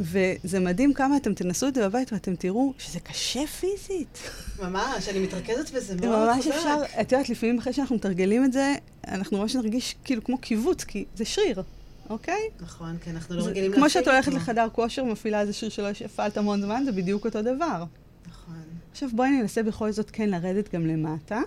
וזה 0.00 0.60
מדהים 0.60 0.94
כמה 0.94 1.16
אתם 1.16 1.34
תנסו 1.34 1.68
את 1.68 1.74
זה 1.74 1.88
בבית 1.88 2.12
ואתם 2.12 2.36
תראו 2.36 2.72
שזה 2.78 3.00
קשה 3.00 3.46
פיזית. 3.46 4.18
ממש, 4.62 5.08
אני 5.08 5.18
מתרכזת 5.18 5.70
בזה 5.70 5.94
מאוד 5.94 6.28
ממש 6.28 6.44
חזק. 6.44 6.54
אפשר, 6.54 6.82
את 7.00 7.12
יודעת, 7.12 7.28
לפעמים 7.28 7.58
אחרי 7.58 7.72
שאנחנו 7.72 7.96
מתרגלים 7.96 8.44
את 8.44 8.52
זה, 8.52 8.74
אנחנו 9.08 9.38
ממש 9.38 9.56
נרגיש 9.56 9.96
כאילו 10.04 10.24
כמו 10.24 10.38
קיבוץ, 10.38 10.84
כי 10.84 11.04
זה 11.16 11.24
שריר, 11.24 11.62
אוקיי? 12.10 12.48
נכון, 12.60 12.98
כי 12.98 13.10
אנחנו 13.10 13.36
לא 13.36 13.42
רגילים 13.42 13.70
להפעיל 13.70 13.82
כמו 13.82 13.90
שאת 13.90 14.08
הולכת 14.08 14.32
לחדר 14.32 14.68
כושר, 14.72 15.04
מפעילה 15.04 15.40
איזה 15.40 15.52
שיר 15.52 15.68
שלא 15.68 15.88
הפעלת 16.04 16.36
המון 16.36 16.62
זמן, 16.62 16.82
זה 16.84 16.92
בדיוק 16.92 17.24
אותו 17.24 17.42
דבר. 17.42 17.84
נכון. 18.28 18.62
עכשיו 18.92 19.08
בואי 19.12 19.30
ננסה 19.30 19.62
בכל 19.62 19.92
זאת 19.92 20.10
כן 20.10 20.28
לרדת 20.28 20.74
גם 20.74 20.86
למטה, 20.86 21.40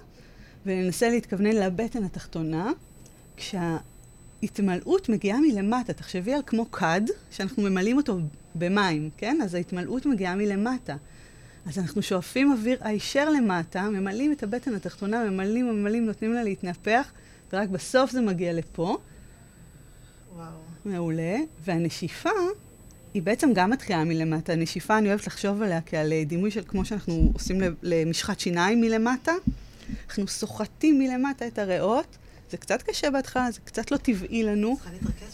וננסה 0.65 1.09
להתכוונן 1.09 1.55
לבטן 1.55 2.03
התחתונה, 2.03 2.71
כשה... 3.37 3.77
התמלאות 4.43 5.09
מגיעה 5.09 5.39
מלמטה. 5.39 5.93
תחשבי 5.93 6.33
על 6.33 6.41
כמו 6.45 6.71
כד, 6.71 7.01
שאנחנו 7.31 7.63
ממלאים 7.63 7.97
אותו 7.97 8.19
במים, 8.55 9.09
כן? 9.17 9.39
אז 9.43 9.55
ההתמלאות 9.55 10.05
מגיעה 10.05 10.35
מלמטה. 10.35 10.95
אז 11.65 11.79
אנחנו 11.79 12.01
שואפים 12.01 12.51
אוויר 12.51 12.77
הישר 12.81 13.29
למטה, 13.29 13.89
ממלאים 13.89 14.31
את 14.31 14.43
הבטן 14.43 14.75
התחתונה, 14.75 15.23
ממלאים, 15.23 15.69
ממלאים, 15.69 16.05
נותנים 16.05 16.33
לה 16.33 16.43
להתנפח, 16.43 17.11
ורק 17.53 17.69
בסוף 17.69 18.11
זה 18.11 18.21
מגיע 18.21 18.53
לפה. 18.53 18.97
מעולה. 20.89 21.37
והנשיפה 21.65 22.29
היא 23.13 23.21
בעצם 23.21 23.53
גם 23.53 23.69
מתחילה 23.69 24.03
מלמטה. 24.03 24.53
הנשיפה, 24.53 24.97
אני 24.97 25.09
אוהבת 25.09 25.27
לחשוב 25.27 25.61
עליה 25.61 25.81
כעל 25.81 26.13
דימוי 26.25 26.51
של 26.51 26.61
כמו 26.67 26.85
שאנחנו 26.85 27.31
עושים 27.33 27.61
למשחת 27.83 28.39
שיניים 28.39 28.81
מלמטה. 28.81 29.31
אנחנו 30.07 30.27
סוחטים 30.27 30.99
מלמטה 30.99 31.47
את 31.47 31.59
הריאות, 31.59 32.17
זה 32.51 32.57
קצת 32.57 32.81
קשה 32.81 33.11
בהתחלה, 33.11 33.51
זה 33.51 33.59
קצת 33.63 33.91
לא 33.91 33.97
טבעי 33.97 34.43
לנו. 34.43 34.77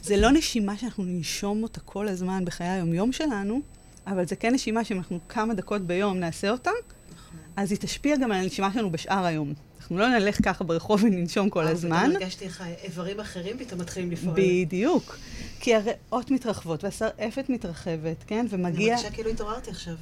זה 0.04 0.18
לא 0.18 0.32
נשימה 0.32 0.78
שאנחנו 0.78 1.04
ננשום 1.04 1.64
אותה 1.64 1.80
כל 1.80 2.08
הזמן 2.08 2.46
בחיי 2.46 2.68
היומיום 2.68 3.12
שלנו, 3.12 3.62
אבל 4.08 4.26
זה 4.26 4.36
כן 4.36 4.54
נשימה 4.54 4.84
שאם 4.84 4.98
אנחנו 4.98 5.20
כמה 5.30 5.54
דקות 5.54 5.82
ביום 5.82 6.18
נעשה 6.18 6.50
אותה, 6.50 6.72
נכון. 7.14 7.40
אז 7.56 7.72
היא 7.72 7.80
תשפיע 7.80 8.18
גם 8.18 8.32
על 8.32 8.38
הנשימה 8.44 8.74
שלנו 8.74 8.92
בשאר 8.92 9.26
היום. 9.26 9.54
אנחנו 9.86 9.98
לא 9.98 10.10
נלך 10.10 10.46
ככה 10.46 10.64
ברחוב 10.64 11.04
וננשום 11.04 11.50
כל 11.50 11.68
הזמן. 11.68 12.00
פתאום 12.00 12.16
הרגשתי 12.16 12.46
איך 12.46 12.64
איברים 12.84 13.20
אחרים 13.20 13.58
פתאום 13.58 13.82
מתחילים 13.82 14.12
לפעול. 14.12 14.34
בדיוק. 14.38 15.18
כי 15.60 15.76
הריאות 15.76 16.32
מתרחבות 16.32 16.84
והשרעפת 16.84 17.50
מתרחבת, 17.50 18.24
כן? 18.28 18.46
ומגיע... 18.50 18.86
אני 18.86 18.90
מרגישה 18.90 19.12
כאילו 19.12 19.30
התעוררתי 19.30 19.70
עכשיו. 19.70 19.96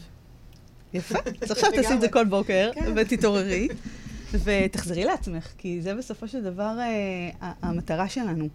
יפה. 0.93 1.19
אז 1.41 1.51
עכשיו 1.51 1.71
תעשי 1.75 1.93
את 1.93 2.01
זה 2.01 2.07
כל 2.09 2.25
בוקר 2.25 2.71
כן. 2.75 2.93
ותתעוררי. 2.95 3.67
ותחזרי 4.43 5.03
לעצמך, 5.03 5.47
כי 5.57 5.81
זה 5.81 5.95
בסופו 5.95 6.27
של 6.27 6.43
דבר 6.43 6.77
אה, 6.79 7.51
המטרה 7.61 8.09
שלנו. 8.09 8.47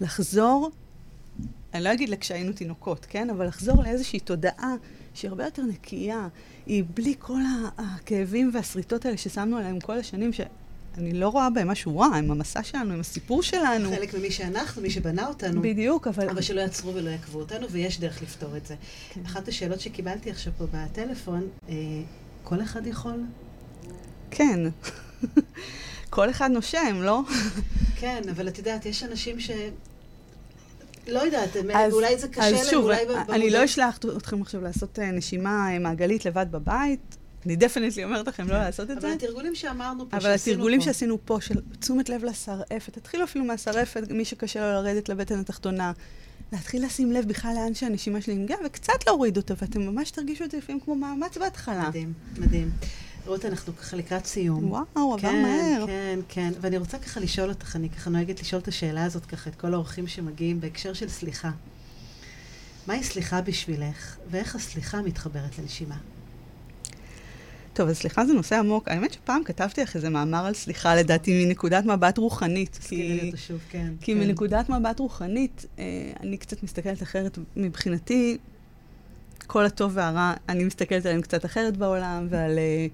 לחזור, 0.00 0.70
אני 1.74 1.84
לא 1.84 1.92
אגיד 1.92 2.14
כשהיינו 2.14 2.52
תינוקות, 2.52 3.06
כן? 3.10 3.30
אבל 3.30 3.46
לחזור 3.46 3.82
לאיזושהי 3.82 4.20
תודעה 4.20 4.74
שהיא 5.14 5.28
הרבה 5.28 5.44
יותר 5.44 5.62
נקייה, 5.62 6.28
היא 6.66 6.84
בלי 6.94 7.14
כל 7.18 7.40
הכאבים 7.78 8.50
והשריטות 8.52 9.04
האלה 9.06 9.16
ששמנו 9.16 9.56
עליהם 9.56 9.80
כל 9.80 9.98
השנים, 9.98 10.32
שאני 10.98 11.12
לא 11.12 11.28
רואה 11.28 11.50
בהם 11.50 11.68
משהו 11.68 11.98
רע, 11.98 12.06
הם 12.06 12.30
המסע 12.30 12.62
שלנו, 12.62 12.92
הם 12.94 13.00
הסיפור 13.00 13.42
שלנו. 13.42 13.90
חלק 13.90 14.14
ממי 14.14 14.30
שאנחנו, 14.30 14.82
מי 14.82 14.90
שבנה 14.90 15.26
אותנו. 15.26 15.62
בדיוק, 15.62 16.06
אבל... 16.06 16.28
אבל 16.28 16.42
שלא 16.42 16.60
יעצרו 16.60 16.94
ולא 16.94 17.10
יעקבו 17.10 17.38
אותנו, 17.38 17.70
ויש 17.70 18.00
דרך 18.00 18.22
לפתור 18.22 18.56
את 18.56 18.66
זה. 18.66 18.74
כן. 19.10 19.20
אחת 19.26 19.48
השאלות 19.48 19.80
שקיבלתי 19.80 20.30
עכשיו 20.30 20.52
פה 20.58 20.64
בטלפון, 20.72 21.48
אה, 21.68 21.74
כל 22.44 22.62
אחד 22.62 22.86
יכול? 22.86 23.24
כן. 24.30 24.60
כל 26.10 26.30
אחד 26.30 26.50
נושם, 26.50 26.96
לא? 27.00 27.20
כן, 27.96 28.22
אבל 28.30 28.48
את 28.48 28.58
יודעת, 28.58 28.86
יש 28.86 29.02
אנשים 29.02 29.40
ש... 29.40 29.50
לא 31.08 31.20
יודעת, 31.20 31.56
אז, 31.74 31.92
אולי 31.92 32.18
זה 32.18 32.28
קשה 32.28 32.50
להם, 32.50 32.82
אולי 32.82 33.04
במודע... 33.04 33.34
אני 33.34 33.50
לא 33.50 33.64
אשלח 33.64 33.98
אתכם 34.16 34.42
עכשיו 34.42 34.60
לעשות 34.60 34.98
אה, 34.98 35.10
נשימה 35.10 35.70
אה, 35.72 35.78
מעגלית 35.78 36.24
לבד 36.24 36.46
בבית. 36.50 37.17
אני 37.46 37.56
דפנטלי 37.56 38.04
אומרת 38.04 38.28
לכם 38.28 38.48
לא 38.48 38.52
כן. 38.52 38.60
לעשות 38.60 38.90
את 38.90 39.00
זה. 39.00 39.06
אבל 39.06 39.16
התרגולים 39.16 39.54
שאמרנו 39.54 40.10
פה, 40.10 40.20
שעשינו 40.20 40.22
פה. 40.22 40.28
אבל 40.28 40.34
התרגולים 40.34 40.80
שעשינו 40.80 41.18
פה, 41.24 41.38
של 41.40 41.54
תשומת 41.80 42.08
לב 42.08 42.24
לשרעפת, 42.24 42.98
תתחילו 42.98 43.24
אפילו 43.24 43.44
מהשרעפת, 43.44 44.02
מי 44.10 44.24
שקשה 44.24 44.60
לו 44.60 44.82
לרדת 44.82 45.08
לבטן 45.08 45.38
התחתונה. 45.38 45.92
להתחיל 46.52 46.86
לשים 46.86 47.12
לב 47.12 47.28
בכלל 47.28 47.52
לאן 47.54 47.74
שהנשימה 47.74 48.20
שלי 48.20 48.34
מגיעה, 48.34 48.58
וקצת 48.66 49.06
להוריד 49.06 49.36
אותה, 49.36 49.54
ואתם 49.62 49.80
ממש 49.80 50.10
תרגישו 50.10 50.44
את 50.44 50.50
זה 50.50 50.58
לפעמים 50.58 50.80
כמו 50.80 50.94
מאמץ 50.94 51.38
בהתחלה. 51.38 51.88
מדהים, 51.88 52.12
מדהים. 52.38 52.70
רות, 53.26 53.44
אנחנו 53.44 53.76
ככה 53.76 53.96
לקראת 53.96 54.26
סיום. 54.26 54.70
וואו, 54.70 55.14
עבר 55.14 55.18
כן, 55.18 55.42
מהר. 55.42 55.86
כן, 55.86 56.20
כן, 56.28 56.52
ואני 56.60 56.78
רוצה 56.78 56.98
ככה 56.98 57.20
לשאול 57.20 57.48
אותך, 57.48 57.76
אני 57.76 57.90
ככה 57.90 58.10
נוהגת 58.10 58.40
לשאול 58.40 58.62
את 58.62 58.68
השאלה 58.68 59.04
הזאת 59.04 59.26
ככה, 59.26 59.50
את 59.50 59.54
כל 59.54 59.74
האורחים 59.74 60.06
שמגיעים 60.06 60.60
בהקשר 60.60 60.92
של 60.92 61.08
סליחה. 61.08 61.50
מהי 62.86 63.04
סליחה 63.04 63.40
בשבילך, 63.40 64.16
ואיך 64.30 64.54
הסליחה 64.54 65.02
מתחברת 65.02 65.58
לנשימה? 65.58 65.96
טוב, 67.78 67.88
אז 67.88 67.96
סליחה 67.96 68.26
זה 68.26 68.32
נושא 68.32 68.58
עמוק. 68.58 68.88
האמת 68.88 69.12
שפעם 69.12 69.44
כתבתי 69.44 69.82
לך 69.82 69.96
איזה 69.96 70.10
מאמר 70.10 70.46
על 70.46 70.54
סליחה, 70.54 70.96
לדעתי, 70.96 71.46
מנקודת 71.46 71.84
מבט 71.84 72.18
רוחנית. 72.18 72.78
כי, 72.88 72.96
לי 72.96 73.26
אותו 73.26 73.36
שוב, 73.36 73.60
כן. 73.70 73.92
כי 74.00 74.14
כן. 74.14 74.18
מנקודת 74.18 74.68
מבט 74.68 74.98
רוחנית, 74.98 75.66
אה, 75.78 75.84
אני 76.20 76.36
קצת 76.36 76.62
מסתכלת 76.62 77.02
אחרת 77.02 77.38
מבחינתי. 77.56 78.38
כל 79.46 79.64
הטוב 79.64 79.92
והרע, 79.94 80.34
אני 80.48 80.64
מסתכלת 80.64 81.06
עליהם 81.06 81.20
קצת 81.20 81.44
אחרת 81.44 81.76
בעולם, 81.76 82.26
ועל... 82.30 82.58
אה, 82.58 82.86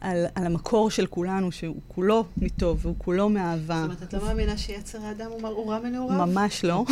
על, 0.00 0.26
על 0.34 0.46
המקור 0.46 0.90
של 0.90 1.06
כולנו, 1.06 1.52
שהוא 1.52 1.76
כולו 1.88 2.24
מטוב 2.36 2.78
והוא 2.82 2.94
כולו 2.98 3.28
מאהבה. 3.28 3.74
זאת 3.74 3.84
אומרת, 3.84 4.02
את 4.02 4.14
לא 4.14 4.24
מאמינה 4.24 4.56
שיצר 4.56 4.98
האדם 5.02 5.30
הוא 5.42 5.70
רע 5.72 5.78
מנעוריו? 5.78 6.26
ממש 6.26 6.64
לא. 6.64 6.84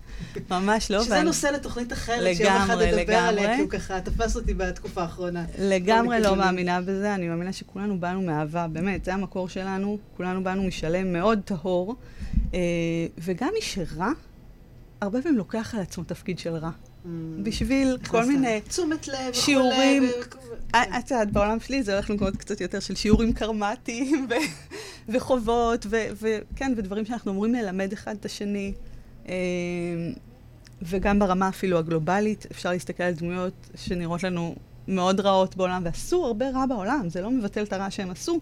ממש 0.50 0.90
לא. 0.90 1.02
שזה 1.02 1.14
ואני... 1.14 1.24
נושא 1.24 1.46
לתוכנית 1.46 1.92
אחרת, 1.92 2.18
לגמרי, 2.18 2.34
שיום 2.34 2.56
אחד 2.56 2.76
לגמרי. 2.78 3.16
עליה, 3.16 3.56
כי 3.56 3.62
הוא 3.62 3.70
ככה 3.70 4.00
תפס 4.00 4.36
אותי 4.36 4.54
בתקופה 4.54 5.02
האחרונה. 5.02 5.44
לגמרי 5.58 6.20
לא 6.20 6.36
מאמינה 6.36 6.80
בזה, 6.80 7.14
אני 7.14 7.28
מאמינה 7.28 7.52
שכולנו 7.52 8.00
באנו 8.00 8.22
מאהבה, 8.22 8.66
באמת, 8.68 9.04
זה 9.04 9.14
המקור 9.14 9.48
שלנו, 9.48 9.98
כולנו 10.16 10.44
באנו 10.44 10.62
משלם 10.62 11.12
מאוד 11.12 11.40
טהור, 11.44 11.96
אה, 12.54 12.58
וגם 13.18 13.48
מי 13.54 13.62
שרע, 13.62 14.10
הרבה 15.00 15.22
פעמים 15.22 15.38
לוקח 15.38 15.74
על 15.74 15.80
עצמו 15.80 16.04
תפקיד 16.04 16.38
של 16.38 16.54
רע. 16.54 16.70
Mm. 17.04 17.08
בשביל 17.42 17.98
כל 18.08 18.24
מיני 18.24 18.60
תשומת 18.60 19.08
לב 19.08 19.32
שיעורים. 19.32 20.10
את 20.70 21.10
יודעת, 21.10 21.32
בעולם 21.32 21.60
שלי 21.60 21.82
זה 21.82 21.92
הולך 21.92 22.10
למקומות 22.10 22.36
קצת 22.36 22.60
יותר 22.60 22.80
של 22.80 22.94
שיעורים 22.94 23.32
קרמטיים 23.32 24.28
וחובות, 25.08 25.86
וכן, 25.90 26.72
ודברים 26.76 27.04
שאנחנו 27.04 27.32
אמורים 27.32 27.54
ללמד 27.54 27.92
אחד 27.92 28.16
את 28.20 28.24
השני. 28.24 28.72
אה, 29.28 29.34
וגם 30.82 31.18
ברמה 31.18 31.48
אפילו 31.48 31.78
הגלובלית, 31.78 32.46
אפשר 32.50 32.70
להסתכל 32.70 33.02
על 33.02 33.14
דמויות 33.14 33.70
שנראות 33.74 34.22
לנו 34.22 34.54
מאוד 34.88 35.20
רעות 35.20 35.56
בעולם, 35.56 35.82
ועשו 35.84 36.24
הרבה 36.24 36.50
רע 36.50 36.66
בעולם, 36.66 37.08
זה 37.08 37.20
לא 37.20 37.30
מבטל 37.30 37.62
את 37.62 37.72
הרע 37.72 37.90
שהם 37.90 38.10
עשו. 38.10 38.40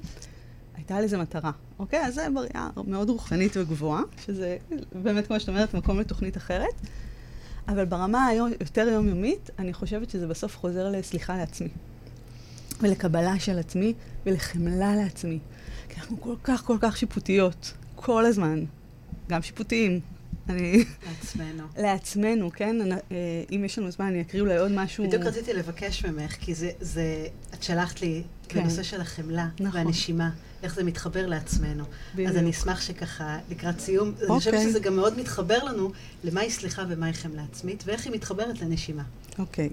הייתה 0.76 1.00
לזה 1.00 1.18
מטרה, 1.18 1.50
אוקיי? 1.78 2.06
אז 2.06 2.14
זה 2.14 2.26
בריאה 2.34 2.68
מאוד 2.86 3.10
רוחנית 3.10 3.56
וגבוהה, 3.56 4.02
שזה 4.26 4.56
באמת, 4.92 5.26
כמו 5.26 5.40
שאת 5.40 5.48
אומרת, 5.48 5.74
מקום 5.74 6.00
לתוכנית 6.00 6.36
אחרת. 6.36 6.74
אבל 7.68 7.84
ברמה 7.84 8.26
היום, 8.26 8.50
יותר 8.60 8.88
יומיומית, 8.88 9.50
אני 9.58 9.72
חושבת 9.72 10.10
שזה 10.10 10.26
בסוף 10.26 10.56
חוזר 10.56 10.90
לסליחה 10.90 11.36
לעצמי. 11.36 11.68
ולקבלה 12.80 13.38
של 13.38 13.58
עצמי, 13.58 13.94
ולחמלה 14.26 14.96
לעצמי. 14.96 15.38
כי 15.88 16.00
אנחנו 16.00 16.20
כל 16.20 16.34
כך 16.44 16.64
כל 16.64 16.76
כך 16.80 16.96
שיפוטיות, 16.96 17.72
כל 17.96 18.26
הזמן. 18.26 18.64
גם 19.28 19.42
שיפוטיים, 19.42 20.00
אני... 20.48 20.84
לעצמנו. 21.06 21.62
לעצמנו, 21.76 22.50
כן? 22.50 22.80
אני, 22.80 22.94
אה, 22.94 22.98
אם 23.52 23.64
יש 23.64 23.78
לנו 23.78 23.90
זמן, 23.90 24.06
אני 24.06 24.20
אקריא 24.20 24.42
אולי 24.42 24.58
עוד 24.58 24.72
משהו. 24.72 25.06
בדיוק 25.06 25.22
רציתי 25.22 25.52
לבקש 25.52 26.04
ממך, 26.04 26.36
כי 26.40 26.54
זה, 26.54 26.70
זה 26.80 27.26
את 27.54 27.62
שלחת 27.62 28.00
לי 28.00 28.22
כן. 28.48 28.60
בנושא 28.60 28.82
של 28.82 29.00
החמלה 29.00 29.48
נכון. 29.60 29.80
והנשימה, 29.80 30.30
איך 30.62 30.74
זה 30.74 30.84
מתחבר 30.84 31.26
לעצמנו. 31.26 31.84
בדיוק. 32.14 32.30
אז 32.30 32.36
אני 32.36 32.50
אשמח 32.50 32.80
שככה, 32.80 33.38
לקראת 33.50 33.80
סיום, 33.80 34.08
אוקיי. 34.08 34.26
אני 34.28 34.38
חושבת 34.38 34.60
שזה 34.60 34.80
גם 34.80 34.96
מאוד 34.96 35.18
מתחבר 35.18 35.64
לנו 35.64 35.92
למהי 36.24 36.50
סליחה 36.50 36.84
ומהי 36.88 37.12
חמלה 37.12 37.42
עצמית, 37.52 37.82
ואיך 37.86 38.04
היא 38.04 38.12
מתחברת 38.12 38.60
לנשימה. 38.60 39.02
אוקיי. 39.38 39.70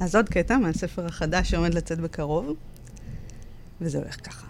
אז 0.00 0.16
עוד 0.16 0.28
קטע 0.28 0.58
מהספר 0.58 1.06
החדש 1.06 1.50
שעומד 1.50 1.74
לצאת 1.74 2.00
בקרוב, 2.00 2.56
וזה 3.80 3.98
הולך 3.98 4.28
ככה. 4.28 4.46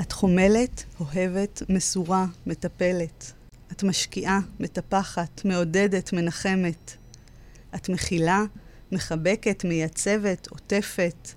את 0.00 0.12
חומלת, 0.12 0.84
אוהבת, 1.00 1.62
מסורה, 1.68 2.26
מטפלת. 2.46 3.32
את 3.78 3.82
משקיעה, 3.82 4.40
מטפחת, 4.60 5.44
מעודדת, 5.44 6.12
מנחמת. 6.12 6.96
את 7.74 7.88
מכילה, 7.88 8.42
מחבקת, 8.92 9.64
מייצבת, 9.64 10.46
עוטפת. 10.46 11.28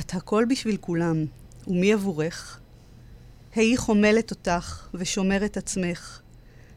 את 0.00 0.14
הכל 0.14 0.44
בשביל 0.48 0.76
כולם, 0.76 1.24
ומי 1.66 1.92
עבורך? 1.92 2.60
היי 3.54 3.76
חומלת 3.76 4.30
אותך 4.30 4.88
ושומרת 4.94 5.56
עצמך. 5.56 6.20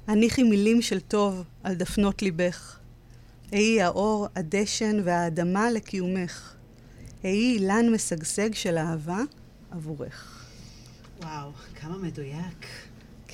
הניחי 0.08 0.44
מילים 0.44 0.82
של 0.82 1.00
טוב 1.00 1.44
על 1.64 1.76
דפנות 1.76 2.22
ליבך. 2.22 2.80
היי 3.52 3.82
האור, 3.82 4.28
הדשן 4.36 5.02
והאדמה 5.04 5.72
לקיומך. 5.72 6.54
היי 7.24 7.54
אילן 7.54 7.90
משגשג 7.94 8.54
של 8.54 8.78
אהבה 8.78 9.20
עבורך. 9.72 10.46
וואו, 11.22 11.52
כמה 11.76 11.98
מדויק. 11.98 12.87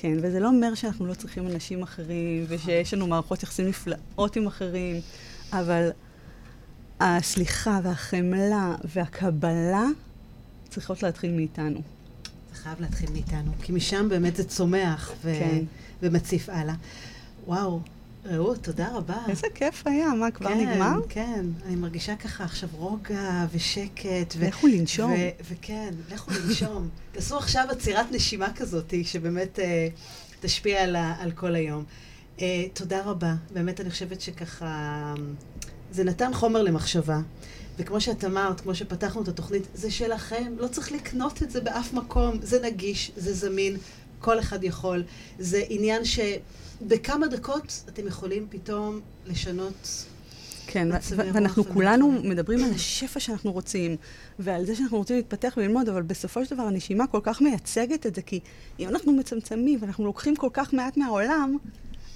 כן, 0.04 0.16
וזה 0.22 0.40
לא 0.40 0.48
אומר 0.48 0.74
שאנחנו 0.74 1.06
לא 1.06 1.14
צריכים 1.14 1.46
אנשים 1.46 1.82
אחרים, 1.82 2.44
ושיש 2.48 2.94
לנו 2.94 3.06
מערכות 3.06 3.42
יחסים 3.42 3.68
נפלאות 3.68 4.36
עם 4.36 4.46
אחרים, 4.46 5.00
אבל 5.52 5.90
הסליחה 7.00 7.80
והחמלה 7.82 8.74
והקבלה 8.84 9.84
צריכות 10.68 11.02
להתחיל 11.02 11.32
מאיתנו. 11.32 11.80
זה 12.52 12.58
חייב 12.58 12.80
להתחיל 12.80 13.10
מאיתנו, 13.10 13.52
כי 13.62 13.72
משם 13.72 14.08
באמת 14.08 14.36
זה 14.36 14.44
צומח 14.44 15.12
ו- 15.24 15.34
כן. 15.38 15.64
ומציף 16.02 16.48
הלאה. 16.48 16.74
וואו, 17.46 17.80
רעות, 18.24 18.58
תודה 18.64 18.88
רבה. 18.94 19.16
איזה 19.28 19.46
כיף 19.54 19.86
היה, 19.86 20.08
מה, 20.08 20.30
כבר 20.30 20.48
כן, 20.48 20.68
נגמר? 20.68 21.00
כן, 21.08 21.46
אני 21.66 21.76
מרגישה 21.76 22.16
ככה 22.16 22.44
עכשיו 22.44 22.68
רוגע 22.72 23.46
ושקט. 23.52 24.34
ו- 24.36 24.46
לכו 24.46 24.66
לנשום. 24.66 25.12
ו- 25.12 25.44
וכן, 25.50 25.94
לכו 26.12 26.30
לנשום. 26.30 26.88
תעשו 27.12 27.36
עכשיו 27.38 27.66
עצירת 27.70 28.06
נשימה 28.12 28.52
כזאת, 28.56 28.94
שבאמת 29.04 29.58
uh, 29.58 29.62
תשפיע 30.40 30.82
על, 30.82 30.96
ה- 30.96 31.14
על 31.18 31.30
כל 31.32 31.54
היום. 31.54 31.84
Uh, 32.38 32.40
תודה 32.72 33.02
רבה. 33.04 33.34
באמת, 33.52 33.80
אני 33.80 33.90
חושבת 33.90 34.20
שככה... 34.20 35.14
זה 35.92 36.04
נתן 36.04 36.34
חומר 36.34 36.62
למחשבה. 36.62 37.20
וכמו 37.78 38.00
שאת 38.00 38.24
אמרת, 38.24 38.60
כמו 38.60 38.74
שפתחנו 38.74 39.22
את 39.22 39.28
התוכנית, 39.28 39.62
זה 39.74 39.90
שלכם, 39.90 40.52
לא 40.58 40.68
צריך 40.68 40.92
לקנות 40.92 41.42
את 41.42 41.50
זה 41.50 41.60
באף 41.60 41.92
מקום. 41.92 42.34
זה 42.42 42.62
נגיש, 42.62 43.12
זה 43.16 43.34
זמין, 43.34 43.76
כל 44.24 44.38
אחד 44.38 44.64
יכול. 44.64 45.02
זה 45.38 45.62
עניין 45.68 46.04
ש... 46.04 46.20
בכמה 46.82 47.26
דקות 47.26 47.82
אתם 47.88 48.06
יכולים 48.06 48.46
פתאום 48.50 49.00
לשנות 49.26 50.06
כן, 50.66 50.88
ואנחנו 51.16 51.64
כולנו 51.64 52.12
מדברים 52.12 52.64
על 52.64 52.70
השפע 52.74 53.20
שאנחנו 53.20 53.52
רוצים, 53.52 53.96
ועל 54.38 54.66
זה 54.66 54.76
שאנחנו 54.76 54.98
רוצים 54.98 55.16
להתפתח 55.16 55.54
וללמוד, 55.56 55.88
אבל 55.88 56.02
בסופו 56.02 56.44
של 56.44 56.54
דבר 56.54 56.62
הנשימה 56.62 57.06
כל 57.06 57.20
כך 57.22 57.40
מייצגת 57.40 58.06
את 58.06 58.14
זה, 58.14 58.22
כי 58.22 58.40
אם 58.78 58.88
אנחנו 58.88 59.12
מצמצמים 59.12 59.78
ואנחנו 59.82 60.04
לוקחים 60.04 60.36
כל 60.36 60.48
כך 60.52 60.72
מעט 60.72 60.96
מהעולם, 60.96 61.56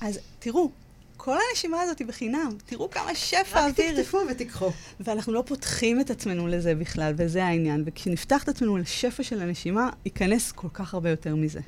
אז 0.01 0.19
תראו, 0.39 0.71
כל 1.17 1.37
הנשימה 1.51 1.81
הזאת 1.81 1.99
היא 1.99 2.07
בחינם. 2.07 2.51
תראו 2.67 2.91
כמה 2.91 3.15
שפע 3.15 3.67
אוויר. 3.67 3.91
רק 3.91 3.97
תקטפו 3.97 4.19
ותיקחו. 4.31 4.71
ואנחנו 5.01 5.33
לא 5.33 5.43
פותחים 5.47 6.01
את 6.01 6.11
עצמנו 6.11 6.47
לזה 6.47 6.75
בכלל, 6.75 7.13
וזה 7.17 7.45
העניין. 7.45 7.83
וכשנפתח 7.87 8.43
את 8.43 8.49
עצמנו 8.49 8.77
לשפע 8.77 9.23
של 9.23 9.41
הנשימה, 9.41 9.91
ייכנס 10.05 10.53
כל 10.53 10.69
כך 10.75 10.95
הרבה 10.95 11.11
יותר 11.11 11.35
מזה. 11.35 11.61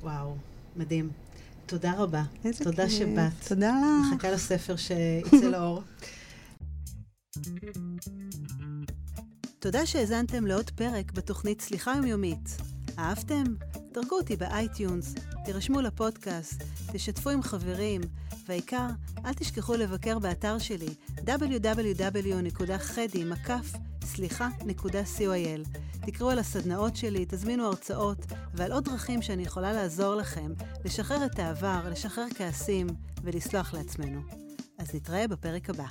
וואו, 0.00 0.36
מדהים. 0.76 1.10
תודה 1.66 1.92
רבה. 1.98 2.22
איזה 2.44 2.64
תודה 2.64 2.84
כיף. 2.88 2.98
שבאת. 2.98 3.32
תודה 3.48 3.70
לך. 3.70 4.14
מחכה 4.14 4.30
לספר 4.30 4.76
שיצא 4.86 5.36
לאור. 5.36 5.82
תודה 9.58 9.86
שהאזנתם 9.86 10.46
לעוד 10.46 10.70
פרק 10.70 11.12
בתוכנית 11.12 11.60
סליחה 11.60 11.92
יומיומית. 11.96 12.56
אהבתם? 12.98 13.44
דרגו 13.92 14.16
אותי 14.16 14.36
ב 14.36 14.46
iTunes, 14.46 15.14
תירשמו 15.44 15.80
לפודקאסט, 15.80 16.62
תשתפו 16.92 17.30
עם 17.30 17.42
חברים, 17.42 18.00
והעיקר, 18.46 18.86
אל 19.24 19.34
תשכחו 19.34 19.74
לבקר 19.74 20.18
באתר 20.18 20.58
שלי 20.58 20.94
www.חדי.סליחה. 24.16 25.29
co.il. 25.29 25.78
תקראו 26.06 26.30
על 26.30 26.38
הסדנאות 26.38 26.96
שלי, 26.96 27.24
תזמינו 27.28 27.66
הרצאות 27.66 28.18
ועל 28.54 28.72
עוד 28.72 28.84
דרכים 28.84 29.22
שאני 29.22 29.42
יכולה 29.42 29.72
לעזור 29.72 30.14
לכם 30.14 30.52
לשחרר 30.84 31.26
את 31.26 31.38
העבר, 31.38 31.80
לשחרר 31.90 32.26
כעסים 32.34 32.86
ולסלוח 33.22 33.74
לעצמנו. 33.74 34.20
אז 34.78 34.94
נתראה 34.94 35.28
בפרק 35.28 35.70
הבא. 35.70 35.86